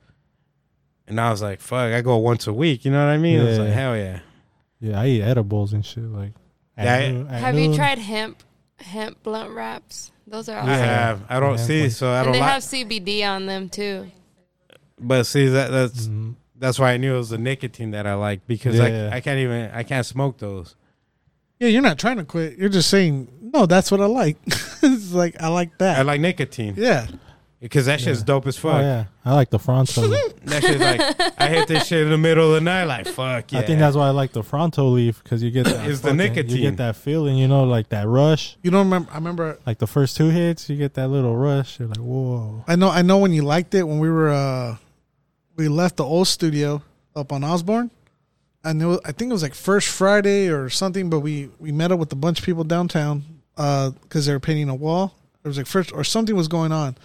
[1.08, 2.86] And I was like, fuck, I go once a week.
[2.86, 3.40] You know what I mean?
[3.40, 3.64] I was Yeah.
[3.64, 4.20] like, hell yeah.
[4.80, 6.04] Yeah, I eat edibles and shit.
[6.04, 6.34] Like,
[6.78, 8.44] Yeah, I- noon- at Have you tried hemp
[8.78, 10.12] hemp blunt wraps?
[10.32, 11.22] Those are I have.
[11.30, 12.52] I don't Yeah, see, so I don't And they like.
[12.52, 14.10] have CBD on them too.
[15.00, 16.36] But see, that that's Mhm.
[16.58, 19.10] that's why I knew it was the nicotine that I like because Yeah.
[19.12, 20.76] I I can't even I can't smoke those.
[21.60, 22.58] yeah, you're not trying to quit.
[22.58, 23.66] You're just saying no.
[23.66, 24.38] That's what I like.
[24.82, 26.00] it's like I like that.
[26.00, 27.08] I like nicotine yeah.
[27.62, 28.26] Because that shit's Yeah.
[28.26, 28.74] dope as fuck.
[28.78, 30.02] Oh yeah, I like the Fronto.
[30.46, 33.52] That shit's like I hit this shit in the middle of the night like fuck
[33.52, 33.60] yeah.
[33.60, 36.14] I think that's why I like the Fronto leaf because you get that It's the
[36.14, 36.56] nicotine.
[36.58, 38.58] You get that feeling, you know, like that rush.
[38.64, 39.12] You don't remember?
[39.12, 39.60] I remember.
[39.66, 41.80] Like the first two hits, you get that little rush.
[41.80, 42.66] You're like, whoa.
[42.68, 42.90] I know.
[42.90, 44.30] I know when you liked it when we were.
[44.32, 44.78] uh
[45.56, 46.82] We left the old studio
[47.16, 47.92] up on Osborn.
[48.64, 49.00] I know.
[49.06, 51.10] I think it was like first Friday or something.
[51.12, 53.24] But we we met up with a bunch of people downtown
[53.56, 55.14] because they were painting a wall.
[55.44, 56.96] It was like first or something was going on,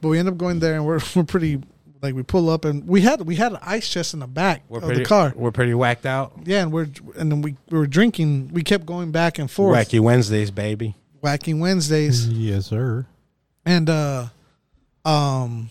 [0.00, 1.60] but we ended up going there and we're we're pretty
[2.02, 4.62] like we pull up and we had we had an ice chest in the back
[4.68, 5.32] we're of pretty the car.
[5.36, 6.32] We're pretty whacked out.
[6.44, 8.50] Yeah, and we're and then we, we were drinking.
[8.52, 10.94] We kept going back and forth, Wacky Wednesdays, baby.
[11.22, 13.06] wacky Wednesdays, Yes, sir.
[13.64, 14.26] and uh,
[15.04, 15.70] um,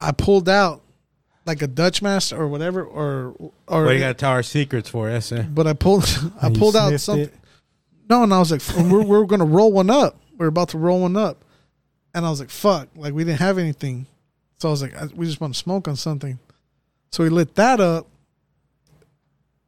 [0.00, 0.82] I pulled out
[1.46, 3.34] like a Dutch master or whatever, or
[3.66, 3.84] or.
[3.84, 5.32] What do you got to tell our secrets for, us?
[5.32, 5.42] eh?
[5.48, 6.04] but I pulled
[6.42, 7.24] I pulled out something.
[7.26, 7.34] it.
[8.08, 10.18] No, and I was like, we're we're gonna roll one up.
[10.38, 11.44] We're about to roll one up,
[12.14, 14.06] and I was like, fuck, like we didn't have anything,
[14.58, 16.38] so I was like, I, we just want to smoke on something,
[17.10, 18.06] so we lit that up,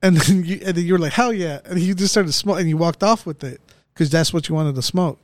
[0.03, 2.61] and then you and then you were like, hell yeah, and you just started smoking,
[2.63, 3.61] and you walked off with it
[3.95, 5.19] because that's what you wanted to smoke,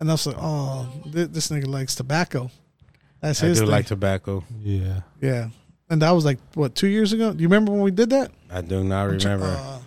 [0.00, 2.50] and I was like, oh, this, this nigga likes tobacco,
[3.20, 3.72] that's I his do thing.
[3.72, 4.44] like tobacco.
[4.62, 5.00] Yeah.
[5.20, 5.48] yeah,
[5.90, 7.32] and that was like what two years ago.
[7.32, 8.30] Do you remember when we did that?
[8.50, 9.46] I do not remember.
[9.46, 9.78] Uh,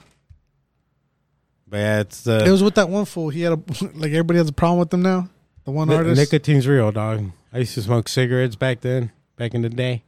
[1.71, 3.29] but yeah, it's uh, it was with that one fool.
[3.29, 3.55] He had a
[3.95, 5.29] like everybody has a problem with him now.
[5.63, 6.19] The one ni- artist.
[6.19, 7.31] nicotine's real, dog.
[7.51, 10.03] I used to smoke cigarettes back then, back in the day.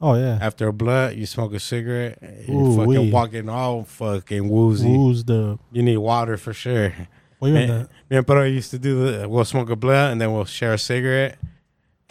[0.00, 0.38] Oh yeah.
[0.40, 2.18] After a blunt, you smoke a cigarette,
[2.48, 3.10] you Ooh, fucking wee.
[3.10, 4.88] walking all fucking woozy.
[4.88, 5.58] Who's the?
[5.72, 6.92] You need water for sure.
[7.38, 10.20] Well, even Me, me and Pedro used to do the, we'll smoke a blunt and
[10.20, 11.38] then we'll share a cigarette.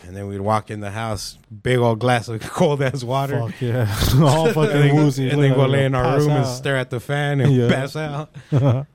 [0.07, 3.39] And then we'd walk in the house, big old glass of cold ass water.
[3.39, 5.29] fuck yeah, all And fucking then, woozy.
[5.29, 7.53] and then Look go lay in our pass room and stare at the fan and
[7.53, 7.69] Yeah.
[7.69, 8.29] pass out.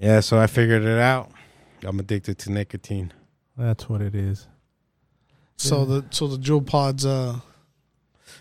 [0.00, 1.30] Yeah, so I figured it out.
[1.82, 3.12] I'm addicted to nicotine.
[3.56, 4.46] That's what it is.
[5.56, 7.04] So the so the Juul pods.
[7.04, 7.40] Uh,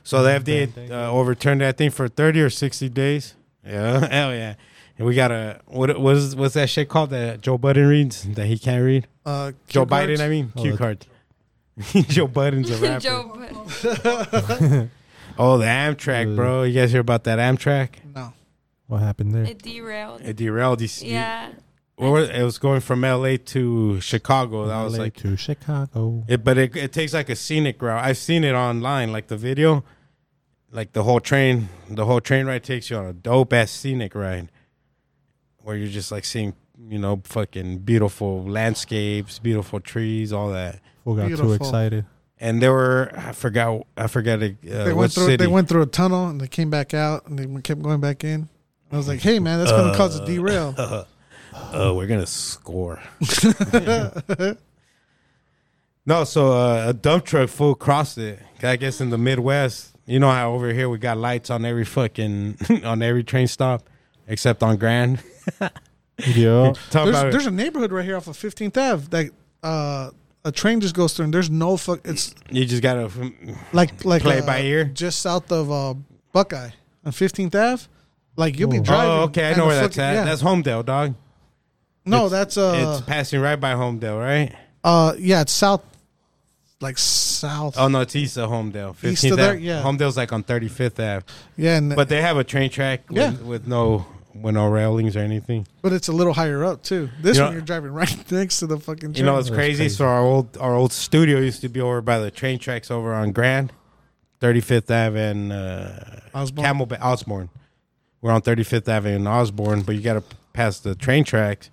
[0.04, 3.36] So the Bang, FDA bang, uh, overturned that thing for 30 or 60 days.
[3.66, 4.54] Yeah, hell yeah.
[5.00, 8.46] And we got a what was what's that shit called that Joe Budden reads that
[8.46, 9.08] he can't read?
[9.26, 10.20] uh, Joe cards?
[10.20, 11.06] Biden, I mean, Oh, cue the- card.
[12.08, 13.00] Joe Budden's a rapper.
[13.00, 14.92] Joe Budden.
[15.40, 16.64] Oh, the Amtrak, bro.
[16.64, 17.90] You guys hear about that Amtrak?
[18.16, 18.34] No.
[18.88, 19.44] What happened there?
[19.44, 20.22] It derailed.
[20.22, 20.82] It derailed.
[20.82, 21.52] You, see- Yeah.
[21.98, 24.66] what was- it was going from LA to Chicago.
[24.68, 26.24] That was LA like to Chicago.
[26.28, 28.04] It, but it, it takes like a scenic route.
[28.04, 29.84] I've seen it online, like the video,
[30.72, 34.16] like the whole train, the whole train ride takes you on a dope ass scenic
[34.16, 34.50] ride,
[35.62, 36.56] where you're just like seeing,
[36.90, 40.80] you know, fucking beautiful landscapes, beautiful trees, all that.
[41.08, 41.58] Fool got Beautiful.
[41.58, 42.06] too excited.
[42.38, 45.24] And there were, I forgot, I forgot uh, They what went through.
[45.24, 45.38] city.
[45.38, 48.26] They went through a tunnel and they came back out and they kept going back
[48.26, 48.50] in.
[48.92, 50.76] I was like, "Hey man, that's gonna cause a derail."
[51.74, 53.02] Oh, we're gonna score.
[56.06, 58.40] no, so uh, a dump truck full crossed it.
[58.62, 61.86] I guess in the Midwest, you know how over here we got lights on every
[61.86, 63.90] fucking on every train stop,
[64.28, 65.24] except on Grand.
[66.28, 66.74] Yeah.
[66.92, 69.32] There's, there's a neighborhood right here off of 15th Ave that
[69.64, 70.12] uh,
[70.48, 72.00] a train just goes through and there's no fuck.
[72.06, 73.10] It's you just gotta
[73.74, 74.86] like like Play uh, by ear?
[74.86, 75.94] just south of uh,
[76.34, 76.70] Buckeye
[77.06, 77.84] on 15th Ave.
[78.36, 78.84] Like you'll be Oh.
[78.84, 79.12] driving.
[79.12, 80.14] Oh, okay, I know where that's fucking- at.
[80.14, 80.24] yeah.
[80.26, 81.16] That's Homedale, dog.
[82.06, 84.56] no, it's- that's uh, it's passing right by Homedale, right?
[84.84, 85.82] uh, yeah, it's south,
[86.80, 87.76] like south.
[87.78, 88.96] Oh no, it's east of Homedale.
[89.04, 89.60] East of 15th there, Ave.
[89.62, 89.82] yeah.
[89.84, 91.26] Homedale's like on 35th Ave,
[91.58, 93.32] yeah, and but they have a train track Yeah.
[93.32, 94.06] with, with no
[94.42, 95.68] with no railings or anything.
[95.82, 97.10] but it's a little higher up too.
[97.22, 99.16] This You one you're driving right next to the fucking.
[99.16, 99.40] You know train.
[99.40, 99.78] it's That's crazy?
[99.84, 99.96] crazy.
[99.96, 103.14] So our old our old studio used to be over by the train tracks over
[103.14, 103.74] on Grand,
[104.42, 106.00] 35th Ave and uh,
[106.34, 106.66] Osborn.
[106.66, 107.50] Camelback Osborn.
[108.22, 110.24] We're on 35th Avenue in Osborn, but you got to
[110.54, 111.70] pass the train tracks.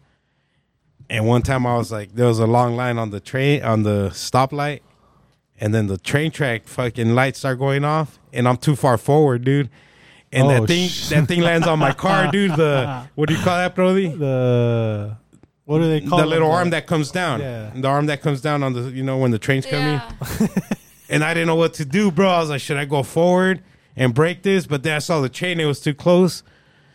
[1.10, 3.82] And one time I was like, there was a long line on the train on
[3.82, 4.80] the stoplight,
[5.60, 9.44] and then the train track fucking lights start going off, and I'm too far forward,
[9.44, 9.68] dude.
[10.34, 12.52] And Oh, that thing sh- that thing lands on my car, dude.
[12.56, 14.08] The what do you call that, Brody?
[14.08, 15.16] The
[15.64, 16.56] what do they call The little them?
[16.56, 17.40] arm that comes down.
[17.40, 17.70] Yeah.
[17.74, 20.00] The arm that comes down on the you know when the train's coming.
[20.40, 20.46] Yeah.
[21.10, 22.26] And I didn't know what to do, bro.
[22.28, 23.62] I was like, should I go forward
[23.94, 24.66] and break this?
[24.66, 26.42] But then I saw the chain; it was too close,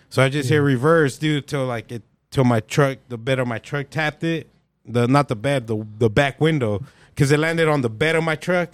[0.10, 2.02] so I just hit reverse, dude, till like it
[2.32, 4.50] till my truck, the bed of my truck tapped it.
[4.84, 6.84] The not the bed, the the back window,
[7.14, 8.72] because it landed on the bed of my truck.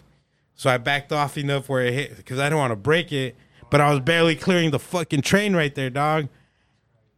[0.56, 3.36] So I backed off enough where it hit, because I didn't want to break it.
[3.76, 6.30] But I was barely clearing the fucking train right there, dog.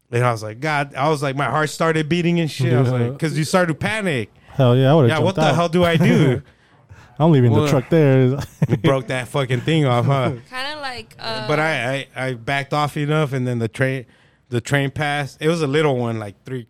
[0.09, 2.73] And I was like, God, I was like, my heart started beating and shit.
[2.73, 4.31] I was like, because you start to panic.
[4.53, 5.19] Hell yeah, I would have.
[5.19, 6.41] Yeah, what the hell do I do?
[7.19, 8.39] I'm leaving Well, the truck there.
[8.69, 10.33] you broke that fucking thing off, huh?
[10.49, 11.13] Kind of like.
[11.19, 14.07] Uh, but I, I I backed off enough, and then the train
[14.49, 15.37] the train passed.
[15.39, 16.65] It was a little one, like three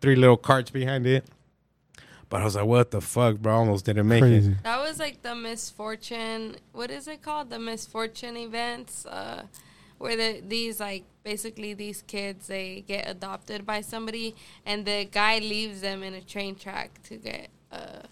[0.00, 1.28] three little carts behind it.
[2.30, 3.52] But I was like, what the fuck, bro?
[3.54, 4.52] I almost didn't make Crazy.
[4.52, 4.62] it.
[4.62, 6.56] That was like the misfortune.
[6.72, 7.48] What is it called?
[7.50, 9.44] The misfortune events, uh,
[9.96, 14.34] where the these like basically these kids they get adopted by somebody,
[14.66, 18.02] and the guy leaves them in a train track to get uh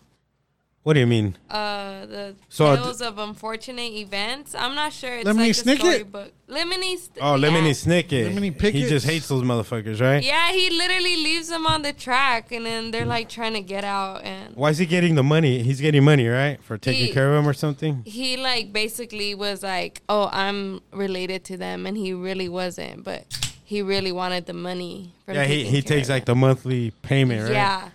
[0.86, 1.36] What do you mean?
[1.50, 4.54] uh the So, uh, tales of unfortunate events.
[4.54, 5.16] I'm not sure.
[5.16, 5.78] It's Lemony like a Snicket?
[5.80, 6.32] storybook.
[6.48, 6.96] Lemony.
[6.96, 7.82] St- Oh, Lemony yeah.
[7.84, 8.32] Snicket.
[8.32, 10.22] Lemony He just hates those motherfuckers, right?
[10.22, 13.82] Yeah, he literally leaves them on the track, and then they're like trying to get
[13.82, 15.60] out, and Why is he getting the money?
[15.64, 18.02] He's getting money, right, for taking He- care of him or something.
[18.04, 23.24] he like basically was like, "Oh, I'm related to them," and he really wasn't, but
[23.64, 25.10] he really wanted the money.
[25.24, 27.50] From Yeah, he, he care takes like the monthly payment, right?
[27.52, 27.88] Yeah,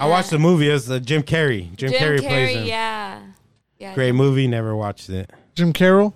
[0.00, 0.68] I watched the movie.
[0.68, 1.74] It was uh, Jim Carrey.
[1.76, 2.28] Jim, Jim Carrey, Carrey.
[2.28, 2.64] plays him.
[2.66, 3.20] yeah,
[3.78, 3.94] yeah.
[3.94, 4.46] Great movie.
[4.46, 5.30] Never watched it.
[5.54, 6.14] Jim Carroll.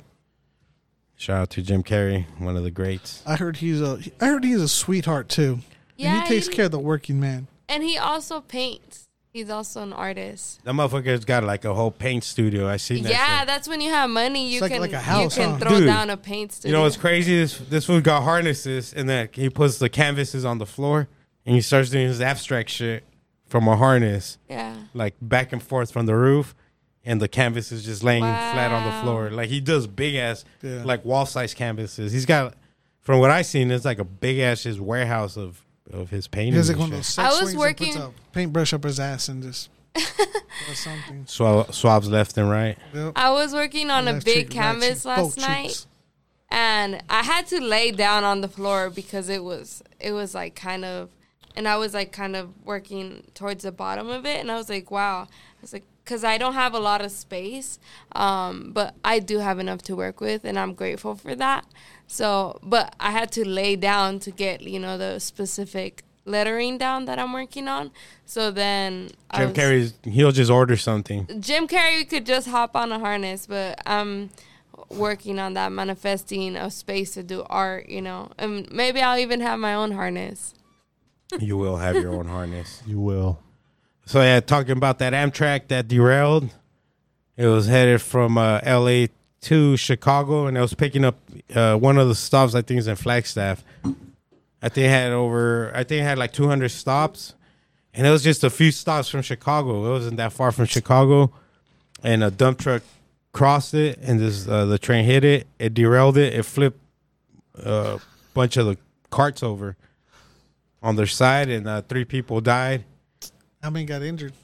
[1.16, 3.22] Shout out to Jim Carrey, one of the greats.
[3.26, 4.00] I heard he's a.
[4.20, 5.60] I heard he's a sweetheart too.
[5.96, 7.46] Yeah, and he takes care of the working man.
[7.68, 9.04] and he also paints.
[9.32, 10.62] He's also an artist.
[10.64, 12.68] That motherfucker's got like a whole paint studio.
[12.68, 13.00] I see.
[13.00, 13.10] that.
[13.10, 13.46] Yeah, shit.
[13.48, 14.48] that's when you have money.
[14.48, 15.58] You It's can like a house, you can huh?
[15.58, 16.70] throw Dude, down a paint studio.
[16.70, 17.36] You know what's crazy?
[17.36, 21.08] This this one got harnesses, and then he puts the canvases on the floor,
[21.46, 23.02] and he starts doing his abstract shit
[23.46, 26.54] from a harness, Yeah, like back and forth from the roof,
[27.04, 29.30] and the canvas is just laying flat on the floor.
[29.30, 30.82] Like he does big ass, Yeah.
[30.84, 32.12] like wall size canvases.
[32.12, 32.54] He's got,
[33.00, 35.60] from what I seen, it's like a big ass his warehouse of
[35.92, 36.68] of his He paintings.
[36.70, 39.68] like one of those I was working- puts a paintbrush up his ass and just
[39.94, 41.24] does something.
[41.26, 42.78] Swab, swabs left and right.
[42.94, 43.12] Yep.
[43.16, 45.66] I was working on a big cheek, canvas cheek, last both night.
[45.68, 45.86] cheeks.
[46.50, 50.54] and I had to lay down on the floor because it was it was like
[50.54, 51.10] kind of
[51.56, 54.68] and I was like kind of working towards the bottom of it and I was
[54.68, 57.78] like wow I was like cuz I don't have a lot of space
[58.12, 61.64] um but I do have enough to work with and I'm grateful for that
[62.06, 67.04] so but I had to lay down to get you know the specific lettering down
[67.04, 67.90] that I'm working on
[68.26, 71.28] so then Jim was- Carrey's he'll just order something.
[71.40, 74.30] Jim Carrey could just hop on a harness, but I'm
[74.88, 78.30] working on that, manifesting a space to do art, you know.
[78.38, 80.54] And maybe I'll even have my own harness.
[81.40, 82.82] You will have your own harness.
[82.86, 83.40] you will.
[84.06, 86.50] So yeah, talking about that Amtrak that derailed,
[87.36, 89.08] it was headed from uh, L.A.
[89.42, 91.18] to Chicago, and it was picking up
[91.54, 92.54] uh, one of the stops.
[92.54, 93.64] I think is in Flagstaff.
[93.84, 95.72] I think it had over.
[95.74, 97.34] I think it had like 200 stops,
[97.94, 99.86] and it was just a few stops from Chicago.
[99.86, 101.32] It wasn't that far from Chicago,
[102.02, 102.82] and a dump truck
[103.32, 105.46] crossed it, and this uh, the train hit it.
[105.58, 106.34] It derailed it.
[106.34, 106.78] It flipped
[107.54, 108.00] a
[108.34, 108.76] bunch of the
[109.10, 109.76] carts over
[110.84, 112.84] on their side, and uh, three people died.
[113.62, 114.34] How many got injured?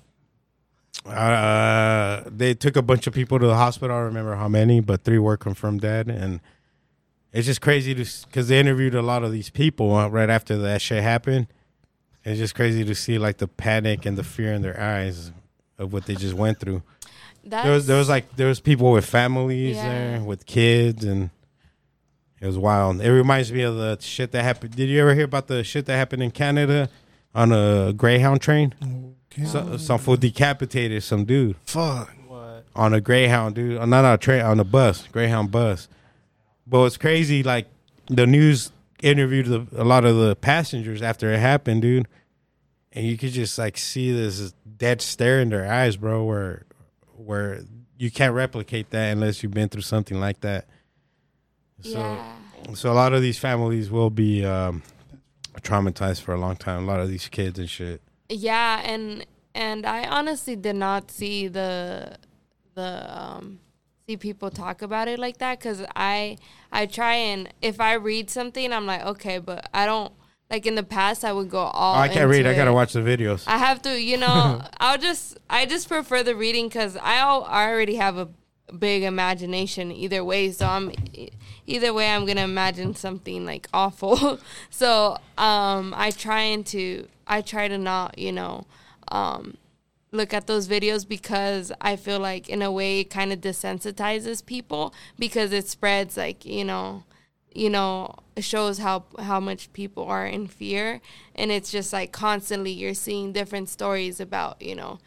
[1.07, 3.95] Uh, they took a bunch of people to the hospital.
[3.95, 6.09] I don't remember how many, but three were confirmed dead.
[6.09, 6.41] And
[7.33, 10.59] it's just crazy to because they interviewed a lot of these people uh, right after
[10.59, 11.47] that shit happened.
[12.25, 15.33] It's just crazy to see like the panic and the fear in their eyes
[15.79, 16.83] of what they just went through.
[17.45, 19.89] That's, There was there was like there was people with families Yeah.
[19.89, 21.31] there with kids and
[22.41, 23.01] it was wild.
[23.01, 24.75] It reminds me of the shit that happened.
[24.75, 26.89] Did you ever hear about the shit that happened in Canada
[27.35, 28.75] on a Greyhound train?
[29.33, 29.45] Okay.
[29.45, 32.13] So, some fool decapitated some dude Fuck.
[32.27, 32.65] What?
[32.75, 33.79] on a Greyhound, dude.
[33.79, 35.89] Uh, Not on a train, on a bus, Greyhound bus.
[36.67, 37.67] But it's crazy, like
[38.09, 38.73] the news
[39.03, 42.07] interviewed the, a lot of the passengers after it happened, dude,
[42.93, 46.25] and you could just like see this dead stare in their eyes, bro.
[46.25, 46.65] Where
[47.17, 47.61] where
[47.99, 50.67] you can't replicate that unless you've been through something like that.
[51.83, 52.75] So yeah.
[52.75, 54.83] so a lot of these families will be um,
[55.63, 56.85] traumatized for a long time.
[56.85, 58.01] A lot of these kids and shit.
[58.29, 62.17] Yeah, and and I honestly did not see the
[62.75, 63.61] the um
[64.07, 66.39] see people talk about it like that cuz I
[66.73, 70.13] I try and if I read something I'm like okay, but I don't
[70.51, 72.41] like in the past I would go all Oh, I can't read.
[72.41, 73.45] into I gotta watch the videos.
[73.47, 77.97] I have to, you know, I'll just I just prefer the reading I I already
[77.97, 78.29] have a
[78.79, 80.93] big imagination either way, so I'm
[81.67, 84.39] either way I'm to imagine something like awful.
[84.71, 88.67] so, um I trying to I try to not, you know,
[89.09, 89.57] um
[90.13, 94.45] look at those videos because I feel like in a way it kind of desensitizes
[94.45, 97.05] people because it spreads like, you know,
[97.55, 101.01] you know, shows how how much people are in fear
[101.35, 104.99] and it's just like constantly you're seeing different stories about, you know,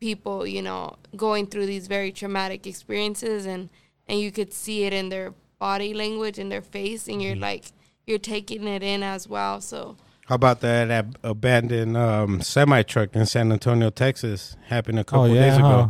[0.00, 3.68] people, you know, going through these very traumatic experiences and
[4.08, 7.64] and you could see it in their body language and their face and you're like
[8.06, 9.60] you're taking it in as well.
[9.60, 9.96] So
[10.26, 14.56] How about that ab- abandoned um, semi truck in San Antonio, Texas?
[14.66, 15.68] Happened a Oh couple yeah, days ago.
[15.68, 15.88] huh?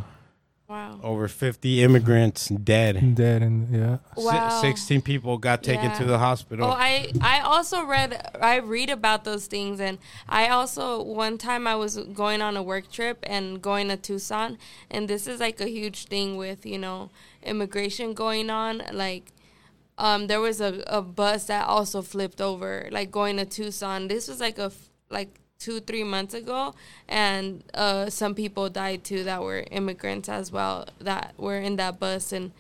[0.69, 1.01] Wow.
[1.03, 3.15] Over 50 immigrants dead.
[3.15, 3.97] dead and yeah.
[4.17, 4.61] Si- Wow.
[4.61, 5.99] 16 people got taken Yeah.
[5.99, 6.67] to the hospital.
[6.67, 11.67] Oh, I I also read I read about those things and I also one time
[11.67, 14.59] I was going on a work trip and going to Tucson
[14.91, 17.11] and this is like a huge thing with, you know,
[17.43, 19.33] immigration going on like
[19.97, 24.09] um there was a, a bus that also flipped over like going to Tucson.
[24.09, 24.71] This was like a
[25.11, 26.73] like 2 3 months ago
[27.09, 31.99] and uh some people died too that were immigrants as well that were in that
[31.99, 32.53] bus and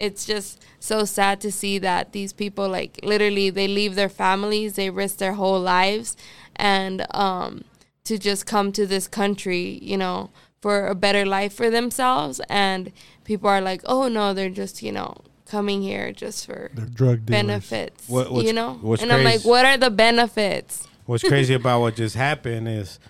[0.00, 4.74] it's just so sad to see that these people like literally they leave their families
[4.74, 6.16] they risk their whole lives
[6.56, 7.62] and um
[8.02, 12.90] to just come to this country you know for a better life for themselves and
[13.24, 15.16] people are like oh no they're just you know
[15.46, 18.78] coming here just for They're drug benefits What- what's- you know?
[18.82, 23.00] what's and i'm like what are the benefits What's crazy about what just happened is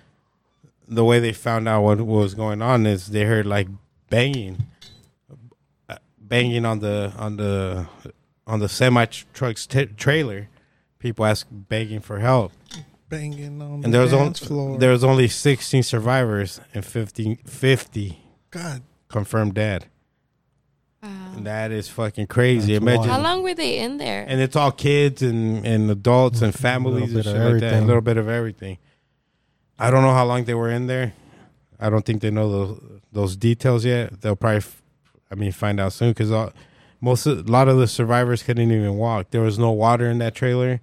[0.89, 3.69] the way they found out what, what was going on is they heard like
[4.09, 4.65] banging,
[5.87, 7.87] uh, banging on the on the
[8.47, 9.05] on the semi
[9.35, 10.49] truck's t- trailer.
[10.99, 12.53] People ask begging for help,
[13.11, 14.79] Banging on and the there was dance only floor.
[14.79, 18.19] there was only 16 survivors and 50, 50
[18.51, 19.89] God, confirmed dead.
[21.03, 21.35] Wow.
[21.39, 22.73] That is fucking crazy.
[22.75, 26.43] That's Imagine how long were they in there and it's all kids and, and adults
[26.43, 27.83] and families and bit shit like that.
[27.83, 28.79] A little bit of everything.
[29.79, 31.15] I don't know how long they were in there.
[31.79, 32.81] I don't think they know those
[33.13, 34.21] those details yet.
[34.21, 34.83] They'll probably, f-
[35.31, 36.31] I mean, find out soon because
[37.01, 39.31] most of, a lot of the survivors couldn't even walk.
[39.31, 40.81] There was no water in that trailer.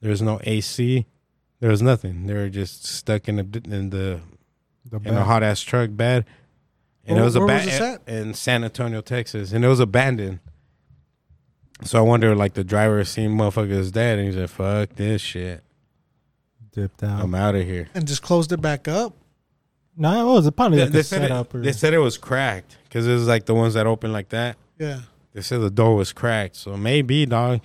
[0.00, 1.06] There was no AC.
[1.60, 2.26] There was nothing.
[2.26, 4.20] They were just stuck in the in the
[4.90, 6.26] The in a hot ass truck bed.
[7.06, 8.08] And Where- it was where aba- was this at?
[8.08, 10.40] in San Antonio, Texas, and it was abandoned.
[11.82, 15.62] So I wonder, like the driver seen motherfuckers dead, and he's like, "Fuck this shit,
[16.72, 17.20] dipped out.
[17.22, 19.12] I'm out of here." and just closed it back up.
[19.96, 21.54] no, it was probably They, like they a said setup.
[21.54, 24.12] it, or, they said it was cracked because it was like the ones that open
[24.12, 24.56] like that.
[24.78, 25.00] Yeah,
[25.34, 27.60] They said the door was cracked, so maybe, dog,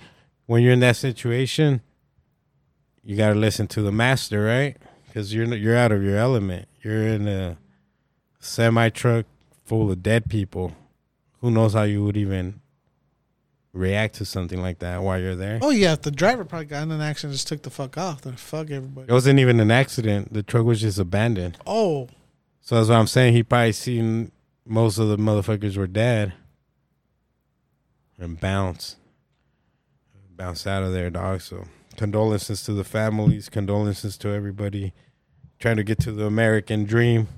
[0.46, 1.80] when you're in that situation,
[3.02, 4.76] you gotta listen to the master, right?
[5.06, 6.68] Because you're you're out of your element.
[6.82, 7.56] You're in a
[8.40, 9.26] semi truck
[9.64, 10.72] full of dead people.
[11.40, 12.60] Who knows how you would even
[13.72, 15.60] react to something like that while you're there?
[15.62, 17.96] Oh yeah, if the driver probably got in an accident, and just took the fuck
[17.96, 18.22] off.
[18.22, 19.08] Then fuck everybody.
[19.08, 20.32] It wasn't even an accident.
[20.32, 21.56] The truck was just abandoned.
[21.66, 22.08] Oh,
[22.60, 23.34] So that's what I'm saying.
[23.34, 24.32] He probably seen
[24.66, 26.32] most of the motherfuckers were dead
[28.18, 28.96] and bounce,
[30.36, 31.40] bounce out of there, dog.
[31.40, 31.64] So
[31.96, 34.92] condolences to the families, condolences to everybody
[35.58, 37.28] trying to get to the American dream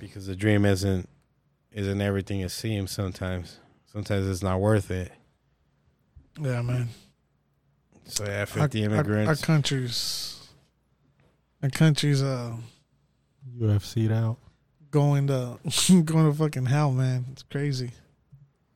[0.00, 1.08] because the dream isn't
[1.72, 2.90] isn't everything it seems.
[2.90, 3.58] Sometimes,
[3.92, 5.12] sometimes it's not worth it.
[6.40, 6.88] yeah, man.
[8.06, 9.28] So yeah, Our, fifty our, immigrants.
[9.28, 10.48] our country's,
[11.62, 12.54] our country's uh
[13.60, 14.36] UFC'd out.
[14.90, 15.58] going to
[16.04, 17.26] going to fucking hell, man.
[17.32, 17.92] It's crazy.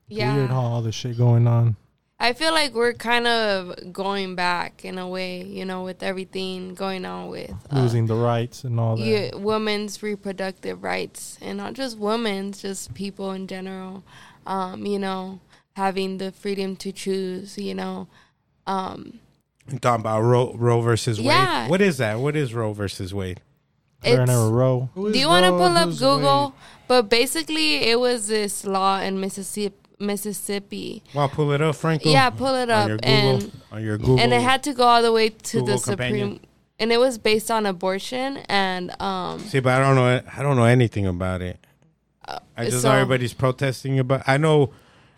[0.09, 1.77] yeah Weird how all this shit going on.
[2.25, 6.75] I feel like we're kind of going back in a way, you know, with everything
[6.75, 9.05] going on with uh, Losing the rights and all that.
[9.05, 14.05] yeah, women's reproductive rights, and not just women's, just people in general.
[14.47, 15.41] Um, you know,
[15.77, 17.59] having the freedom to choose.
[17.59, 18.09] You know,
[18.67, 19.21] um,
[19.71, 21.27] I'm talking about Roe, Roe versus Wade.
[21.27, 21.69] Yeah.
[21.69, 22.21] What is that?
[22.21, 23.43] What is Roe versus Wade?
[24.01, 24.89] Clear in it's- a row.
[24.95, 26.45] Do you want to pull up Google?
[26.45, 26.53] Wade?
[26.89, 31.03] But basically, it was this law in Mississippi, Mississippi.
[31.15, 32.09] Well, pull it up, Franco.
[32.11, 34.21] Yeah, pull it on up your Google, and on your Google.
[34.21, 36.41] and it had to go all the way to Google the Supreme companion.
[36.79, 40.21] and it was based on abortion and um See, but I don't know.
[40.37, 41.59] I don't know anything about it.
[42.57, 44.23] I just so- know everybody's protesting about.
[44.27, 44.71] I know,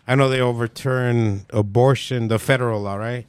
[0.07, 3.25] I know they overturned abortion, the federal law, right?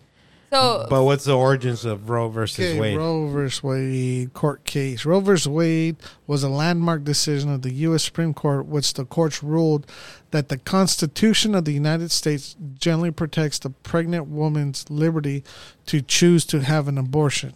[0.50, 2.96] so But what's the origins of Roe versus Okay, Wade?
[2.96, 5.04] Roe versus Wade court case.
[5.04, 5.96] Roe versus Wade
[6.26, 8.02] was a landmark decision of the U.S.
[8.04, 9.86] Supreme Court, which the courts ruled
[10.30, 15.42] that the Constitution of the United States generally protects the pregnant woman's liberty
[15.86, 17.54] to choose to have an abortion.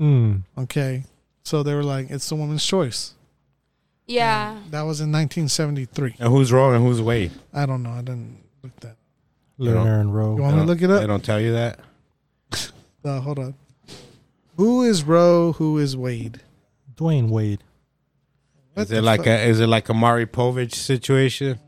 [0.00, 0.42] Mm.
[0.58, 1.04] Okay,
[1.42, 3.14] so they were like, it's the woman's choice.
[4.06, 4.58] yeah.
[4.70, 6.16] That was in 1973.
[6.18, 7.32] and who's wrong and who's Wade?
[7.52, 7.90] I don't know.
[7.90, 8.96] I didn't look that.
[9.58, 10.36] Lerner and Rowe.
[10.36, 11.00] You want me to look it up?
[11.00, 11.80] They don't tell you that.
[13.06, 13.54] Uh, hold on.
[14.56, 15.52] Who is Roe?
[15.52, 16.40] Who is Wade?
[16.96, 17.62] Dwayne Wade.
[18.72, 19.26] What Is it like fuck?
[19.26, 21.58] a is it like a Maury Povich situation?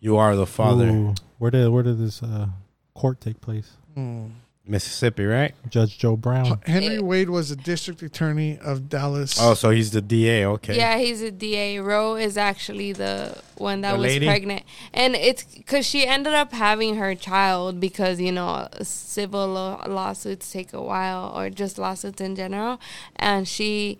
[0.00, 2.46] You are the father, Ooh, where did where did this uh,
[2.94, 3.72] court take place?
[3.94, 4.26] Hmm.
[4.64, 5.54] Mississippi, right?
[5.70, 6.60] Judge Joe Brown.
[6.66, 9.38] Henry Wade was a district attorney of Dallas.
[9.40, 10.44] Oh, so he's the DA.
[10.44, 10.76] Okay.
[10.76, 11.78] Yeah, he's a DA.
[11.78, 14.26] Roe is actually the one that The was lady?
[14.26, 19.82] pregnant, and it's because she ended up having her child because you know civil law-
[19.88, 22.78] lawsuits take a while, or just lawsuits in general,
[23.16, 23.98] and she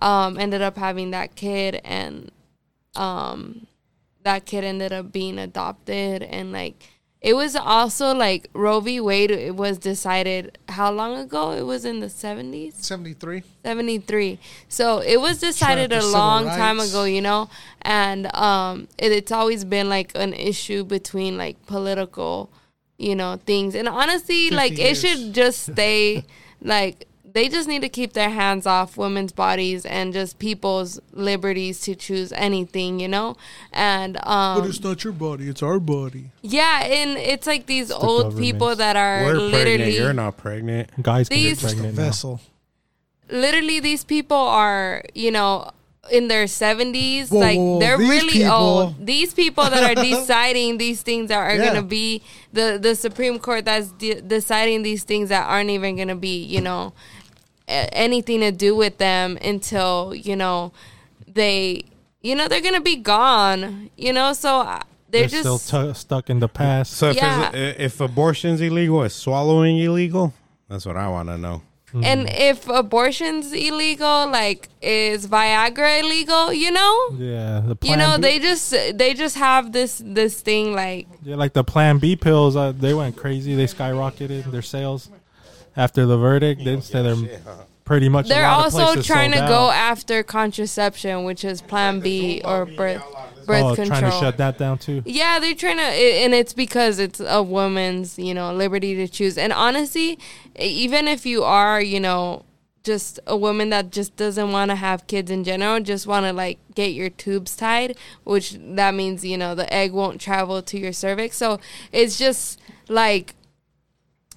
[0.00, 2.30] um, ended up having that kid, and
[2.94, 3.66] um,
[4.24, 6.82] that kid ended up being adopted, and like
[7.20, 9.00] it was also like Roe v.
[9.00, 9.30] Wade.
[9.30, 11.52] It was decided how long ago?
[11.52, 12.74] It was in the seventies.
[12.76, 13.42] 73.
[13.64, 14.38] 73
[14.68, 17.48] so it was decided a long time ago you know
[17.80, 22.50] and um it, it's always been like an issue between like political
[22.98, 26.24] you know things and honestly 50 like it should just stay
[26.60, 31.80] like they just need to keep their hands off women's bodies and just people's liberties
[31.80, 33.36] to choose anything you know
[33.72, 36.30] and um But it's not your body, it's our body.
[36.42, 39.92] yeah and it's like these old people that are We're pregnant.
[39.92, 40.90] You're not pregnant.
[41.02, 42.02] Guys can These- get pregnant now.
[42.04, 42.40] Vessel.
[43.30, 45.70] literally these people are you know
[46.12, 47.80] in their 70s Whoa, like whoa, whoa.
[47.80, 51.62] they're really people- old these people that are deciding these things that are Yeah.
[51.64, 52.20] going to be
[52.52, 56.44] the the supreme court that's de- deciding these things that aren't even going to be
[56.44, 57.23] you know a-
[57.68, 60.72] anything to do with them until you know
[61.26, 61.84] they
[62.20, 65.84] you know they're going to be gone you know so uh, they're, They're just still
[65.86, 66.92] tu stuck in the past.
[66.94, 67.52] So if, Yeah.
[67.54, 70.34] if abortion's illegal, is swallowing illegal?
[70.68, 71.62] That's what I want to know.
[72.02, 78.22] and if abortion's illegal like is viagra illegal you know yeah, the you know B-
[78.22, 78.70] they just
[79.00, 82.56] they just have this this thing like yeah, like the Plan B pills.
[82.56, 83.54] Uh, they went crazy.
[83.54, 85.08] They skyrocketed their sales
[85.76, 86.64] after the verdict.
[86.64, 88.28] They said they're pretty much.
[88.28, 89.74] they're lot also places trying to sold go out.
[89.74, 93.02] after contraception which is plan b or birth
[93.46, 95.02] birth oh, control trying to shut that down too.
[95.04, 99.36] yeah they're trying to and it's because it's a woman's you know liberty to choose
[99.36, 100.18] and honestly
[100.58, 102.44] even if you are you know
[102.82, 106.32] just a woman that just doesn't want to have kids in general just want to
[106.32, 110.78] like get your tubes tied which that means you know the egg won't travel to
[110.78, 111.58] your cervix so
[111.92, 113.34] it's just like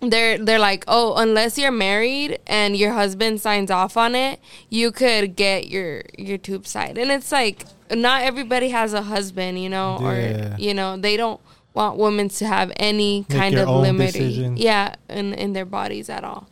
[0.02, 4.92] they're they're like, oh, unless you're married and your husband signs off on it, you
[4.92, 6.98] could get your your tube side.
[6.98, 10.08] And it's like not everybody has a husband, you know, Yeah.
[10.56, 11.42] or you know, they don't
[11.74, 14.58] want women to have any Make kind of own liberty, decision.
[14.58, 16.48] yeah, in in their bodies at all.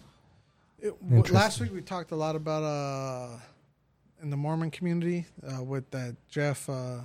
[0.80, 3.38] It- w- last week we talked a lot about uh
[4.22, 7.02] in the Mormon community uh, with that Jeff uh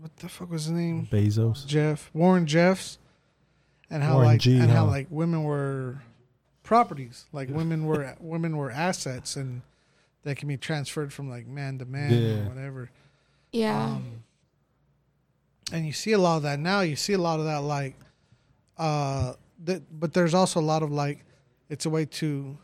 [0.00, 1.06] what the fuck was his name?
[1.10, 1.66] Bezos.
[1.66, 2.98] Jeff Warren Jeffs
[3.90, 6.02] and how Warren like G, and how like women were
[6.62, 9.62] properties like women were women were assets and
[10.24, 12.44] that can be transferred from like man to man Yeah.
[12.44, 12.90] or whatever.
[13.52, 14.24] Yeah, um,
[15.72, 16.80] and you see a lot of that now.
[16.80, 17.94] You see a lot of that like
[18.78, 19.34] uh
[19.64, 21.24] that but there's also a lot of like
[21.68, 22.58] it's a way to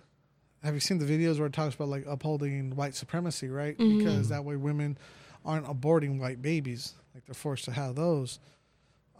[0.62, 3.76] have you seen the videos where it talks about like upholding white supremacy right?
[3.78, 4.98] Because that way women
[5.44, 6.94] aren't aborting white babies.
[7.14, 8.40] Like they're forced to have those.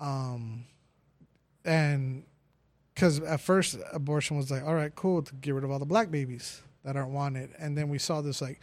[0.00, 0.64] Um
[1.64, 2.24] and
[2.94, 5.86] because at first abortion was like all right cool to get rid of all the
[5.86, 7.50] black babies that aren't wanted.
[7.58, 8.60] And then we saw this like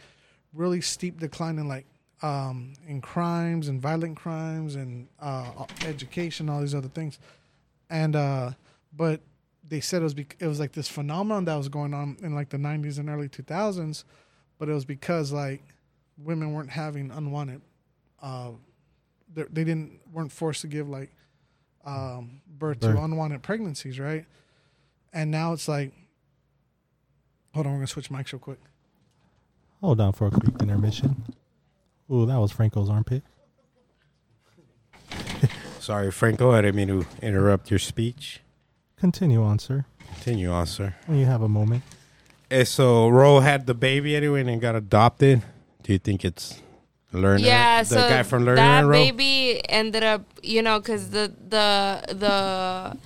[0.52, 1.86] really steep decline in like
[2.22, 7.18] um in crimes and violent crimes and uh education all these other things.
[7.88, 8.52] And uh
[8.96, 9.20] but
[9.66, 12.34] they said it was bec- it was like this phenomenon that was going on in
[12.34, 14.02] like the 90s and early 2000s
[14.58, 15.62] but it was because like
[16.18, 17.60] women weren't having unwanted
[18.20, 18.50] uh
[19.32, 21.14] they they didn't weren't forced to give like
[21.84, 22.96] um birth, Birth.
[22.96, 24.26] to unwanted pregnancies right
[25.12, 25.92] and now it's like
[27.54, 28.58] hold on we're gonna switch mics real quick
[29.80, 31.24] Hold on for a quick intermission.
[32.12, 33.22] Ooh, that was Franco's armpit.
[35.80, 36.50] Sorry, Franco.
[36.52, 38.40] I didn't mean to interrupt your speech.
[38.98, 39.86] Continue on, sir.
[40.16, 40.94] Continue on, sir.
[41.06, 41.82] When you have a moment.
[42.50, 45.42] Eh, so Roe had the baby anyway and got adopted.
[45.82, 46.60] Do you think it's
[47.12, 47.40] Lerner?
[47.40, 51.32] Yeah, the so guy from Lerner that and baby ended up, you know, because the
[51.48, 52.96] the the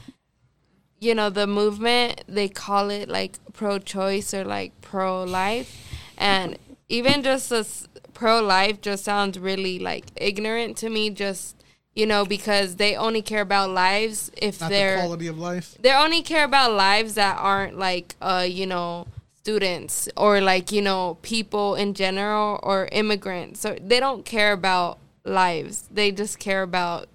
[1.01, 5.74] you know the movement they call it like pro-choice or like pro-life,
[6.18, 6.59] and
[6.89, 11.10] even just this pro-life just sounds really like ignorant to me.
[11.10, 11.56] Just
[11.94, 15.76] you know because they only care about lives if Not they're quality of life.
[15.81, 19.06] they only care about lives that aren't like uh you know
[19.45, 23.61] students or like you know people in general or immigrants.
[23.61, 25.87] So they don't care about lives.
[25.93, 27.09] They just care about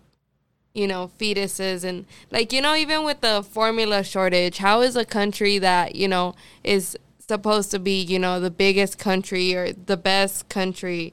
[0.75, 5.03] you know fetuses and like you know even with the formula shortage how is a
[5.03, 6.95] country that you know is
[7.27, 11.11] supposed to be you know the biggest country or the best country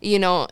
[0.00, 0.48] you know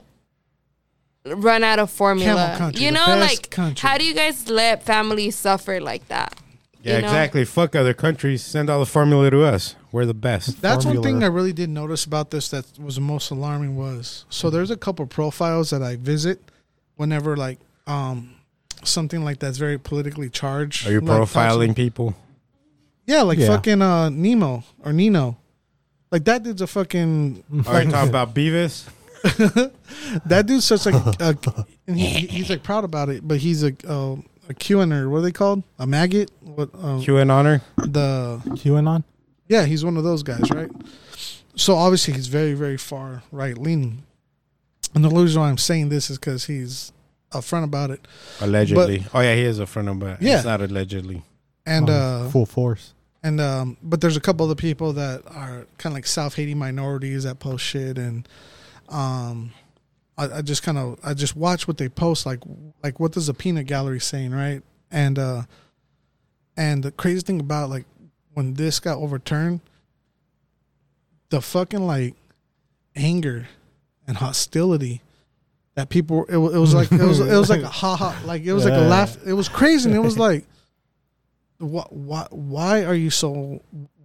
[1.26, 2.70] run out of formula?
[2.74, 3.88] You know like country.
[3.88, 6.38] how do you guys let families suffer like that
[6.84, 7.08] Yeah, you know?
[7.08, 7.44] exactly.
[7.46, 8.42] Fuck other countries.
[8.42, 9.74] Send all the formula to us.
[9.90, 10.60] We're the best.
[10.60, 14.26] That's one thing I really did notice about this that was the most alarming was
[14.28, 16.40] so there's a couple profiles that I visit
[16.96, 18.34] whenever like um
[18.82, 20.86] something like that's very politically charged.
[20.86, 22.14] Are you like, talks- profiling people?
[23.06, 23.46] Yeah, like Yeah.
[23.48, 25.38] fucking uh Nemo or Nino.
[26.10, 28.88] Like that dude's a fucking Are you talking about Beavis?
[30.26, 33.72] that dude's such like a, and he, he's like proud about it, but he's a
[33.88, 34.16] uh,
[34.48, 35.62] a QAnon what are they called?
[35.78, 36.30] A maggot?
[36.40, 37.60] What um, QAnoner?
[37.76, 39.04] the QAnon?
[39.48, 40.70] Yeah, he's one of those guys, right?
[41.56, 44.02] So obviously he's very, very far right leaning.
[44.94, 46.92] And the reason why I'm saying this is because he's
[47.32, 48.06] upfront about it.
[48.40, 49.06] Allegedly.
[49.12, 50.18] oh yeah, he is a friend of mine.
[50.20, 50.36] Yeah.
[50.36, 51.22] It's not allegedly.
[51.66, 51.96] And On
[52.26, 52.94] uh full force.
[53.22, 56.58] and um but there's a couple other people that are kind of like self hating
[56.58, 58.28] minorities that post shit and
[58.88, 59.50] um
[60.16, 62.40] I, I just kind of I just watch what they post like
[62.82, 64.62] like what does the peanut gallery saying right?
[64.90, 65.42] And uh
[66.56, 67.84] and the crazy thing about like
[68.32, 69.60] when this got overturned
[71.30, 72.14] the fucking like
[72.94, 73.48] anger
[74.06, 75.00] and hostility
[75.74, 78.42] that people it, it was like it was it was like a ha ha like
[78.42, 80.46] it was like a laugh it was crazy and it was like
[81.58, 83.60] what why why are you so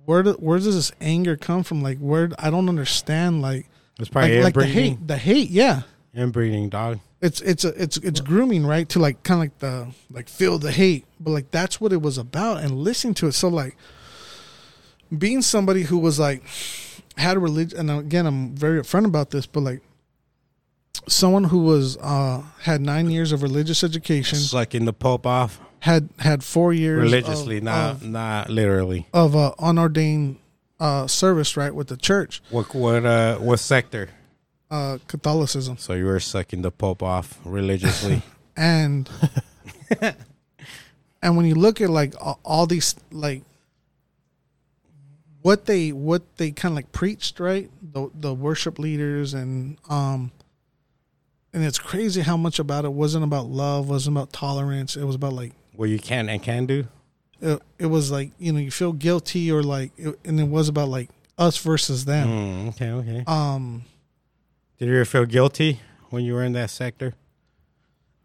[0.05, 1.83] where do, where does this anger come from?
[1.83, 3.67] Like where I don't understand like
[3.99, 5.83] It's probably like, like the hate the hate yeah
[6.15, 6.99] inbreeding, dog.
[7.21, 10.57] it's it's a, it's it's grooming right to like kind of like the like feel
[10.57, 13.75] the hate but like that's what it was about and listening to it so like
[15.15, 16.41] being somebody who was like
[17.17, 19.81] had a religion and again i'm very upfront about this but like
[21.07, 26.09] someone who was uh had nine years of religious education Sucking the Pope off had
[26.19, 29.07] had four years religiously, of, not of, not literally.
[29.13, 30.37] of uh, unordained
[30.79, 34.09] uh service right with the church What what uh what sector?
[34.71, 38.21] Uh catholicism So you were sucking the Pope off religiously.
[38.57, 39.09] and
[41.21, 42.13] and when you look at like
[42.43, 43.43] all these like
[45.41, 50.31] what they what they kind of like preached right the the worship leaders and um
[51.53, 55.15] and it's crazy how much about it wasn't about love wasn't about tolerance it was
[55.15, 56.85] about like what you can and can do.
[57.41, 60.67] it, it was like you know you feel guilty or like it, and it was
[60.67, 63.23] about like us versus them Mm, okay, okay.
[63.25, 63.83] um
[64.79, 67.13] Did you ever feel guilty when you were in that sector?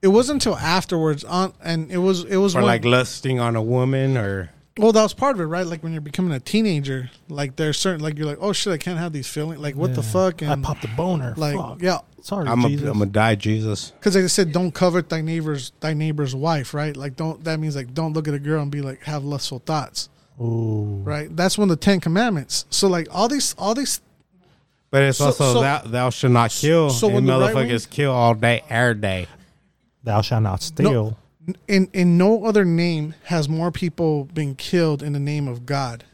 [0.02, 3.56] it wasn't until afterwards on and it was it was Or when- like lusting on
[3.56, 5.64] a woman or Well, that was part of it, right?
[5.66, 8.76] Like when you're becoming a teenager, like there's certain, like you're like, oh shit, I
[8.76, 9.60] can't have these feelings.
[9.62, 10.08] Like what the Yeah.
[10.10, 10.42] fuck?
[10.42, 11.32] I popped a boner.
[11.38, 11.80] like, Fuck.
[11.80, 12.86] yeah, Sorry, I'm a, Jesus.
[12.88, 13.92] I'm gonna die, Jesus.
[13.92, 16.94] because like I said, don't covet thy neighbor's thy neighbor's wife, right?
[16.94, 19.60] Like don't that means like don't look at a girl and be like have lustful
[19.64, 21.00] thoughts, Ooh.
[21.02, 21.34] right?
[21.34, 22.66] That's one of the Ten Commandments.
[22.68, 24.02] So like all these all these
[24.94, 26.88] But it's So- also so- thou, thou shall not kill.
[26.88, 29.26] so and when right motherfuckers kill all day, every day.
[30.04, 31.18] Thou shalt not steal.
[31.66, 36.04] in in no other name has more people been killed in the name of God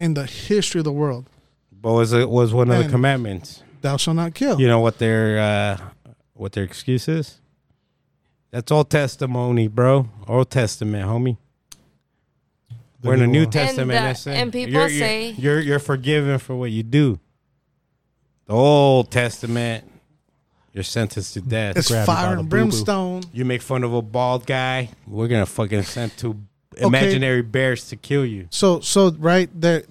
[0.00, 1.26] in the history of the world.
[1.70, 3.62] But was it was one of the commandments?
[3.82, 4.60] Thou shalt not kill.
[4.60, 5.76] You know what their uh,
[6.34, 7.40] what their excuse is?
[8.50, 10.08] That's Old Testimony, bro.
[10.26, 11.36] Old Testament, homie.
[13.04, 13.46] We're in the New.
[13.46, 13.90] Testament.
[13.92, 17.20] that- that's and people you're, you're- say- you're you're forgiven for what you do.
[18.46, 19.84] The Old Testament,
[20.72, 21.76] you're sentenced to death.
[21.76, 22.62] it's grab you by fire the and boo-boo.
[22.62, 23.22] brimstone.
[23.32, 26.36] You make fun of a bald guy, we're gonna fucking send two
[26.76, 28.46] imaginary bears to kill you.
[28.50, 29.82] So so right there,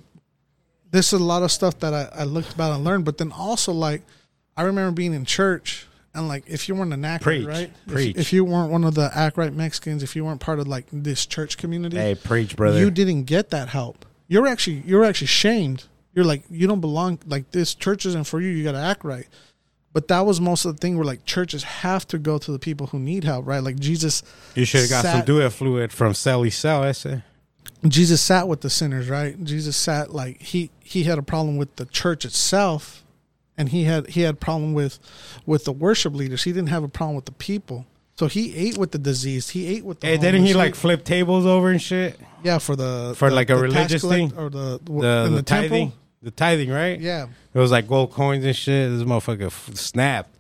[0.92, 3.04] this is a lot of stuff that I, I looked about and learned.
[3.06, 4.04] But then also like,
[4.56, 7.94] I remember being in church and like if you weren't an act Preach, right, if-
[7.94, 8.16] preach.
[8.16, 10.86] If, you weren't one of the act right Mexicans, if you weren't part of like
[10.94, 12.80] this church community, Hey, preach, brother.
[12.80, 14.06] you didn't get that help.
[14.30, 15.86] You're actually you're actually shamed.
[16.16, 17.20] You're like you don't belong.
[17.28, 18.50] Like this church isn't for you.
[18.50, 19.28] You got to act right.
[19.94, 22.60] But that was most of the thing where like churches have to go to the
[22.60, 23.60] people who need help, right?
[23.64, 24.24] Like Jesus,
[24.56, 26.84] You should have got some Sat- it fluid from Sally Cell.
[26.84, 27.22] I say.
[27.88, 29.42] Jesus sat with the sinners, right?
[29.44, 33.04] Jesus sat like he he had a problem with the church itself,
[33.58, 35.00] and he had he had a problem with
[35.46, 36.44] with the worship leaders.
[36.44, 37.86] He didn't have a problem with the people.
[38.18, 39.52] So he ate with the diseased.
[39.52, 40.08] He ate with the.
[40.08, 42.20] Hey, didn't he like flip tables over and shit?
[42.44, 44.34] Yeah, for the For the- like a religious thing?
[44.38, 44.94] or the The
[45.26, 45.94] in the, the, temple.
[46.32, 47.00] Tithing, the tithing, right?
[47.00, 48.90] Yeah, It was like gold coins and shit.
[48.92, 50.32] This motherfucker f- snapped.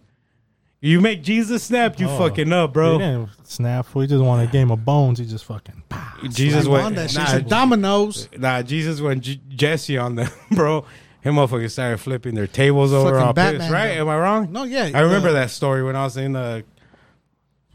[0.82, 2.18] You make Jesus snap, you Oh.
[2.20, 2.98] fucking up, He bro.
[3.00, 3.88] didn't snap.
[3.96, 5.18] We just want a game of bones.
[5.20, 5.84] He just fucking.
[5.90, 6.14] pow.
[6.30, 6.84] Jesus went.
[6.84, 7.20] won that shit.
[7.20, 8.30] Nah, He Dominoes.
[8.38, 10.86] nah, Jesus went J- Jesse on them, bro.
[11.22, 13.96] Him motherfuckers started flipping their tables over Fucking all pissed, Batman, right?
[13.96, 14.02] though.
[14.02, 14.52] Am I wrong?
[14.52, 16.64] No, yeah, I remember the- that story when I was in the.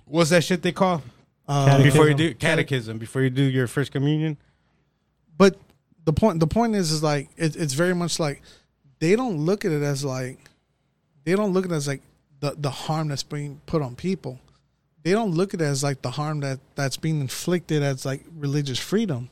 [0.05, 1.03] What's that shit they call
[1.49, 1.82] Uh, Catechism.
[1.93, 2.99] before you do catechism?
[2.99, 4.37] Before you do your first communion.
[5.37, 5.57] but
[6.05, 8.43] the point the point is is like it, it's very much like
[8.98, 10.39] they don't look at it as like
[11.24, 12.02] they don't look at it as like
[12.40, 14.40] the the harm that's being put on people.
[15.02, 18.24] They don't look at it as like the harm that that's being inflicted as like
[18.36, 19.31] religious freedom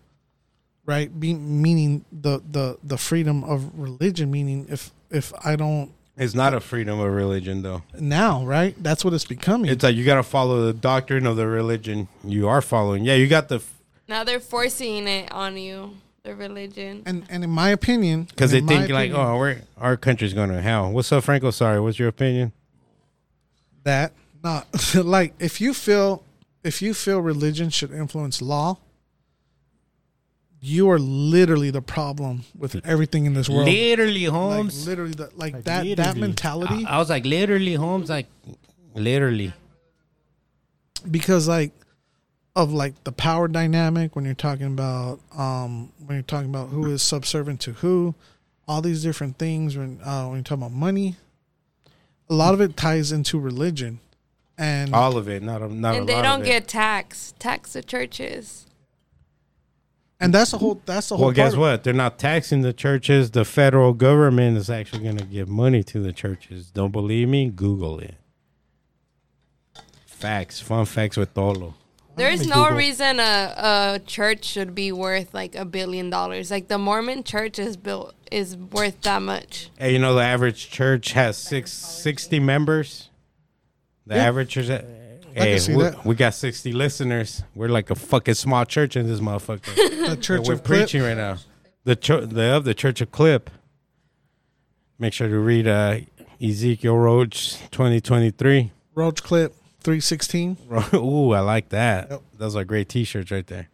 [0.86, 1.20] right?
[1.20, 6.55] Being, meaning the the the freedom of religion meaning if if i don't It's not
[6.55, 7.82] a freedom of religion, though.
[8.01, 8.74] now right?
[8.82, 9.70] That's what it's becoming.
[9.70, 13.05] It's like you got to follow the doctrine of the religion you are following.
[13.05, 13.62] Yeah, you got the
[14.09, 17.03] Now they're forcing it on you, the religion.
[17.07, 20.51] and and in my opinion because they think like, opinion, oh, we're our country's going
[20.51, 20.90] to hell.
[20.90, 21.51] What's up, Franco?
[21.51, 22.53] Sorry, what's your opinion?
[23.85, 24.12] that
[24.45, 26.23] not like if you feel
[26.62, 28.77] if you feel religion should influence law
[30.61, 34.86] you are literally the problem with everything in this world Literally, like Holmes.
[34.89, 38.11] literally the, like, Like, that that mentality I, I was like, literally, Holmes.
[38.11, 38.27] Like,
[38.95, 39.53] literally.
[41.09, 41.70] because like
[42.59, 46.90] of like the power dynamic when you're talking about um when you're talking about who
[46.90, 48.14] is subservient to who
[48.66, 51.16] all these different things when uh when you're talking about money
[52.28, 54.01] a lot of it ties into religion
[54.60, 57.39] and All of it, not a, not a and they lot don't of get taxed.
[57.39, 58.66] Tax the churches.
[60.18, 61.85] and that's the whole that's the whole Well, guess part of- what?
[61.85, 63.30] They're not taxing the churches.
[63.30, 66.72] The federal government is actually going to give money to the churches.
[66.72, 67.51] Don't believe me?
[67.51, 68.16] Google it.
[70.06, 71.74] Facts, fun facts with Tolo.
[72.19, 72.77] There's no Google.
[72.78, 73.55] reason a,
[73.97, 76.51] a church should be worth like a billion dollars.
[76.51, 79.70] Like the Mormon church is built is worth that much.
[79.78, 83.09] Hey, you know the average church has six, 60 members.
[84.07, 84.24] The Yeah.
[84.27, 84.85] average church.
[85.35, 87.43] Hey, see we, got sixty listeners.
[87.55, 89.74] We're like a fucking small church in this motherfucker.
[90.09, 90.81] the church we're of Clip.
[90.81, 91.36] preaching right now.
[91.85, 93.49] The cho- the of the Church of Clip.
[94.99, 95.99] Make sure to read uh,
[96.43, 98.73] Ezekiel Roach twenty twenty three.
[98.95, 99.55] Roach Clip
[99.89, 100.59] 316.
[100.97, 102.10] Ooh, I like that.
[102.10, 102.23] Yep.
[102.36, 103.70] Those are great T-shirts right there.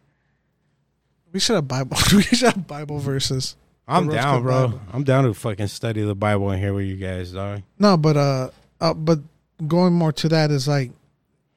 [1.33, 1.97] We should have Bible.
[2.13, 3.57] we should have Bible verses.
[3.85, 4.67] I'm down, bro.
[4.69, 4.81] Bible.
[4.93, 7.61] I'm down to fucking study the Bible and hear what you guys are.
[7.77, 9.19] No, but uh, uh but
[9.67, 10.91] going more to that is like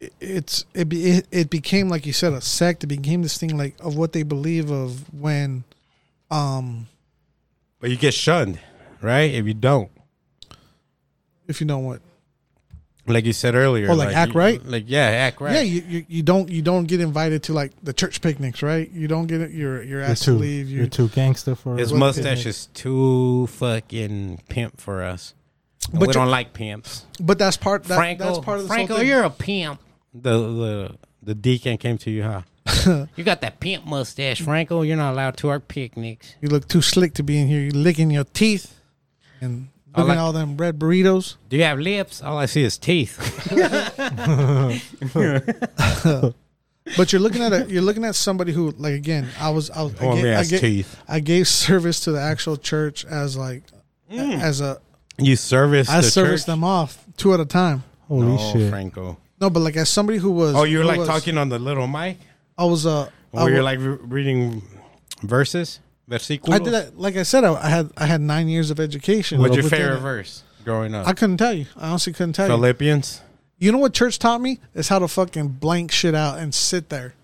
[0.01, 2.83] it- it's it, be, it it became like you said a sect.
[2.83, 5.63] It became this thing like of what they believe of when
[6.33, 6.89] um
[7.79, 8.59] But you get shunned,
[9.01, 9.33] right?
[9.33, 9.93] If you don't,
[11.47, 12.01] if you don't what
[13.09, 14.65] like you said earlier, Oh, like act you- right?
[14.65, 15.55] Like yeah, act right.
[15.55, 18.91] yeah you, you you don't you don't get invited to like the church picnics right
[18.93, 21.55] you don't get it you're you're You're asked too, to leave you're you too gangster
[21.55, 21.81] for us.
[21.81, 22.47] His what mustache picnic.
[22.47, 25.35] is too fucking pimp for us.
[25.91, 27.07] And But we you're- don't like pimps.
[27.21, 29.09] but that's part that, Franco, that's part of this Franco, whole thing.
[29.09, 29.81] you're a pimp.
[30.15, 32.43] The the the deacon came to you, huh?
[33.17, 34.83] You got that pimp mustache, Franco.
[34.83, 36.35] You're not allowed to our picnics.
[36.43, 38.75] you look too slick to be in here You're licking your teeth
[39.41, 42.23] and I looking like- at all them red burritos Do you have lips?
[42.23, 43.19] All I see is teeth.
[46.97, 49.83] But you're looking at a, you're looking at somebody who like again I was I,
[49.83, 50.97] was, I, Only gave, I, has gave, teeth.
[51.07, 53.63] I gave service to the actual church as like
[54.11, 54.81] as a
[55.19, 56.47] You service I the serviced church?
[56.55, 57.85] them off two at a time.
[58.09, 58.71] Holy no, shit!
[58.71, 59.19] Franco.
[59.39, 61.59] No, but like as somebody who was Oh, you were like was- talking on the
[61.59, 62.17] little mic?
[62.57, 64.63] I was uh I, Where you're wa- like re- reading
[65.23, 65.81] verses?
[66.09, 66.55] Versículos?
[66.55, 69.41] I did that like I said I, I had I had nine years of education.
[69.41, 70.01] What's your within favorite it.
[70.01, 71.07] verse growing up?
[71.07, 71.67] I couldn't tell you.
[71.77, 72.53] I honestly couldn't tell you.
[72.55, 73.21] Philippians?
[73.59, 76.89] You know what church taught me is how to fucking blank shit out and sit
[76.89, 77.15] there.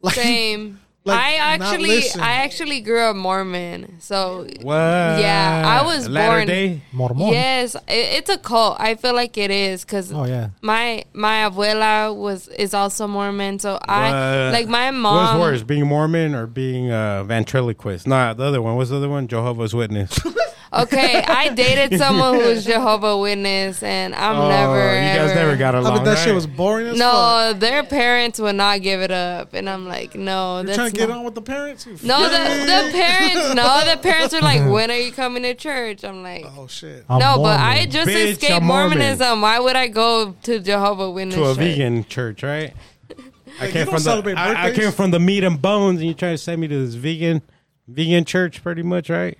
[0.00, 0.80] Like Same.
[1.08, 2.02] Like, I actually.
[2.20, 3.96] I actually grew up Mormon.
[4.00, 4.74] So What?
[4.76, 6.80] Yeah, I was Latter born- Day?
[6.92, 7.28] Mormon.
[7.28, 8.76] yes, it, it's a cult.
[8.78, 10.48] I feel like it is cuz Oh yeah.
[10.62, 13.58] my my abuela was is also Mormon.
[13.58, 14.52] So I What?
[14.52, 18.06] like my What's mom worse, being Mormon or being uh, ventriloquist?
[18.06, 18.76] Nah, the other one.
[18.76, 19.26] What's the other one?
[19.28, 20.18] Jehovah's Witness.
[20.70, 24.76] Okay, I dated someone who was Jehovah Witness, and I'm Oh, never.
[24.76, 25.96] You guys ever- never got oh, I along.
[25.96, 26.98] bet that shit was boring as fuck.
[26.98, 30.90] No, their parents would not give it up, and I'm like, no, You're that's trying
[30.90, 31.86] to get not- on with the parents?
[31.86, 32.36] You No, the,
[32.66, 33.54] the parents.
[33.54, 36.04] No, the parents are like, when are you coming to church?
[36.04, 37.04] I'm like, Oh shit!
[37.08, 38.98] I'm no, but I just Bitch, escaped I'm Mormon.
[38.98, 39.40] Mormonism.
[39.40, 41.34] Why would I go to Jehovah Witness?
[41.36, 41.56] to a church?
[41.56, 42.74] vegan church, right?
[43.60, 46.34] I came from the I, I came from the meat and bones, and you trying
[46.34, 47.40] to send me to this vegan
[47.88, 49.38] vegan church, pretty much, right?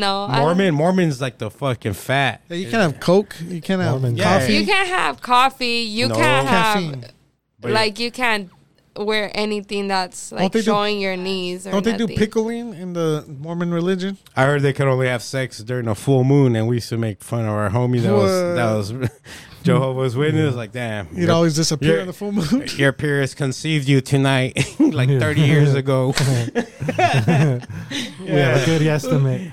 [0.00, 2.42] No, I Mormon, Mormon's like the fucking fat.
[2.48, 3.36] Yeah, you can't have Coke.
[3.46, 4.16] You can't have Mormon.
[4.16, 4.38] Yeah.
[4.40, 4.54] coffee.
[4.54, 5.66] You can't have coffee.
[5.80, 6.14] You No.
[6.14, 7.04] can't have Caffeine.
[7.60, 8.50] But- like you can't
[8.96, 12.16] wear anything that's like they do- showing your knees or Don't they do nothing.
[12.16, 14.18] pickling in the Mormon religion?
[14.36, 16.96] I heard they could only have sex during a full moon, and we used to
[16.96, 19.10] make fun of our homie that was that was
[19.64, 20.54] Jehovah's Witness.
[20.54, 22.68] Like, damn, You'd your, always disappear you're- on the full moon.
[22.76, 26.14] your Pierce conceived you tonight, like thirty years ago.
[26.18, 26.22] we
[28.30, 29.50] have a good estimate.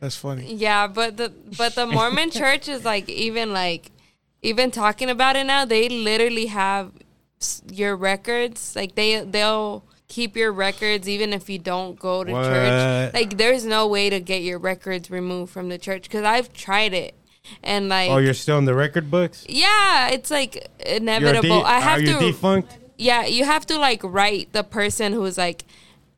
[0.00, 0.54] That's funny.
[0.54, 3.90] Yeah, but the but the Mormon church is like even like
[4.42, 5.64] even talking about it now.
[5.64, 6.92] They literally have
[7.70, 8.74] your records.
[8.76, 12.44] Like they they'll keep your records even if you don't go to What?
[12.44, 13.14] church.
[13.14, 16.92] Like there's no way to get your records removed from the church because I've tried
[16.94, 17.14] it
[17.62, 19.44] and like oh, you're still in the record books.
[19.48, 21.60] yeah, it's like inevitable.
[21.60, 22.76] de- I have are you to defunct?
[22.98, 25.64] yeah, you have to like write the person who's like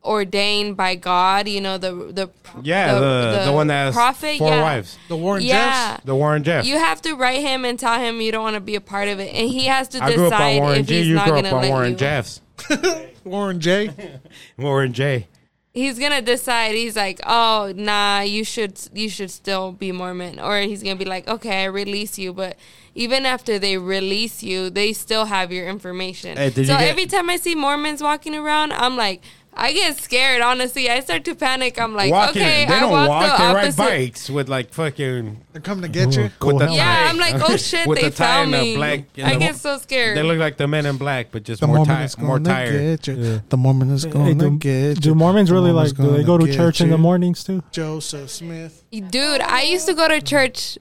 [0.03, 1.47] ordained by God.
[1.47, 2.29] You know the the
[2.63, 4.37] Yeah, the the, one that has prophet.
[4.37, 4.61] four yeah.
[4.61, 5.91] wives, The Warren Yeah.
[5.93, 6.03] Jeffs.
[6.05, 6.65] the Warren Jeff.
[6.65, 9.07] You have to write him and tell him you don't want to be a part
[9.07, 10.97] of it, and he has to I grew up on decide Warren if G.
[10.99, 11.97] he's You not gonna on let Warren you.
[11.97, 12.41] Jeffs.
[13.23, 13.89] Warren J.
[14.57, 15.27] Warren J.
[15.73, 16.73] He's gonna decide.
[16.75, 21.05] He's like, oh nah, you should you should still be Mormon, or he's gonna be
[21.05, 22.55] like, okay, I release you, but.
[22.95, 26.35] Even after they release you, they still have your information.
[26.35, 29.21] Hey, so get- every time I see Mormons walking around, I'm like,
[29.61, 30.41] I get scared.
[30.41, 31.79] Honestly, I start to panic.
[31.81, 33.37] I'm like, Walking, okay, they I don't walk walk.
[33.37, 36.29] the They ride bikes with like fucking They're coming to get you.
[36.39, 36.73] Cool with the.
[36.73, 37.09] Yeah, tie.
[37.09, 38.75] I'm like, oh shit, With they the found me.
[38.75, 40.15] black I the- get so scared.
[40.15, 42.05] They look like the Men in Black, but just The more Mormon tired.
[42.05, 42.71] is More gonna tired.
[43.03, 43.13] get you.
[43.15, 43.39] Yeah.
[43.49, 44.95] The Mormon is Hey, gonna get you.
[44.95, 46.07] do Mormons really Mormon's like?
[46.09, 47.61] Do they go to get church in the mornings too?
[47.71, 48.83] Joseph Smith.
[48.91, 50.77] Dude, I used to go to church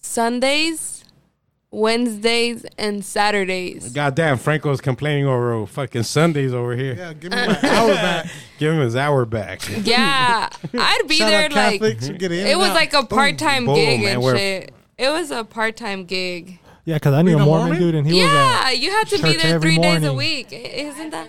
[0.00, 0.95] Sundays,
[1.76, 3.92] Wednesdays, and Saturdays.
[3.92, 6.94] Goddamn, Franco's complaining over fucking Sundays over here.
[6.94, 8.26] Yeah, give me my hour back.
[8.58, 9.60] Give him his hour back.
[9.86, 12.08] Yeah, I'd be Shout there like Catholics.
[12.08, 12.74] get in it was out.
[12.74, 14.72] like a part time gig and and we're- shit.
[14.98, 16.58] It was a part time gig.
[16.86, 17.78] Yeah, because I knew a a Mormon, Mormon?
[17.78, 19.96] dude, and he was yeah, was you have to be church there every three days
[19.98, 20.16] a morning.
[20.16, 21.28] week, isn't that?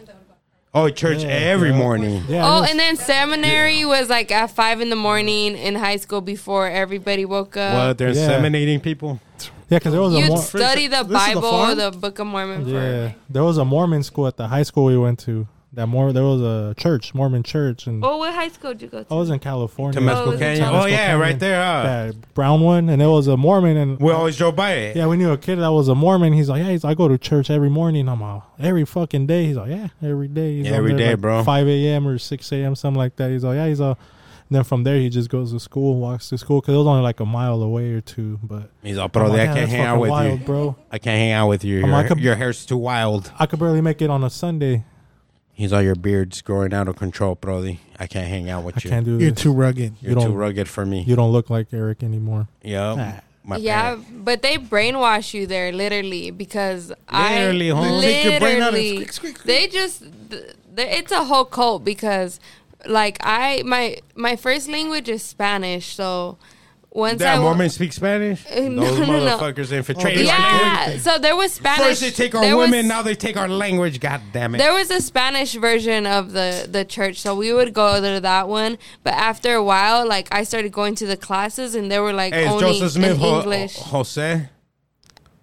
[0.73, 1.77] Oh, church Yeah, every yeah.
[1.77, 2.17] morning.
[2.23, 2.29] at.
[2.29, 2.47] Yeah.
[2.47, 6.21] oh, was- and then seminary was like at five in the morning in high school
[6.21, 7.73] before everybody woke up.
[7.73, 7.97] What?
[7.97, 8.29] They're Yeah.
[8.39, 9.19] inseminating people.
[9.69, 12.19] yeah, because there was a You'd Mor- study the This is the Bible, the Book
[12.19, 12.63] of Mormon.
[12.65, 15.47] for yeah, there was a Mormon school at the high school we went to.
[15.73, 18.87] That more there was a church, Mormon church, and Oh, what high school did you
[18.87, 19.07] go to?
[19.11, 19.99] Oh, I was in California.
[19.99, 20.63] Temescal Oh, Canyon.
[20.71, 21.19] Oh yeah, Canyon.
[21.19, 21.61] right there.
[21.63, 21.83] Huh?
[21.83, 24.95] that brown one, and there was a Mormon, and We always drove by it.
[24.95, 26.33] yeah, we knew a kid that was a Mormon.
[26.33, 28.07] He's like, yeah, he's, I go to church every morning.
[28.09, 29.45] I'm like, every fucking day.
[29.47, 30.55] He's like, yeah, every day.
[30.57, 31.43] He's Yeah, on every there day, like bro.
[31.43, 32.07] 5 a.m.
[32.07, 32.73] or 6 a.m.
[32.73, 33.29] something like that.
[33.29, 33.97] He's like, yeah, he's a.
[34.49, 37.01] Then from there, he just goes to school, walks to school because it was only
[37.01, 38.39] like a mile away or two.
[38.41, 40.45] But He's all, bro, like, I can't hang out with wild, you.
[40.45, 40.75] bro.
[40.91, 41.79] I can't hang out with you.
[41.79, 43.31] Your, like a- your hair's too wild.
[43.37, 44.85] I could barely make it on a Sunday.
[45.53, 47.79] He's all your beard's growing out of control, brody.
[47.99, 48.89] I can't hang out with I you.
[48.89, 49.41] can't do You're this.
[49.41, 49.95] too rugged.
[50.01, 51.01] You're you don't- too rugged for me.
[51.01, 52.47] You don't look like Eric anymore.
[52.63, 53.23] Yep.
[53.43, 54.25] My yeah, bad.
[54.25, 58.01] but they brainwash you there literally because Literally, I huh?
[58.01, 59.47] They take your brain out and literally squeak, squeak, squeak.
[59.47, 62.41] they just th- th- it's a whole cult because
[62.85, 66.37] like I my my first language is Spanish, so
[66.89, 68.43] once I That wa- Mormons speak Spanish?
[68.49, 69.37] Uh, no, Those no, no.
[69.37, 71.85] motherfuckers infiltrated they our yeah, so there was Spanish.
[71.85, 73.99] First they take our there was- women, now they take our language.
[73.99, 74.57] God damn it.
[74.59, 78.47] There was a Spanish version of the the church, so we would go to that
[78.47, 78.77] one.
[79.03, 82.33] But after a while, like I started going to the classes, and they were like
[82.33, 83.75] Hey, only Joseph Smith in Ho- English.
[83.75, 84.49] Jose?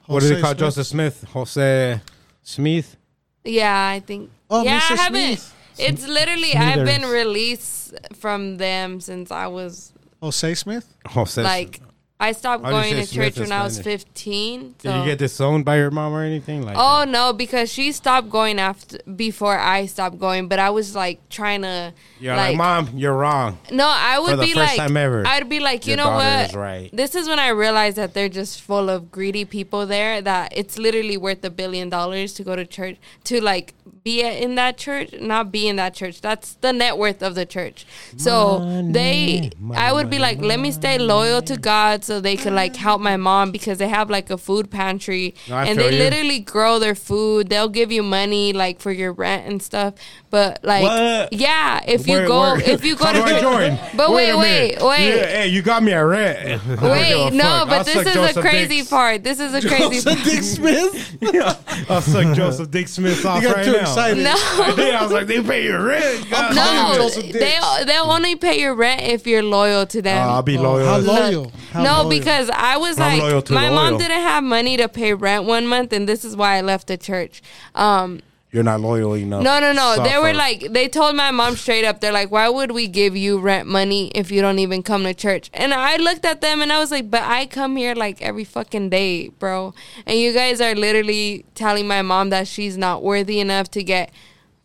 [0.07, 0.59] What do Jose they call Smith?
[0.59, 1.25] Joseph Smith?
[1.33, 2.01] Jose
[2.43, 2.97] Smith?
[3.45, 4.31] Yeah, I think.
[4.51, 4.91] Oh, yeah, Mr.
[4.93, 5.37] I haven't.
[5.39, 5.54] Smith.
[5.79, 9.93] It's literally I've been released from them since I was
[10.23, 10.87] Jose Smith.
[11.07, 11.43] Jose.
[11.43, 11.81] like
[12.21, 14.05] I stopped How do you going say to Smith church in when I was Spanish?
[14.05, 14.75] 15.
[14.79, 16.63] Did you get disowned by your mom or anything?
[16.63, 20.95] Like, Oh no, because she stopped going after before I stopped going, but I was
[20.95, 23.59] like trying to you're like, mom, you're wrong.
[23.73, 25.97] No, I would For the be first like, time ever, I'd be like, you your
[25.99, 26.49] know daughter what?
[26.51, 26.91] is right.
[26.93, 30.23] This is when I realized that they're just full of greedy people there.
[30.23, 33.75] That it's literally worth a billion dollars to go to church to like
[34.05, 36.21] be in that church, not be in that church.
[36.21, 37.87] That's the net worth of the church.
[38.19, 42.53] So they, I would be like, let me stay loyal to God, so they could
[42.53, 45.99] like help my mom because they have like a food pantry, No, and they you.
[45.99, 47.49] literally grow their food.
[47.49, 49.95] They'll give you money like for your rent and stuff.
[50.35, 51.33] But like, What?
[51.33, 53.79] yeah, if you Where- go, where- if you go How to do I join?
[53.97, 54.43] But wait, a wait,
[54.73, 54.83] minute.
[54.85, 55.09] wait.
[55.17, 56.39] Yeah, hey, you got me a rent.
[56.45, 57.69] I don't give Wait, no, fuck.
[57.69, 59.23] but I'll this is Joseph the crazy Dick's- part.
[59.23, 60.25] This is a crazy Joseph part.
[60.25, 61.17] Dick Smith.
[61.35, 61.57] Yeah,
[61.89, 63.81] I'll suck Joseph Dick Smith off You got right too now.
[63.83, 64.27] excited.
[64.27, 64.77] I No.
[64.77, 64.95] did.
[64.97, 66.29] I was like, they pay your rent.
[66.29, 66.97] God calling No, it.
[66.97, 70.29] Joseph they they'll only pay your rent if you're loyal to them.
[70.29, 70.85] Uh, I'll be Oh, loyal.
[70.85, 71.53] how as- loyal?
[71.73, 72.09] How no, loyal?
[72.11, 73.99] because I was I'm loyal like, to my the mom oil.
[74.01, 76.97] didn't have money to pay rent one month, and this is why I left the
[76.97, 77.41] church.
[77.77, 78.21] Um,
[78.55, 79.43] You're not loyal enough.
[79.43, 80.05] no, no, no.
[80.05, 83.17] They were like, they told my mom straight up, they're like, why would we give
[83.17, 85.51] you rent money if you don't even come to church?
[85.53, 88.45] And I looked at them and I was like, but I come here like every
[88.45, 89.75] fucking day, bro.
[90.07, 94.13] And you guys are literally telling my mom that she's not worthy enough to get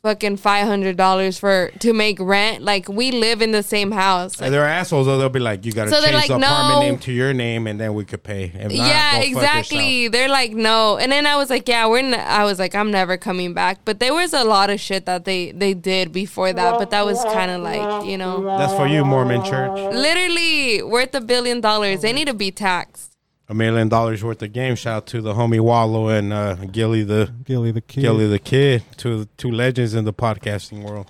[0.02, 2.64] fucking five hundred dollars for to make rent.
[2.64, 4.42] Like we live in the same house.
[4.42, 5.18] And they're assholes, though.
[5.18, 6.82] They'll be like, you got to So change like, the apartment no.
[6.82, 8.52] name to your name, and then we could pay.
[8.56, 10.08] Not, yeah, exactly.
[10.08, 12.00] They're like, no, and then I was like, yeah, we're.
[12.00, 12.14] N-.
[12.14, 13.80] I was like, I'm never coming back.
[13.86, 17.06] But there was a lot of shit that they they did before that, but that
[17.06, 18.44] was kind of like, you know.
[18.58, 19.94] That's for you, Mormon church.
[19.94, 22.02] literally worth a billion dollars.
[22.02, 23.09] They need to be taxed.
[23.50, 24.76] A million dollars worth of game.
[24.76, 28.02] Shout out to the homie Wallo and uh, Gillie the Gillie Da Kid.
[28.02, 31.10] Gillie Da Kid, two two legends in the podcasting world.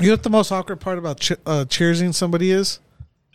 [0.00, 2.78] You know what the most awkward part about che- uh, cheersing somebody is?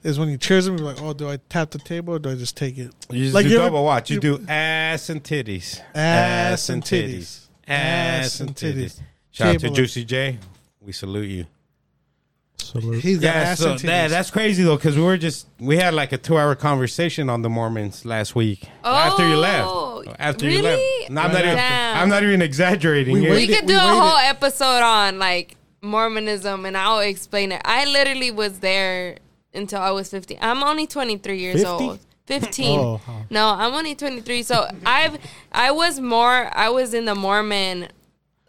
[0.04, 2.30] Is when you cheers them, you're like, oh, do I tap the table or do
[2.30, 2.94] I just take it?
[3.10, 4.10] You just Like do double watch.
[4.12, 7.48] You, you- do ass and titties, Ass and titties.
[7.68, 9.02] ass and titties.
[9.32, 10.38] Shout out to Juicy J.
[10.82, 11.46] We salute you.
[12.60, 13.02] Salute.
[13.04, 16.18] He's Yeah, so that, that's crazy though, because we were just we had like a
[16.18, 20.20] two hour conversation on the Mormons last week after you Oh, left.
[20.20, 21.00] After you really?
[21.02, 21.58] left, No, I'm not even.
[21.60, 23.14] I'm not even exaggerating.
[23.16, 24.00] We We could do we a waited.
[24.00, 27.62] whole episode on like Mormonism, and I'll explain it.
[27.66, 29.18] I literally was there
[29.54, 30.38] until I was 15.
[30.42, 31.68] I'm only 23 years 50?
[31.68, 32.00] old.
[32.28, 32.80] 15.
[32.80, 33.12] Oh, huh.
[33.32, 34.44] No, I'm only 23.
[34.44, 35.18] So I've
[35.52, 37.88] I was more I was in the Mormon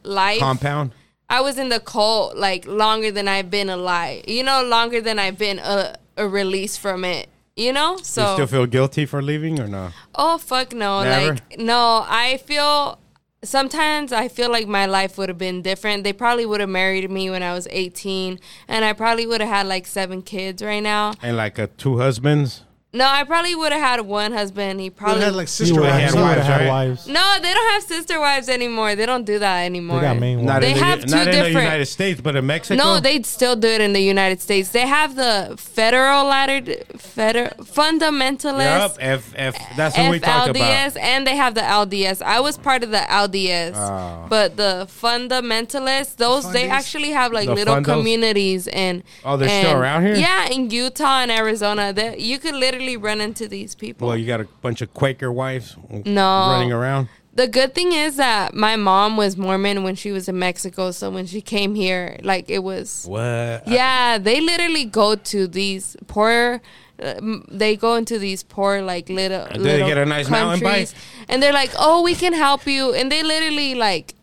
[0.02, 0.40] life.
[0.40, 0.92] compound.
[1.30, 4.24] I was in the cult like longer than I've been alive.
[4.28, 7.28] You know, longer than I've been a, a release from it.
[7.56, 7.98] You know?
[8.02, 9.90] So you still feel guilty for leaving or no?
[10.14, 11.02] Oh fuck no!
[11.02, 11.34] Never?
[11.34, 12.98] Like no, I feel
[13.42, 16.04] sometimes I feel like my life would have been different.
[16.04, 19.50] They probably would have married me when I was eighteen, and I probably would have
[19.50, 21.14] had like seven kids right now.
[21.22, 22.64] And like uh, two husbands.
[22.92, 24.80] No, I probably would have had one husband.
[24.80, 26.14] He probably had like sister would've had wives.
[26.14, 26.68] he wives, had right?
[26.68, 27.06] wives.
[27.06, 28.96] no, they don't have sister wives anymore.
[28.96, 30.00] They don't do that anymore.
[30.00, 30.14] They anymore.
[30.14, 30.60] got main Not.
[30.60, 32.82] They in the, have two not in the United States, but in Mexico.
[32.82, 34.70] No, they still do it in the United States.
[34.70, 36.62] They have the federal ladder,
[36.98, 38.58] federal fundamentalist.
[38.58, 39.76] Yep, F F.
[39.76, 40.56] That's what we talk about.
[40.60, 42.22] FLDS and they have the LDS.
[42.22, 44.26] I was part of the LDS, Oh.
[44.28, 47.84] but the fundamentalists, those they actually have like The little fundos?
[47.84, 50.16] communities and Oh, they're still around here?
[50.16, 54.08] Yeah, in Utah and Arizona, They- you could literally run into these people.
[54.08, 56.48] Well, you got a bunch of Quaker wives No.
[56.50, 57.08] running around.
[57.32, 61.10] the good thing is that my mom was Mormon when she was in Mexico, so
[61.10, 63.66] when she came here, like it was What?
[63.68, 66.60] Yeah, they literally go to these poor.
[67.02, 67.14] uh,
[67.48, 69.42] They go into these poor like little.
[69.42, 70.94] And they little get a nice mountain countries,
[71.28, 74.14] and they're like, "Oh, we can help you," and they literally like,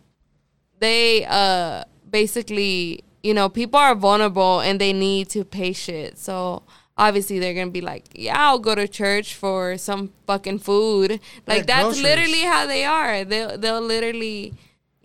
[0.79, 6.63] they uh basically, you know, people are vulnerable and they need to pay shit, so.
[6.97, 11.59] Obviously, they're gonna be like, "Yeah, I'll go to church for some fucking food." Like
[11.59, 12.03] Yeah, that's groceries.
[12.03, 13.23] literally how they are.
[13.23, 14.53] They'll they'll literally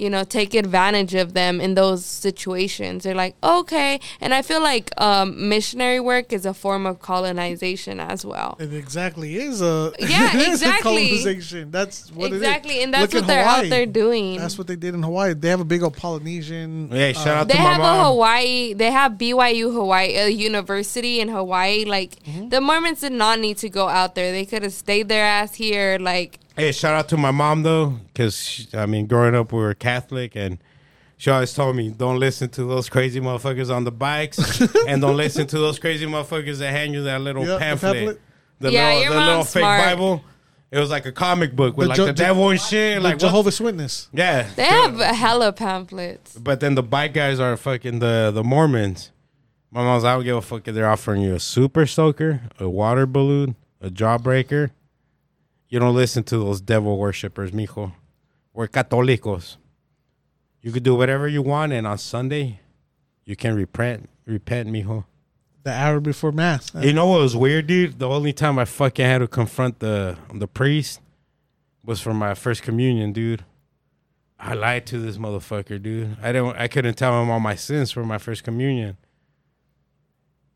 [0.02, 3.04] you know, take advantage of them in those situations.
[3.04, 4.00] They're like, okay.
[4.20, 8.56] And I feel like um, missionary work is a form of colonization as well.
[8.58, 10.82] It exactly is a Yeah, it is a exactly.
[11.08, 11.70] colonization.
[11.70, 12.74] That's what exactly.
[12.74, 12.84] it is.
[12.84, 13.66] And that's Look what they're Hawaii.
[13.66, 14.36] out there doing.
[14.38, 15.34] That's what they did in Hawaii.
[15.34, 16.88] They have a big old Polynesian.
[16.90, 18.04] Hey, shout uh, out they to my have a.
[18.04, 21.84] Hawaii, they have BYU Hawaii, a university in Hawaii.
[21.84, 22.48] Like, Mm-hmm.
[22.50, 24.30] the Mormons did not need to go out there.
[24.32, 25.98] They could have stayed their ass here.
[26.00, 29.74] Like, Hey, shout out to my mom though, because I mean, growing up we were
[29.74, 30.58] Catholic, and
[31.16, 35.16] she always told me, "Don't listen to those crazy motherfuckers on the bikes, and don't
[35.16, 38.20] listen to those crazy motherfuckers that hand you that little Yeah, the pamphlet, pamphlet.
[38.60, 39.84] the Yeah, little, your the little mom's fake smart.
[39.84, 40.24] Bible."
[40.70, 42.94] It was like a comic book with The like Jo- the Jo- devil and shit.
[42.96, 43.20] like Like what?
[43.20, 44.08] Jehovah's Witness.
[44.10, 46.34] Yeah, they have hella pamphlets.
[46.38, 49.10] But then the bike guys are fucking the the Mormons.
[49.70, 52.70] My mom's, I don't give a fuck if they're offering you a super soaker, a
[52.70, 54.70] water balloon, a jawbreaker.
[55.72, 57.92] You don't listen to those devil worshippers, mijo.
[58.52, 59.56] We're católicos.
[60.60, 62.60] You could do whatever you want, and on Sunday,
[63.24, 65.06] you can repent, repent, mijo.
[65.62, 66.70] The hour before mass.
[66.78, 67.98] You know what was weird, dude?
[67.98, 71.00] The only time I fucking had to confront the the priest
[71.82, 73.42] was for my first communion, dude.
[74.38, 76.18] I lied to this motherfucker, dude.
[76.22, 76.54] I don't.
[76.54, 78.98] I couldn't tell him all my sins for my first communion.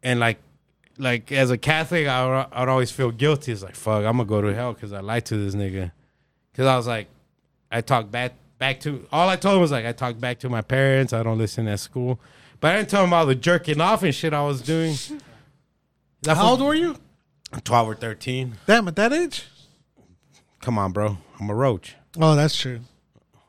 [0.03, 0.41] And like,
[0.99, 3.53] like as a Catholic, I would, always feel guilty.
[3.53, 5.93] It's like, fuck, I'm gonna go to hell because I lied to this nigga.
[6.53, 7.09] Because I was like,
[7.71, 10.49] I talked back back to all I told him was like I talked back to
[10.49, 11.13] my parents.
[11.13, 12.21] I don't listen at school,
[12.61, 14.97] but I didn't tell him all the jerking off and shit I was doing.
[16.27, 16.97] How old were you?
[17.65, 18.55] Twelve or thirteen.
[18.67, 19.45] Damn, at that age?
[20.61, 21.19] Come on, bro.
[21.39, 21.95] I'm a roach.
[22.19, 22.81] Oh, that's true.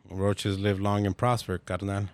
[0.10, 2.10] Roaches live long and prosper, carnal.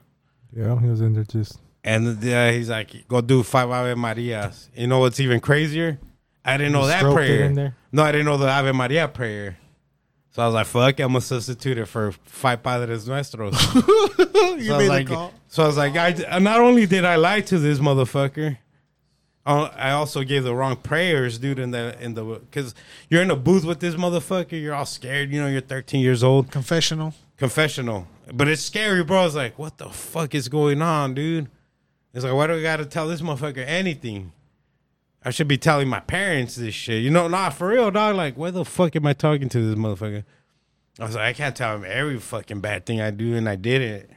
[0.55, 1.59] Yeah, he was in there just.
[1.83, 4.69] And uh, he's like, go do five Ave Marias.
[4.75, 5.99] You know what's even crazier?
[6.45, 7.43] I didn't know that prayer.
[7.45, 7.75] in there?
[7.91, 9.57] No, I didn't know the Ave Maria prayer.
[10.31, 13.53] So I was like, fuck, I'm going to substitute it for five Padres Nuestros.
[13.75, 15.33] you so, I made was the like, call.
[15.47, 18.57] so I was like, I, not only did I lie to this motherfucker,
[19.45, 21.59] uh, I also gave the wrong prayers, dude.
[21.59, 22.73] In the in the because
[23.09, 25.31] you're in a booth with this motherfucker, you're all scared.
[25.31, 27.13] You know, you're 13 years old Confessional.
[27.37, 28.07] confessional.
[28.33, 29.25] But it's scary, bro.
[29.25, 31.49] It's like, what the fuck is going on, dude?
[32.13, 34.31] It's like, why do I gotta tell this motherfucker anything?
[35.25, 37.01] I should be telling my parents this shit.
[37.01, 38.15] You know, nah, for real, dog.
[38.15, 40.23] Like, why the fuck am I talking to this motherfucker?
[40.99, 43.55] I was like, I can't tell him every fucking bad thing I do, and I
[43.55, 44.09] did it.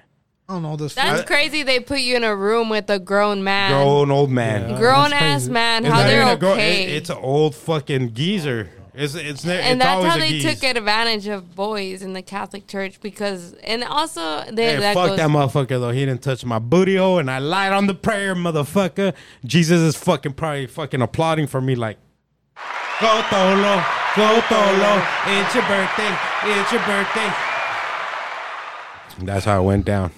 [0.49, 0.95] I don't know this.
[0.95, 1.63] That's crazy.
[1.63, 4.71] They put you in a room with a grown man, Grown old man.
[4.71, 4.79] Yeah.
[4.79, 5.85] grown ass man.
[5.85, 8.69] It's How they're even a girl- okay, it- it's an old fucking geezer.
[8.97, 10.61] It's it's, ne- and it's that's how they geese.
[10.61, 15.09] took advantage of boys in the Catholic Church because, and also they, Hey, that fuck
[15.11, 15.91] goes, that motherfucker though.
[15.91, 19.13] He didn't touch my booty hole, and I lied on the prayer, motherfucker.
[19.45, 21.99] Jesus is fucking probably fucking applauding for me, like,
[23.01, 23.85] go Tolo,
[24.17, 25.07] go Tolo.
[25.27, 26.17] It's your birthday.
[26.45, 27.33] It's your birthday.
[29.19, 30.13] That's how it went down.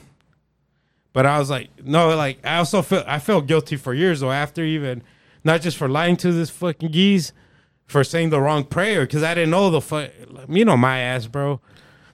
[1.12, 4.30] But I was like, no, like I also felt I felt guilty for years though.
[4.30, 5.02] After even
[5.42, 7.32] not just for lying to this fucking geese,
[7.89, 10.10] for saying the wrong prayer because I didn't know the fuck.
[10.48, 11.60] You know my ass, bro.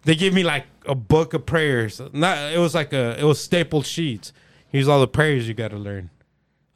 [0.04, 2.00] They give me like a book of prayers.
[2.12, 4.32] Not it was like a it was stapled sheets.
[4.68, 6.10] Here's all the prayers you got to learn.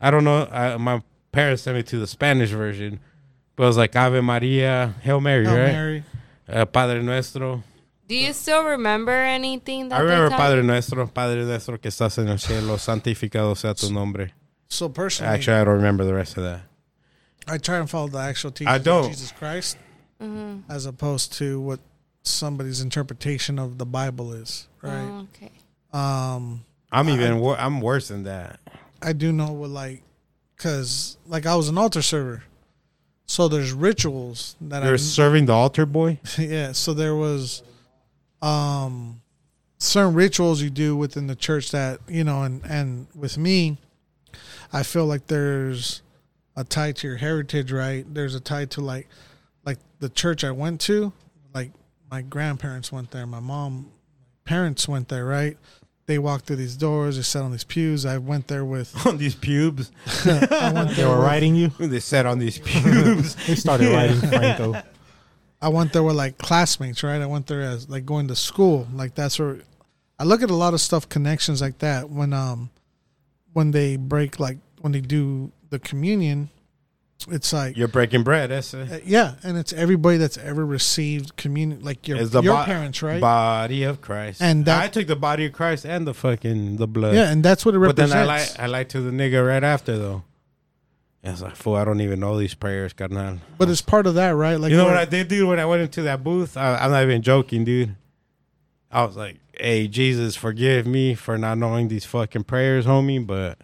[0.00, 0.46] I don't know.
[0.50, 1.02] I, my
[1.32, 3.00] parents sent me to the Spanish version,
[3.56, 5.72] but it was like Ave Maria, Hail Mary, Hail right?
[5.72, 6.04] Mary.
[6.48, 7.62] Uh, Padre Nuestro.
[8.08, 12.18] Do you still remember anything that I remember they Padre Nuestro, Padre Nuestro que estás
[12.18, 14.32] en el cielo, santificado sea tu nombre.
[14.68, 16.62] So personally, Actually, I don't remember the rest of that.
[17.48, 19.04] I try and follow the actual teachings I don't.
[19.06, 19.76] of Jesus Christ,
[20.20, 20.70] Mm-hmm.
[20.70, 21.78] as opposed to what
[22.22, 24.66] somebody's interpretation of the Bible is.
[24.82, 24.92] Right.
[24.94, 25.52] Oh, okay.
[25.92, 28.58] Um, I'm even wor- I'm worse than that.
[29.00, 30.02] I do know what like,
[30.56, 32.42] cause like I was an altar server,
[33.26, 36.18] so there's rituals that You're I serving the altar boy.
[36.38, 36.72] yeah.
[36.72, 37.62] So there was,
[38.42, 39.20] um,
[39.78, 43.78] certain rituals you do within the church that you know, and and with me,
[44.72, 46.02] I feel like there's
[46.58, 48.04] a tie to your heritage, right?
[48.12, 49.06] There's a tie to like,
[49.64, 51.12] like the church I went to,
[51.54, 51.70] like
[52.10, 53.92] my grandparents went there, my mom,
[54.44, 55.56] parents went there, right?
[56.06, 58.04] They walked through these doors, they sat on these pews.
[58.04, 59.92] I went there with, on these pubes.
[60.24, 61.70] I went They there were with, writing you.
[61.78, 63.36] They sat on these pubes.
[63.46, 64.82] They started writing Franco.
[65.62, 67.22] I went there with like classmates, right?
[67.22, 68.88] I went there as like going to school.
[68.92, 69.58] Like that's where
[70.18, 72.70] I look at a lot of stuff connections like that when um
[73.52, 76.50] when they break like when they do the communion,
[77.30, 78.50] it's like You're breaking bread.
[78.50, 78.92] That's it.
[78.92, 82.64] uh, yeah, and it's everybody that's ever received communion, like your It's the your bo-
[82.64, 83.20] parents, right?
[83.20, 84.40] Body of Christ.
[84.40, 87.14] And that- I took the body of Christ and the fucking the blood.
[87.14, 88.12] yeah, and that's what it represents.
[88.12, 88.22] But then.
[88.22, 90.22] I like I like to the nigga right after though.
[91.24, 93.38] And it's like, fool, I don't even know these prayers, carnal.
[93.58, 94.54] but it's part of that, right?
[94.54, 95.48] Like you know what I did, dude?
[95.48, 97.96] When I went into that booth, I, I'm not even joking, dude.
[98.90, 103.58] I was like, "Hey, Jesus, forgive me for not knowing these fucking prayers, homie." But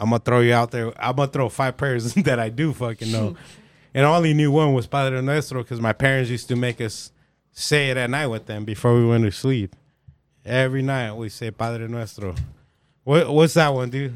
[0.00, 0.92] I'm gonna throw you out there.
[0.98, 3.36] I'm gonna throw five prayers that I do fucking know,
[3.94, 7.12] and I only knew one was Padre Nuestro because my parents used to make us
[7.52, 9.76] say it at night with them before we went to sleep.
[10.44, 12.34] Every night we say Padre Nuestro.
[13.04, 14.14] What what's that one, dude?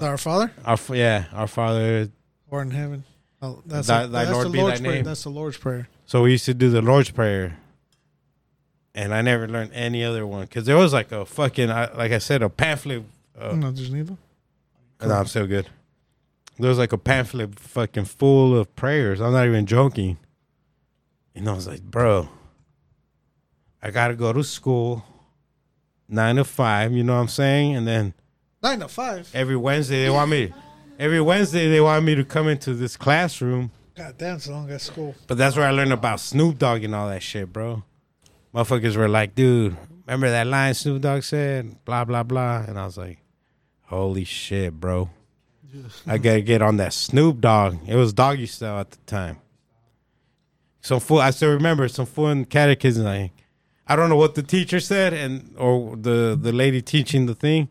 [0.00, 2.08] Our Father Our yeah, our Father.
[2.50, 3.02] or in heaven.
[3.42, 5.02] Oh, that's, Thy- a- thy that's Lord the Lord's prayer.
[5.02, 5.88] That's the Lord's prayer.
[6.06, 7.58] So we used to do the Lord's Prayer,
[8.94, 12.12] and I never learned any other one because there was like a fucking, I- like
[12.12, 13.02] I said, a pamphlet.
[13.38, 14.16] Uh, no, there's neither.
[15.00, 15.68] No, I'm still good.
[16.58, 19.20] There was like a pamphlet fucking full of prayers.
[19.20, 20.16] I'm not even joking.
[21.34, 22.28] And I was like, bro,
[23.82, 25.04] I gotta go to school
[26.08, 26.92] nine to five.
[26.92, 27.76] You know what I'm saying?
[27.76, 28.14] And then
[28.62, 29.30] Nine to five.
[29.34, 30.52] every Wednesday they want me.
[30.98, 33.70] Every Wednesday they want me to come into this classroom.
[33.94, 35.14] God damn, so long at school.
[35.26, 37.82] But that's where I learned about Snoop Dogg and all that shit, bro.
[38.54, 41.84] Motherfuckers were like, dude, remember that line Snoop Dogg said?
[41.84, 42.64] Blah, blah, blah.
[42.66, 43.18] And I was like,
[43.86, 45.10] holy shit, bro.
[46.06, 47.78] I gotta get on that Snoop Dogg.
[47.88, 49.38] It was doggy style at the time.
[50.80, 53.32] Some fool, I still remember some fool in catechism like,
[53.88, 57.68] I don't know what the teacher said and or the the lady teaching the thing,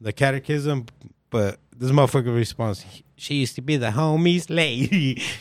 [0.00, 0.86] the catechism,
[1.30, 2.84] but this motherfucker responds,
[3.16, 5.22] "She used to be the homies lady."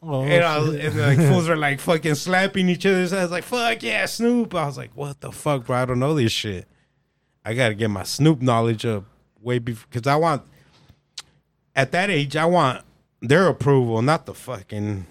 [0.00, 3.42] Oh, and, I was, and like fools were like fucking slapping each other's heads, like
[3.42, 5.76] "fuck yeah, Snoop." I was like, "What the fuck, bro?
[5.76, 6.68] I don't know this shit.
[7.44, 9.06] I gotta get my Snoop knowledge up
[9.42, 10.42] way before because I want
[11.74, 12.84] at that age, I want
[13.20, 15.06] their approval, not the fucking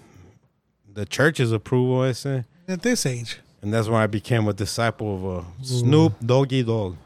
[0.92, 2.44] the church's approval." I say.
[2.66, 6.96] At this age, And that's when I became a disciple of a Snoop Doggy Dogg.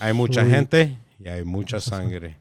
[0.00, 2.34] Hay mucha gente y hay mucha sangre.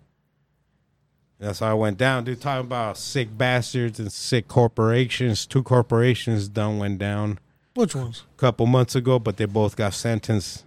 [1.40, 2.41] That's how I went down, dude.
[2.41, 5.45] Talking about sick bastards and sick corporations.
[5.45, 7.40] Two corporations done went down
[7.76, 8.23] which ones?
[8.36, 10.65] a couple months ago, but they both got sentenced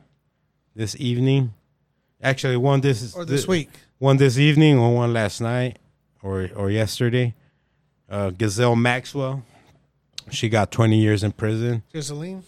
[0.75, 1.53] this evening.
[2.23, 3.69] Actually, one this Or this week?
[3.99, 5.79] one this evening, or one last night,
[6.23, 7.35] or or yesterday.
[8.09, 9.43] Uh, Gazelle Maxwell,
[10.31, 11.83] she got twenty years in prison.
[11.93, 12.43] Ghislaine.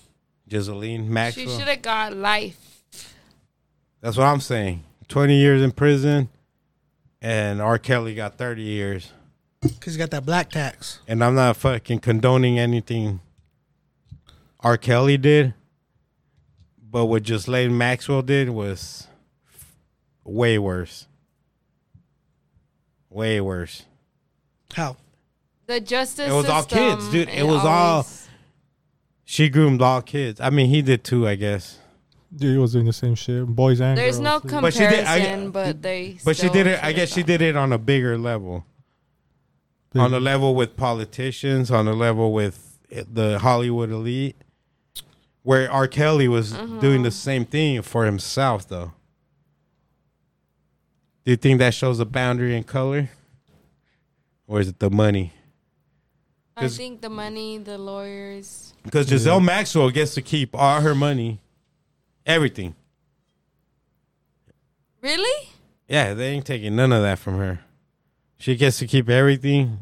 [0.48, 1.46] Ghislaine Maxwell.
[1.46, 2.82] She should have got life.
[4.00, 4.84] That's what I'm saying.
[5.08, 6.28] 20 years in prison,
[7.22, 7.78] and R.
[7.78, 9.10] Kelly got 30 years.
[9.62, 11.00] Because he got that black tax.
[11.08, 13.20] And I'm not fucking condoning anything
[14.60, 14.76] R.
[14.76, 15.54] Kelly did,
[16.82, 19.06] but what Ghislaine Maxwell did was
[20.24, 21.06] way worse.
[23.10, 23.84] Way worse.
[24.74, 24.96] How?
[25.66, 27.28] The justice It was all kids, dude.
[27.28, 28.06] It was all-
[29.24, 30.40] She groomed all kids.
[30.40, 31.78] I mean, he did too, I guess.
[32.34, 33.46] Dude, he was doing the same shit.
[33.46, 34.44] Boys and There's girls.
[34.44, 34.60] no dude.
[34.60, 36.18] But she did- I- comparison, but they.
[36.24, 36.82] But she did it.
[36.82, 38.66] I guess she did it on a bigger level.
[39.92, 44.36] Big- on a level with politicians, on a level with the Hollywood elite,
[45.42, 45.86] where R.
[45.86, 46.80] Kelly was mm-hmm.
[46.80, 48.92] doing the same thing for himself, though.
[51.24, 53.08] Do you think that shows a boundary in color,
[54.46, 55.32] or is it the money?
[56.56, 58.74] I think the money, the lawyers.
[58.84, 61.40] Because Giselle Maxwell gets to keep all her money,
[62.26, 62.74] everything.
[65.00, 65.48] Really?
[65.88, 67.60] Yeah, they ain't taking none of that from her.
[68.38, 69.78] She gets to keep everything.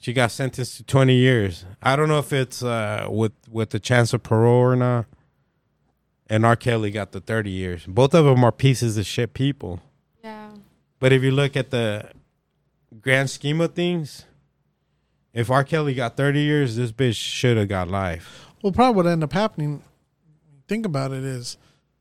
[0.00, 1.64] She got sentenced to 20 years.
[1.82, 5.06] I don't know if it's uh, with with the chance of parole or not.
[6.30, 6.56] And R.
[6.56, 7.86] Kelly got the 30 years.
[7.86, 9.80] Both of them are pieces of shit people.
[10.98, 11.00] Yeah.
[11.00, 12.10] But if you look at the
[13.00, 14.24] grand scheme of things,
[15.32, 15.64] if R.
[15.64, 18.46] Kelly got 30 years, this bitch should have got life.
[18.62, 19.82] Well, probably what ended up happening.
[20.66, 21.56] Think about it is,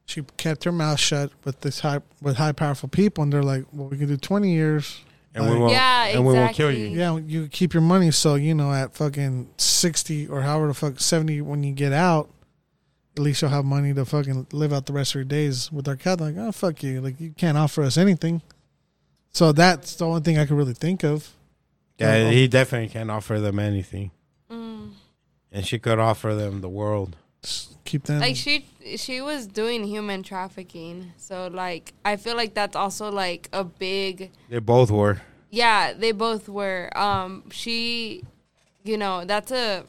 [0.05, 3.65] she kept her mouth shut with this high with high powerful people, and they're like,
[3.73, 5.01] "Well, we can do twenty years.
[5.35, 6.87] And we won't, Yeah, and we won't kill you.
[6.87, 8.09] Yeah, you keep your money.
[8.11, 12.29] So you know, at fucking sixty or however the fuck seventy, when you get out,
[13.15, 15.87] at least you'll have money to fucking live out the rest of your days with
[15.87, 16.21] our cat.
[16.21, 18.41] Like, oh fuck you, like you can't offer us anything.
[19.31, 21.33] So that's the only thing I could really think of.
[21.99, 24.11] Yeah, he definitely can't offer them anything.
[24.51, 24.91] Mm.
[25.51, 27.15] And she could offer them the world.
[27.41, 28.19] Just keep them.
[28.19, 28.65] Like she,
[28.97, 31.13] she was doing human trafficking.
[31.17, 34.31] So like, I feel like that's also like a big.
[34.49, 35.21] They both were.
[35.49, 36.89] Yeah, they both were.
[36.95, 38.23] Um, she,
[38.83, 39.85] you know, that's a.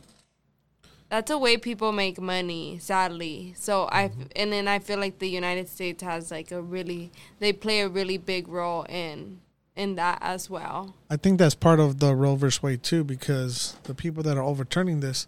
[1.10, 3.54] That's a way people make money, sadly.
[3.56, 4.22] So I mm-hmm.
[4.36, 7.88] and then I feel like the United States has like a really they play a
[7.88, 9.40] really big role in
[9.74, 10.94] in that as well.
[11.08, 14.42] I think that's part of the Roe versus Wade too, because the people that are
[14.42, 15.26] overturning this,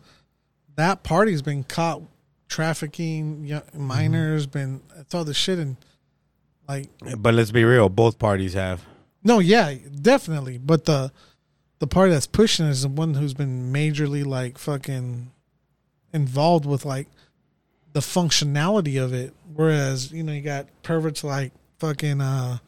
[0.76, 2.02] that party's been caught
[2.48, 4.58] trafficking young minors, mm-hmm.
[4.58, 5.76] been it's all this shit, and
[6.68, 8.84] like But let's be real, both parties have.
[9.24, 11.12] no, yeah, definitely, but the
[11.78, 15.30] the party that's pushing is the one who's been majorly like fucking
[16.12, 17.08] involved with like
[17.92, 22.58] the functionality of it, whereas you know you got perverts like fucking uh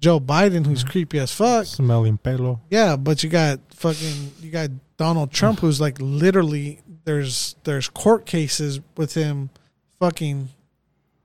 [0.00, 0.90] Joe Biden who's mm-hmm.
[0.90, 1.66] creepy as fuck.
[1.66, 2.60] Smelling pelo.
[2.70, 5.62] Yeah, but you got fucking you got Donald Trump mm.
[5.62, 9.50] who's like literally there's there's court cases with him
[9.98, 10.50] fucking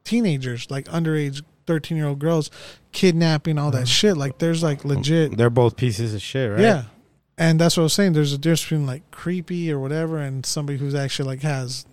[0.04, 2.50] teenagers, like underage thirteen year old girls,
[2.92, 3.86] kidnapping, all that mm-hmm.
[3.86, 4.18] shit.
[4.18, 6.62] Like there's like legit They're both pieces of shit, right?
[6.62, 6.84] Yeah.
[7.38, 8.14] And that's what I was saying.
[8.14, 11.86] There's a difference between like creepy or whatever and somebody who's actually like has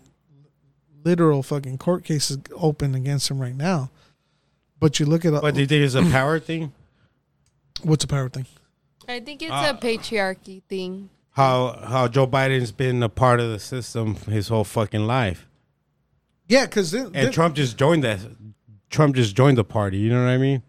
[1.04, 3.90] literal fucking court cases open against him right now.
[4.78, 6.72] But you look at But do you think it's a power thing?
[7.82, 8.46] what's a power thing?
[9.08, 11.08] I think it's Uh, a patriarchy thing.
[11.32, 15.46] How how Joe Biden's been a part of the system his whole fucking life.
[16.48, 18.18] Yeah, because And Trump just joined that
[18.90, 20.62] Trump just joined the party, you know what I mean?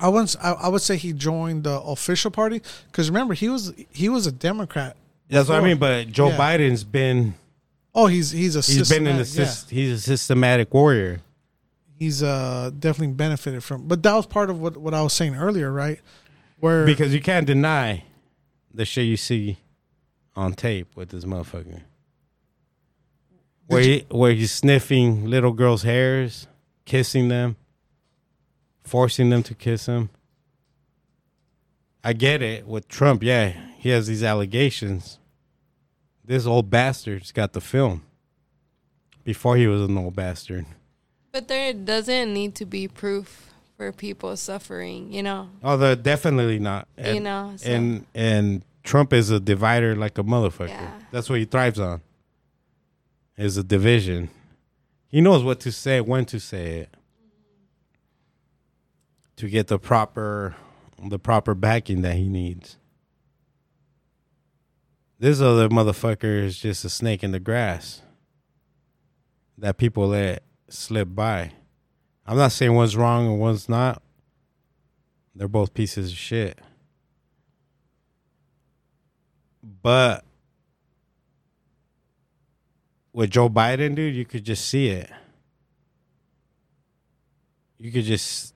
[0.00, 2.60] I once I, I would say he joined the official party
[2.90, 4.96] because remember he was he was a Democrat.
[5.28, 6.36] That's what I mean, but Joe Yeah.
[6.36, 7.34] Biden's been
[7.94, 11.20] Oh, he's he's a he's been in the systematic- sys- he's a systematic warrior.
[11.98, 13.88] he's uh definitely benefited from.
[13.88, 16.00] But that was part of what what I was saying earlier, right?
[16.60, 18.04] Where Because you can't deny
[18.72, 19.58] the shit you see
[20.34, 21.80] on tape with this motherfucker.
[23.66, 26.46] where he, where he's sniffing little girls' hairs,
[26.84, 27.56] kissing them,
[28.86, 30.10] forcing them to kiss him.
[32.04, 33.22] I get it with Trump.
[33.22, 35.18] Yeah, he has these allegations.
[36.24, 38.02] This old bastard's got the film.
[39.24, 40.66] Before he was an old bastard.
[41.32, 45.50] But there doesn't need to be proof for people suffering, you know.
[45.62, 46.86] Oh, Although definitely not.
[46.96, 47.52] And, you know.
[47.56, 47.70] So.
[47.70, 50.68] and and Trump is a divider like a motherfucker.
[50.68, 50.92] Yeah.
[51.10, 52.02] That's what he thrives on.
[53.36, 54.30] Is a division.
[55.08, 56.95] He knows what to say, when to say it.
[59.36, 60.56] To get the proper
[61.02, 62.78] the proper backing that he needs.
[65.18, 68.02] This other motherfucker is just a snake in the grass
[69.58, 71.52] that people let slip by.
[72.26, 74.02] I'm not saying one's wrong and one's not.
[75.34, 76.58] They're both pieces of shit.
[79.62, 80.24] But
[83.12, 85.10] with Joe Biden, dude, you could just see it.
[87.78, 88.54] You could just,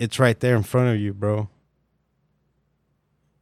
[0.00, 1.48] it's right there in front of you, bro.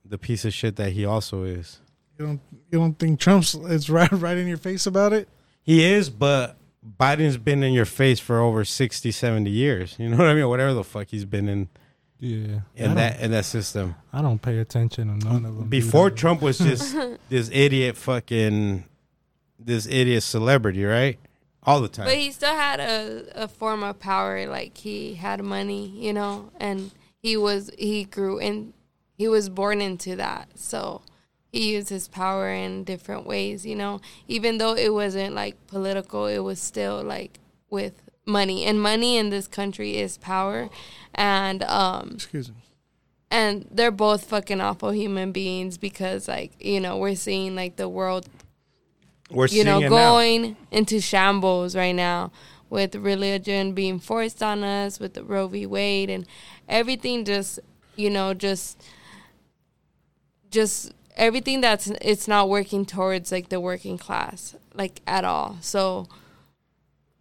[0.05, 1.81] The piece of shit that he also is.
[2.19, 2.41] You don't
[2.73, 5.29] you don't think Trump's is right right in your face about it?
[5.63, 6.57] He is, but
[6.99, 9.95] Biden's been in your face for over 60, 70 years.
[9.99, 10.49] You know what I mean?
[10.49, 11.69] Whatever the fuck he's been in
[12.19, 12.61] Yeah.
[12.75, 13.95] In that in that system.
[14.13, 15.69] I don't pay attention to none of them.
[15.69, 16.19] Before dude.
[16.19, 16.97] Trump was just
[17.29, 18.85] this idiot fucking
[19.61, 21.21] this idiot celebrity, right?
[21.69, 22.07] All the time.
[22.07, 26.51] But he still had a, a form of power, like he had money, you know,
[26.59, 28.73] and he was he grew in
[29.19, 30.49] he was born into that.
[30.55, 31.03] So
[31.53, 34.01] he used his power in different ways, you know.
[34.29, 37.39] Even though it wasn't like political, it was still like
[37.69, 38.65] with money.
[38.65, 40.71] And money in this country is power.
[41.15, 42.57] And um Excuse me.
[43.31, 47.89] and they're both fucking awful human beings because like, you know, we're seeing like the
[47.89, 48.27] world
[49.31, 49.89] We're you know, it now.
[49.89, 52.33] going into shambles right now
[52.71, 55.67] with religion being forced on us, with the Roe v.
[55.67, 56.27] Wade, and
[56.69, 57.59] everything just,
[57.97, 58.83] you know, just,
[60.51, 65.59] just everything that's it's not working towards like the working class, like at all.
[65.61, 66.09] So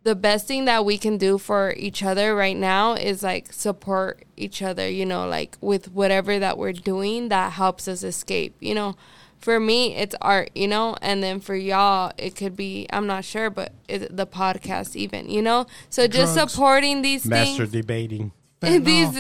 [0.04, 4.24] the best thing that we can do for each other right now is like support
[4.38, 8.74] each other, you know, like with whatever that we're doing that helps us escape, you
[8.74, 8.96] know.
[9.40, 13.24] For me, it's art, you know, and then for y'all, it could be I'm not
[13.24, 15.68] sure, but it, the podcast even, you know.
[15.90, 16.54] So just Drugs.
[16.54, 18.32] supporting these Master things, debating.
[18.62, 19.12] these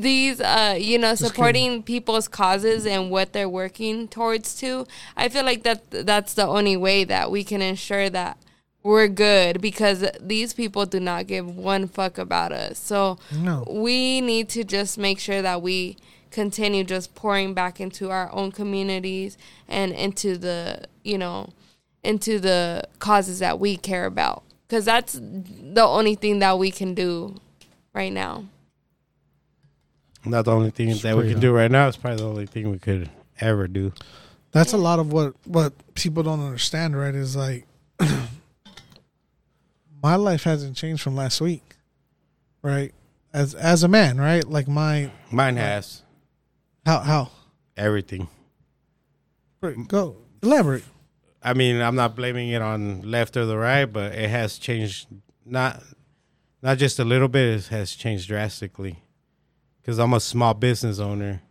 [0.00, 4.86] these uh you know supporting people's causes and what they're working towards too
[5.18, 8.38] i feel like that that's the only way that we can ensure that
[8.82, 13.64] we're good because these people do not give one fuck about us so No.
[13.70, 15.98] we need to just make sure that we
[16.36, 19.38] continue just pouring back into our own communities
[19.68, 21.48] and into the you know
[22.04, 26.92] into the causes that we care about because that's the only thing that we can
[26.92, 27.40] do
[27.94, 28.44] right now
[30.26, 31.40] Not the only thing that we can up.
[31.40, 31.88] do right now.
[31.88, 33.08] It's probably the only thing we could
[33.40, 33.94] ever do.
[34.52, 37.14] That's a lot of what what people don't understand, right?
[37.14, 37.66] Is like
[40.02, 41.76] my life hasn't changed from last week,
[42.60, 42.92] right?
[43.32, 44.44] As as a man, right?
[44.44, 46.02] Like my Mine has
[46.86, 47.30] how how
[47.76, 48.28] everything.
[49.88, 50.84] go elaborate.
[51.42, 55.08] I mean, I'm not blaming it on left or the right, but it has changed
[55.44, 55.82] not
[56.62, 59.02] not just a little bit, it has changed drastically.
[59.84, 61.42] Cuz I'm a small business owner.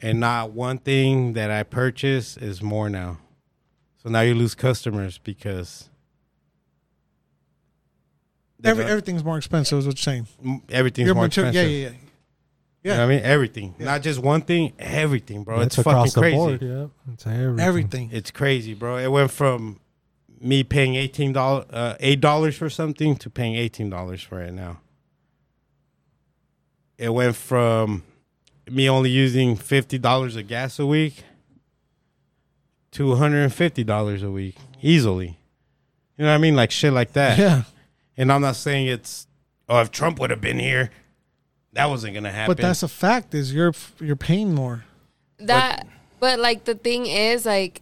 [0.00, 3.18] And not one thing that I purchase is more now.
[4.00, 5.88] So now you lose customers because
[8.64, 9.78] Every, everything's more expensive.
[9.78, 10.62] Is what you're saying?
[10.68, 11.70] everything's Your more mater- expensive.
[11.70, 12.07] yeah, yeah, yeah.
[12.82, 13.24] You know what I mean?
[13.24, 13.74] Everything.
[13.78, 15.60] Not just one thing, everything, bro.
[15.60, 16.36] It's it's fucking across the crazy.
[16.36, 16.62] board.
[16.62, 17.60] Yeah, it's everything.
[17.60, 18.10] Everything.
[18.12, 18.96] It's crazy, bro.
[18.98, 19.80] It went from
[20.40, 24.52] me paying eighteen dollars, uh, eight dollars for something to paying eighteen dollars for it
[24.52, 24.80] now.
[26.96, 28.04] It went from
[28.70, 31.24] me only using fifty dollars of gas a week
[32.92, 35.38] to one hundred and fifty dollars a week easily.
[36.16, 36.56] You know what I mean?
[36.56, 37.38] Like shit like that.
[37.38, 37.62] Yeah,
[38.16, 39.26] And I'm not saying it's
[39.68, 40.90] oh if Trump would have been here,
[41.78, 42.50] that wasn't gonna happen.
[42.54, 43.34] but that's a fact.
[43.34, 44.84] Is you're you're paying more.
[45.38, 45.86] that
[46.20, 47.80] but like the thing is like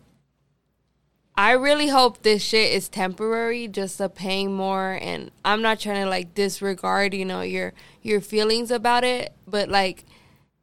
[1.39, 6.02] I really hope this shit is temporary, just the paying more and I'm not trying
[6.05, 10.05] to like disregard, you know, your your feelings about it, but like,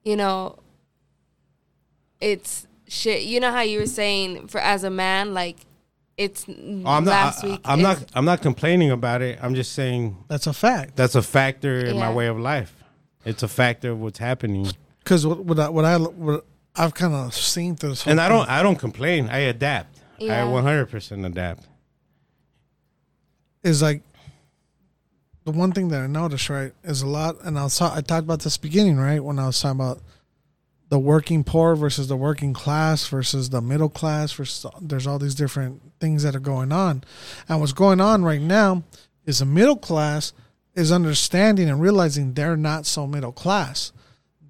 [0.04, 0.58] you know,
[2.20, 3.24] it's shit.
[3.24, 5.58] You know how you were saying for as a man, like
[6.18, 6.54] it's Oh,
[6.86, 7.06] I'm not.
[7.06, 7.62] last I, week.
[7.66, 8.06] I'm not.
[8.14, 9.40] I'm not complaining about it.
[9.42, 10.96] I'm just saying That's a fact.
[10.96, 12.83] that's a factor in my way of life.
[13.26, 16.46] It's a factor of what's happening, Because what, what I what I what
[16.76, 18.50] I've kind of seen through this whole and I don't.
[18.50, 19.30] I don't complain.
[19.30, 20.00] I adapt.
[20.20, 20.46] I Yeah.
[20.46, 21.68] 100 percent adapt.
[23.64, 24.02] is like
[25.46, 28.24] the one thing that I noticed, right, is a lot, and I was I talked
[28.24, 30.02] about this beginning, right, when I was talking about
[30.90, 35.36] the working poor versus the working class versus the middle class versus there's all these
[35.36, 37.04] different things that are going on,
[37.50, 38.84] and what's going on right now
[39.26, 40.34] is the middle class
[40.76, 43.92] is understanding and realizing they're not so middle class.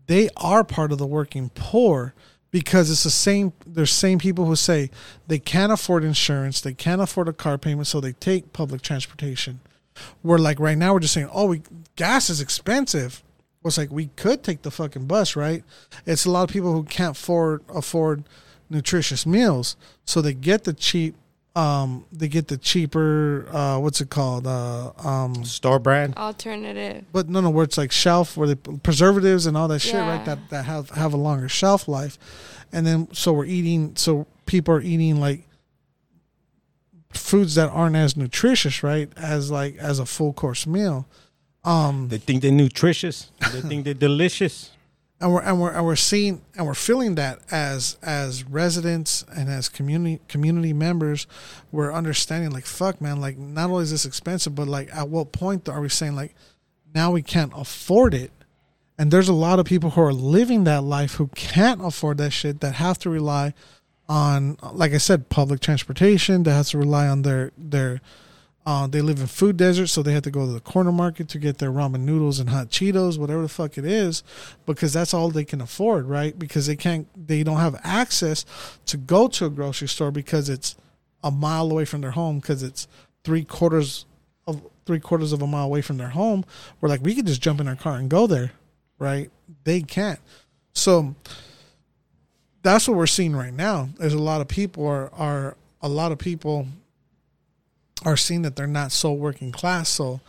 [0.07, 2.13] They are part of the working poor
[2.51, 4.91] because it's the same there's same people who say
[5.27, 9.59] they can't afford insurance, they can't afford a car payment, so they take public transportation.
[10.21, 11.61] We're like right now we're just saying, oh, we,
[11.95, 13.23] gas is expensive.
[13.61, 15.63] Well, it's like we could take the fucking bus, right?
[16.05, 18.23] It's a lot of people who can't afford afford
[18.69, 19.75] nutritious meals,
[20.05, 21.15] so they get the cheap.
[21.55, 23.47] Um, they get the cheaper.
[23.51, 24.47] Uh, what's it called?
[24.47, 26.15] Uh, um, Store brand.
[26.17, 27.05] Alternative.
[27.11, 30.09] but no, no, where it's like shelf, where the preservatives and all that shit, Yeah.
[30.17, 30.25] right?
[30.25, 32.17] That that have have a longer shelf life,
[32.71, 33.95] and then so we're eating.
[33.95, 35.47] So people are eating like
[37.13, 39.11] foods that aren't as nutritious, right?
[39.15, 41.07] As like as a full course meal.
[41.63, 43.29] Um, They think they're nutritious.
[43.53, 44.71] They think they're delicious.
[45.23, 49.49] And we're and we're and we're seeing and we're feeling that as as residents and
[49.49, 51.27] as community community members,
[51.71, 53.21] we're understanding like fuck, man.
[53.21, 56.35] Like not only is this expensive, but like at what point are we saying like
[56.93, 58.31] now we can't afford it?
[58.97, 62.31] And there's a lot of people who are living that life who can't afford that
[62.31, 63.53] shit that have to rely
[64.09, 66.43] on, like I said, public transportation.
[66.43, 68.01] That has to rely on their their.
[68.65, 71.27] Uh, they live in food deserts, so they have to go to the corner market
[71.27, 74.23] to get their ramen noodles and hot Cheetos, whatever the fuck it is,
[74.65, 76.39] because that's all they can afford, right?
[76.39, 78.45] Because they can't, they don't have access
[78.85, 80.75] to go to a grocery store because it's
[81.23, 82.87] a mile away from their home, because it's
[83.23, 84.05] three quarters
[84.47, 86.45] of three quarters of a mile away from their home.
[86.79, 88.51] We're like, we could just jump in our car and go there,
[88.99, 89.29] right?
[89.63, 90.19] They can't.
[90.73, 91.15] So
[92.61, 93.89] that's what we're seeing right now.
[93.97, 96.67] There's a lot of people are are a lot of people
[98.05, 99.89] are seeing that they're not so working class.
[99.89, 100.21] So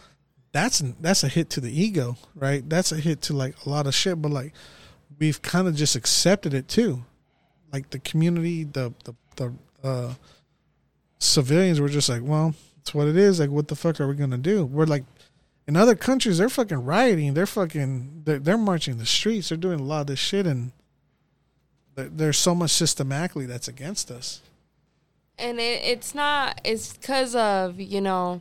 [0.53, 2.69] that's that's a hit to the ego, right?
[2.69, 4.21] That's a hit to like a lot of shit.
[4.21, 4.53] But like
[5.19, 7.05] we've kind of just accepted it too.
[7.73, 9.53] Like the community, the the the
[9.83, 10.15] uh,
[11.19, 13.41] civilians were just like, well, it's what it is.
[13.41, 14.65] Like, what the fuck are we gonna do?
[14.65, 15.05] We're like.
[15.67, 17.33] In other countries, they're fucking rioting.
[17.33, 18.25] They're fucking.
[18.27, 19.49] They're, they're marching the streets.
[19.49, 20.73] They're doing a lot of this shit, and
[21.97, 24.43] there's so much systematically that's against us.
[25.39, 28.41] And it, it's not it's because of you know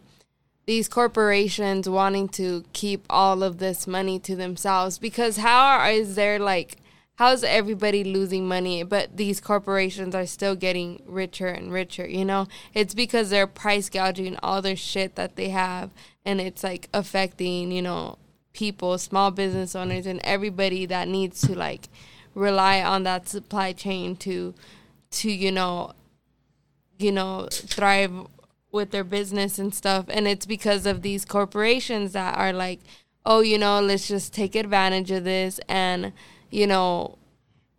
[0.65, 4.97] these corporations wanting to keep all of this money to themselves.
[4.97, 6.77] Because how is there like
[7.15, 12.47] how's everybody losing money but these corporations are still getting richer and richer you know?
[12.73, 15.91] It's because they're price gouging all their shit that they have
[16.25, 18.17] and it's like affecting you know
[18.53, 21.89] people small business owners and everybody that needs to like
[22.35, 24.53] rely on that supply chain to
[25.11, 25.91] to you know
[27.03, 28.11] you know thrive
[28.71, 30.05] with their business and stuff.
[30.09, 32.79] And it's because of these corporations that are like
[33.25, 36.11] oh you know let's just take advantage of this and
[36.49, 37.17] you know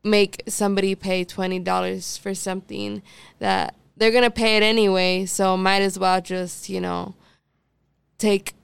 [0.03, 3.03] make somebody pay $20 for something
[3.39, 5.25] that they're going to pay it anyway.
[5.25, 7.15] So might as well just you know
[8.19, 8.55] take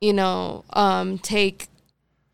[0.00, 1.68] you know um take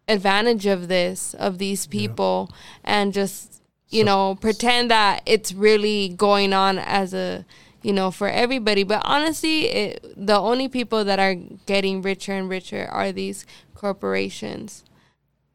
[0.08, 2.50] advantage of this of these people
[2.84, 7.44] and just you know pretend that it's really going on as a
[7.82, 8.82] you know for everybody.
[8.82, 11.34] But honestly it, the only people that are
[11.66, 14.84] getting richer and richer are these corporations.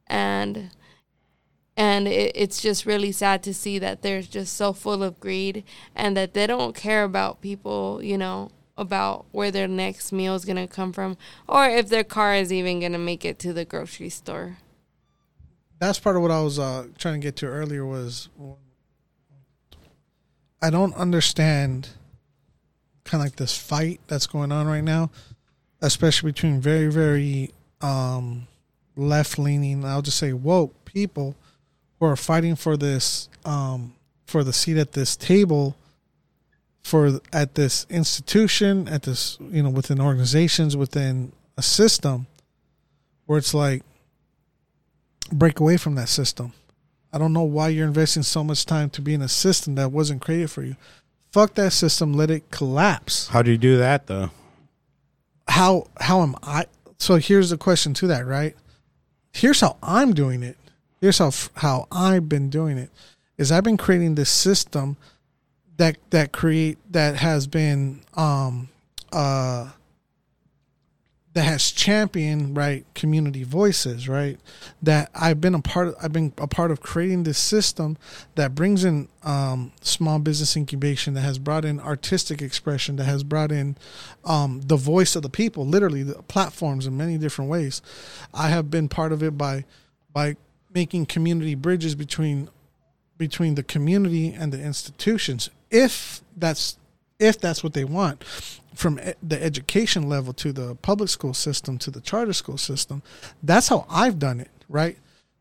[0.07, 0.71] And
[1.77, 5.63] and it, it's just really sad to see that they're just so full of greed
[5.95, 10.45] and that they don't care about people you know about where their next meal is
[10.45, 11.17] going to come from
[11.47, 14.57] or if their car is even going to make it to the grocery store
[15.81, 18.29] that's part of what I was uh, trying to get to earlier was
[20.61, 21.89] I don't understand
[23.03, 25.09] kind of like this fight that's going on right now,
[25.81, 27.49] especially between very very
[27.81, 28.47] um,
[28.95, 29.83] left leaning.
[29.83, 31.35] I'll just say woke people
[31.99, 33.95] who are fighting for this um,
[34.27, 35.75] for the seat at this table
[36.83, 42.27] for at this institution at this you know within organizations within a system
[43.25, 43.83] where it's like
[45.31, 46.53] break away from that system.
[47.13, 49.91] I don't know why you're investing so much time to be in a system that
[49.91, 50.75] wasn't created for you.
[51.31, 53.27] Fuck that system, let it collapse.
[53.29, 54.31] How do you do that though?
[55.47, 56.65] How how am I
[56.97, 58.55] So here's the question to that, right?
[59.33, 60.57] Here's how I'm doing it.
[60.99, 62.89] Here's how how I've been doing it.
[63.37, 64.97] Is I've been creating this system
[65.77, 68.69] that that create that has been um
[69.11, 69.69] uh
[71.33, 74.39] that has championed right community voices right
[74.81, 77.97] that i've been a part of i've been a part of creating this system
[78.35, 83.23] that brings in um, small business incubation that has brought in artistic expression that has
[83.23, 83.77] brought in
[84.25, 87.81] um, the voice of the people literally the platforms in many different ways.
[88.33, 89.65] I have been part of it by
[90.13, 90.35] by
[90.73, 92.49] making community bridges between
[93.17, 95.49] between the community and the institutions.
[95.69, 96.77] If that's
[97.21, 98.23] if that's what they want
[98.73, 103.01] from the education level to the public school system to the charter school system
[103.43, 104.97] that's how i've done it right?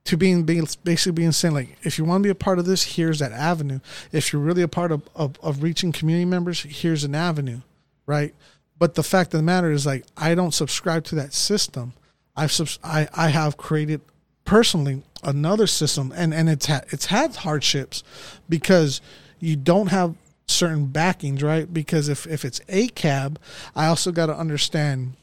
[0.06, 2.66] To being, being basically being saying like if you want to be a part of
[2.66, 3.80] this here's that avenue.
[4.12, 7.60] If you're really a part of, of, of reaching community members here's an avenue
[8.06, 8.34] right?
[8.78, 11.92] But the fact of the matter is like i don't subscribe to that system.
[12.36, 14.00] I've subs- I, I have created
[14.44, 18.02] personally another system and and it's had it's had hardships
[18.48, 19.00] because
[19.38, 20.14] you don't have
[20.60, 21.72] certain backings right?
[21.72, 23.38] Because if if it's a cab
[23.74, 25.14] i also got to understand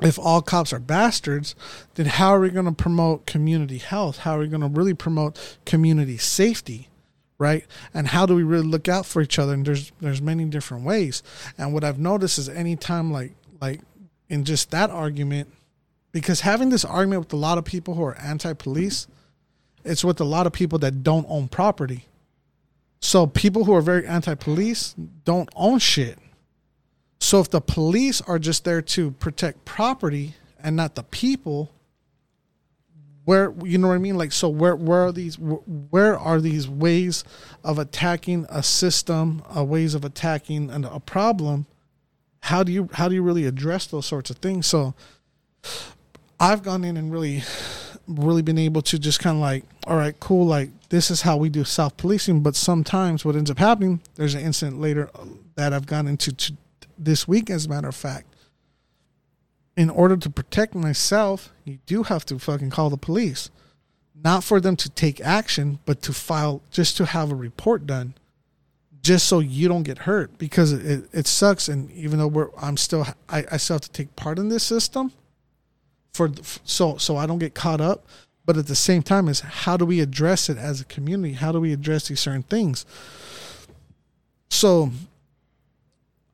[0.00, 1.54] if all cops are bastards
[1.94, 4.18] then how are we going to promote community health?
[4.18, 6.88] How are we going to really promote community safety
[7.36, 7.64] right?
[7.92, 9.52] And how do we really look out for each other?
[9.54, 11.22] And there's there's many different ways.
[11.58, 13.80] And what i've noticed is anytime like like
[14.28, 15.52] in just that argument
[16.12, 19.06] because having this argument with a lot of people who are anti-police
[19.84, 22.06] it's with a lot of people that don't own property
[23.04, 24.94] so people who are very anti-police
[25.26, 26.18] don't own shit.
[27.20, 31.70] So if the police are just there to protect property and not the people
[33.26, 34.16] where you know what i mean?
[34.16, 37.24] Like so where where are these where are these ways
[37.62, 41.66] of attacking a system uh, ways of attacking an, a problem?
[42.40, 44.66] How do you how do you really address those sorts of things?
[44.66, 44.94] So
[46.40, 47.42] I've gone in and really,
[48.06, 51.36] really been able to just kind of like, all right, cool, like this is how
[51.36, 52.40] we do self policing.
[52.40, 55.24] But sometimes what ends up happening, there's an incident later uh,
[55.56, 56.52] that I've gone into to
[56.96, 58.28] this week, as a matter of fact.
[59.76, 63.50] In order to protect myself, you do have to fucking call the police.
[64.14, 68.14] Not for them to take action, but to file, just to have a report done
[69.02, 72.78] just so you don't get hurt because it, it sucks and even though we're i'm
[72.78, 75.12] still I, I still have to take part in this system
[76.14, 76.30] for
[76.64, 78.06] so so I don't get caught up.
[78.46, 81.34] But at the same time, is how do we address it as a community?
[81.34, 82.84] How do we address these certain things?
[84.50, 84.90] So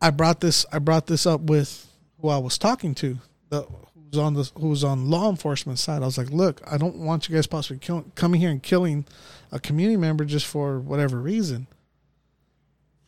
[0.01, 1.87] I brought this I brought this up with
[2.21, 3.19] who I was talking to,
[3.49, 6.03] the who's on the who's on law enforcement side.
[6.03, 9.05] I was like, look, I don't want you guys possibly kill, coming here and killing
[9.53, 11.67] a community member just for whatever reason.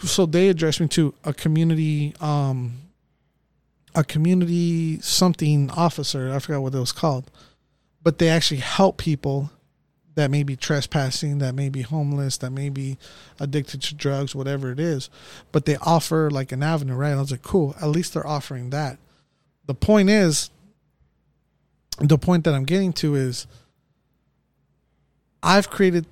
[0.00, 2.74] So they addressed me to a community um,
[3.94, 6.32] a community something officer.
[6.32, 7.30] I forgot what it was called,
[8.02, 9.50] but they actually help people
[10.14, 12.98] that may be trespassing, that may be homeless, that may be
[13.40, 15.08] addicted to drugs, whatever it is.
[15.52, 17.12] But they offer like an avenue, right?
[17.12, 17.74] I was like, cool.
[17.80, 18.98] At least they're offering that.
[19.66, 20.50] The point is,
[21.98, 23.46] the point that I'm getting to is,
[25.42, 26.06] I've created,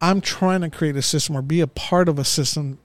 [0.00, 2.78] I'm trying to create a system or be a part of a system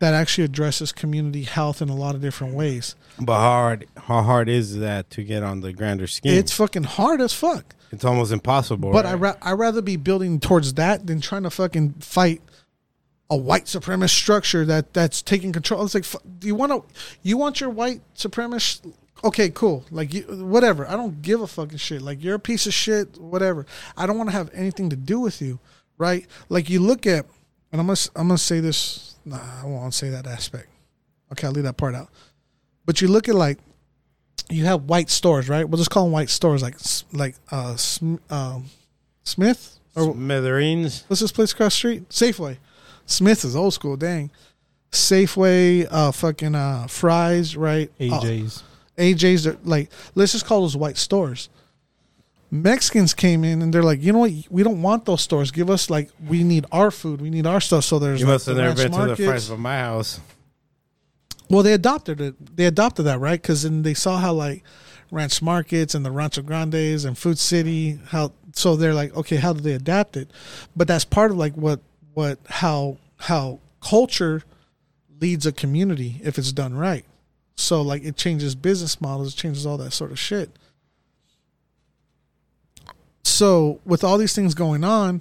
[0.00, 2.96] that actually addresses community health in a lot of different ways.
[3.20, 6.32] But how hard, how hard is that to get on the grander scheme?
[6.32, 7.76] It's fucking hard as fuck.
[7.92, 8.90] It's almost impossible.
[8.90, 9.12] But right?
[9.12, 12.42] I ra- I rather be building towards that than trying to fucking fight
[13.30, 15.84] a white supremacist structure that that's taking control.
[15.84, 16.06] It's like,
[16.38, 16.84] do you want to,
[17.22, 18.92] you want your white supremacist?
[19.22, 19.84] Okay, cool.
[19.90, 20.88] Like you, whatever.
[20.88, 22.02] I don't give a fucking shit.
[22.02, 23.18] Like you're a piece of shit.
[23.18, 23.66] Whatever.
[23.96, 25.60] I don't want to have anything to do with you,
[25.98, 26.26] right?
[26.48, 27.26] Like you look at,
[27.70, 30.68] and I'm gonna I'm gonna say this Nah, I won't say that aspect.
[31.32, 32.08] Okay, I'll leave that part out.
[32.84, 33.58] But you look at like
[34.52, 35.68] you have white stores, right?
[35.68, 36.76] We'll just call them white stores, like
[37.12, 38.66] like uh, Sm- um,
[39.24, 41.04] Smith or Smithereens.
[41.08, 42.08] What's this place across the street?
[42.08, 42.58] Safeway.
[43.06, 43.96] Smith is old school.
[43.96, 44.30] Dang.
[44.90, 47.90] Safeway, uh, fucking uh, Fry's, right?
[47.98, 48.58] AJ's.
[48.58, 51.48] Uh, AJ's, are like let's just call those white stores.
[52.50, 54.32] Mexicans came in and they're like, you know what?
[54.50, 55.50] We don't want those stores.
[55.50, 57.22] Give us like we need our food.
[57.22, 57.84] We need our stuff.
[57.84, 59.24] So there's you like, must have the never been to the markets.
[59.26, 60.20] fries of my house.
[61.52, 62.56] Well, they adopted it.
[62.56, 63.40] They adopted that, right?
[63.40, 64.64] Because then they saw how like
[65.10, 69.52] Ranch Markets and the Rancho Grandes and Food City, how so they're like, okay, how
[69.52, 70.30] do they adapt it?
[70.74, 71.80] But that's part of like what
[72.14, 74.44] what how how culture
[75.20, 77.04] leads a community if it's done right.
[77.54, 80.48] So like it changes business models, it changes all that sort of shit.
[83.24, 85.20] So with all these things going on,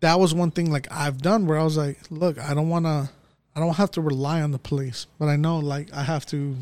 [0.00, 2.84] that was one thing like I've done where I was like, look, I don't want
[2.84, 3.08] to
[3.56, 6.54] I don't have to rely on the police, but I know like I have to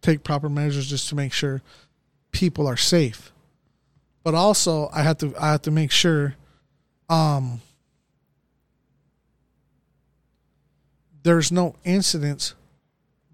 [0.00, 1.60] take proper measures just to make sure
[2.32, 3.30] people are safe.
[4.24, 6.34] But also I have to I have to make sure
[7.10, 7.60] um
[11.22, 12.54] there's no incidents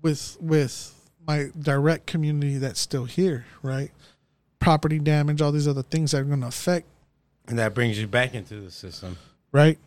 [0.02, 0.92] with with
[1.26, 3.90] my direct community that's still here, right?
[4.58, 6.86] Property damage, all these other things that are going to affect
[7.48, 9.16] And that brings you back into the system.
[9.52, 9.78] right?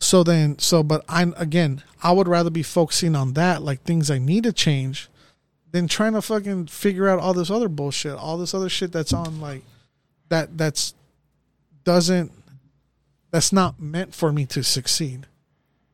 [0.00, 4.10] So then, so but I again, I would rather be focusing on that, like things
[4.10, 5.08] I need to change,
[5.72, 9.12] than trying to fucking figure out all this other bullshit, all this other shit that's
[9.12, 9.62] on like
[10.28, 10.94] that that's
[11.84, 12.32] doesn't
[13.30, 15.26] that's not meant for me to succeed,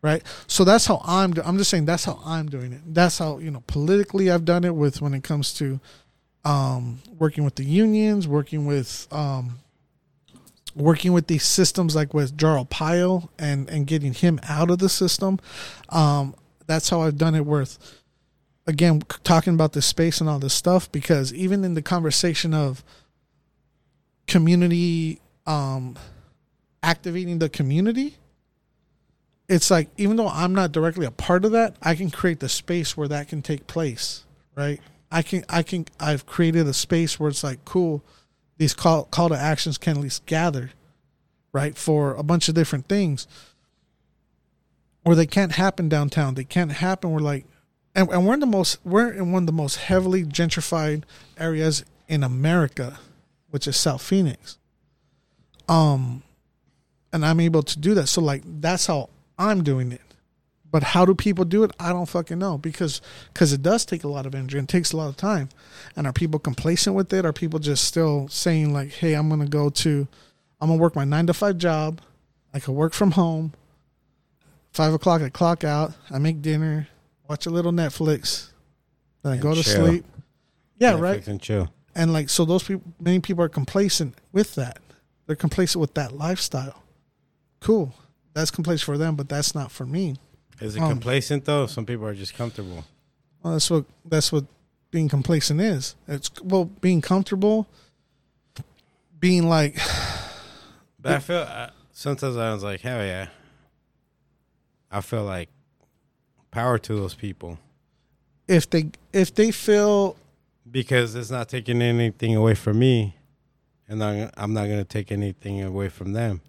[0.02, 0.22] right?
[0.46, 1.32] So that's how I'm.
[1.32, 2.80] do- I'm just saying that's how I'm doing it.
[2.86, 5.80] That's how you know politically I've done it with when it comes to
[6.44, 9.58] um, working with the unions, working with um,
[10.74, 14.88] working with these systems like with Jarl Pyle and and getting him out of the
[14.88, 15.38] system.
[15.88, 16.34] Um,
[16.66, 17.78] that's how I've done it with
[18.66, 22.84] again talking about the space and all this stuff because even in the conversation of
[24.26, 25.96] community um
[26.82, 28.16] activating the community
[29.50, 32.48] it's like even though I'm not directly a part of that, I can create the
[32.48, 34.24] space where that can take place,
[34.54, 34.80] right?
[35.10, 38.04] I can I can I've created a space where it's like cool
[38.60, 40.70] these call call to actions can at least gather,
[41.50, 43.26] right, for a bunch of different things.
[45.02, 46.34] Or they can't happen downtown.
[46.34, 47.46] They can't happen We're like
[47.94, 51.04] and, and we're in the most we're in one of the most heavily gentrified
[51.38, 52.98] areas in America,
[53.48, 54.58] which is South Phoenix.
[55.66, 56.22] Um
[57.14, 58.08] and I'm able to do that.
[58.08, 59.08] So like that's how
[59.38, 60.02] I'm doing it.
[60.72, 61.72] But how do people do it?
[61.80, 63.00] I don't fucking know because
[63.32, 65.48] because it does take a lot of energy and takes a lot of time.
[65.96, 67.24] And are people complacent with it?
[67.24, 70.06] Are people just still saying like, "Hey, I'm gonna go to,
[70.60, 72.00] I'm gonna work my nine to five job.
[72.54, 73.52] I can work from home.
[74.72, 75.92] Five o'clock, I clock out.
[76.10, 76.86] I make dinner,
[77.28, 78.50] watch a little Netflix,
[79.22, 79.86] then I And go to chill.
[79.86, 80.04] sleep.
[80.78, 81.28] Yeah, Netflix right.
[81.28, 81.72] And chill.
[81.96, 84.78] And like so, those people, many people are complacent with that.
[85.26, 86.82] They're complacent with that lifestyle.
[87.58, 87.92] Cool,
[88.32, 90.16] that's complacent for them, but that's not for me.
[90.60, 91.66] Is it Um, complacent though?
[91.66, 92.84] Some people are just comfortable.
[93.42, 94.44] Well, that's what that's what
[94.90, 95.94] being complacent is.
[96.06, 97.66] It's well, being comfortable,
[99.18, 99.76] being like,
[101.00, 103.28] But I feel uh, sometimes I was like, hell yeah.
[104.90, 105.48] I feel like
[106.50, 107.58] power to those people
[108.48, 110.16] if they if they feel
[110.68, 113.14] because it's not taking anything away from me,
[113.88, 116.40] and I'm I'm not gonna take anything away from them.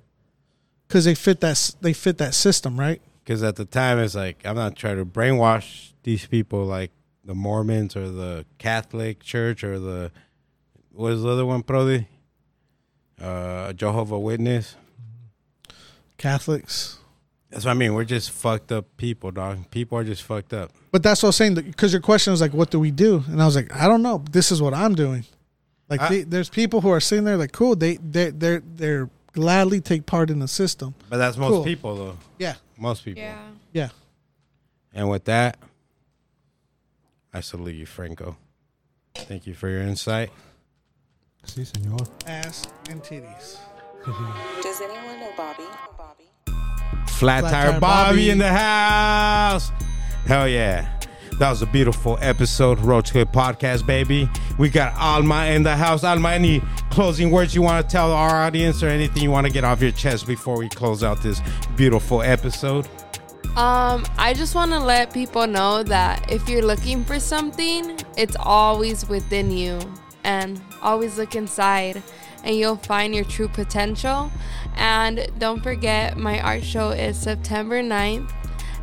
[0.88, 3.00] because they fit that they fit that system, right?
[3.24, 6.92] Because at the time, it's like I'm not trying to brainwash these people like
[7.24, 10.12] the Mormons or the Catholic Church or the
[10.92, 12.08] what is the other one, Prodi?
[13.22, 14.76] Uh, Jehovah Witness.
[16.18, 17.00] Catholics,
[17.50, 17.94] That's what I mean.
[17.94, 19.70] We're just fucked up people, dog.
[19.72, 20.72] People are just fucked up.
[20.92, 21.56] but that's what I was saying.
[21.56, 24.02] Because your question was like, "What do we do?" And I was like, "I don't
[24.04, 24.24] know.
[24.32, 25.26] This is what I'm doing."
[25.90, 29.10] Like, I- they, there's people who are sitting there like, "Cool." They they they're they're
[29.34, 30.94] gladly take part in the system.
[31.10, 31.64] But that's most Cool.
[31.64, 32.18] people, though.
[32.38, 33.22] Yeah, Most people.
[33.24, 33.38] Yeah.
[33.74, 33.90] yeah.
[34.94, 35.58] And with that,
[37.34, 38.38] I salute you, Franco.
[39.16, 40.32] Thank you for your insight.
[41.46, 42.08] Sí, señor.
[42.28, 43.58] Ass and titties.
[44.62, 45.64] Does anyone know Bobby?
[45.98, 46.26] Bobby?
[47.08, 48.10] Flat, Flat Tire Tire Bobby.
[48.12, 48.30] Bobby.
[48.32, 49.72] in the house.
[50.26, 51.01] Hell yeah.
[51.40, 54.30] That was a beautiful episode, Roach Hood Podcast, baby.
[54.60, 56.04] We got Alma in the house.
[56.04, 59.54] Alma, any closing words you want to tell our audience or anything you want to
[59.54, 61.42] get off your chest before we close out this
[61.76, 62.88] beautiful episode?
[63.56, 68.36] Um, I just want to let people know that if you're looking for something, it's
[68.40, 69.80] always within you.
[70.24, 72.04] And always look inside,
[72.44, 74.32] and you'll find your true potential.
[74.76, 78.32] And don't forget, my art show is September 9th,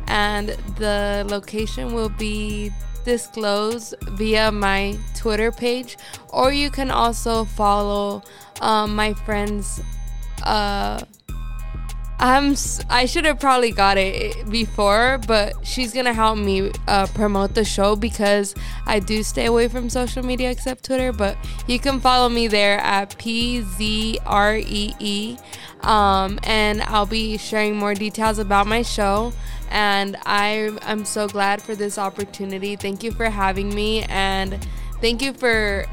[0.09, 2.71] and the location will be
[3.05, 5.97] disclosed via my Twitter page,
[6.33, 8.21] or you can also follow
[8.61, 9.81] um, my friend's.
[10.43, 10.99] Uh,
[12.21, 12.55] I'm
[12.89, 17.63] I should have probably got it before, but she's gonna help me uh, promote the
[17.63, 18.55] show because
[18.85, 21.13] I do stay away from social media except Twitter.
[21.13, 25.37] But you can follow me there at p z r e e,
[25.81, 29.31] um, and I'll be sharing more details about my show.
[29.69, 32.75] And I I'm so glad for this opportunity.
[32.75, 34.67] Thank you for having me, and
[35.01, 35.85] thank you for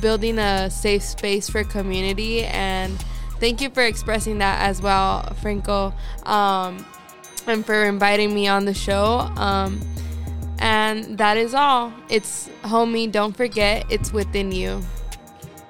[0.00, 3.00] building a safe space for community and
[3.40, 5.92] thank you for expressing that as well franco
[6.24, 6.84] um,
[7.46, 9.28] and for inviting me on the show.
[9.36, 9.80] Um,
[10.58, 11.92] and that is all.
[12.08, 14.80] It's homie don't forget it's within you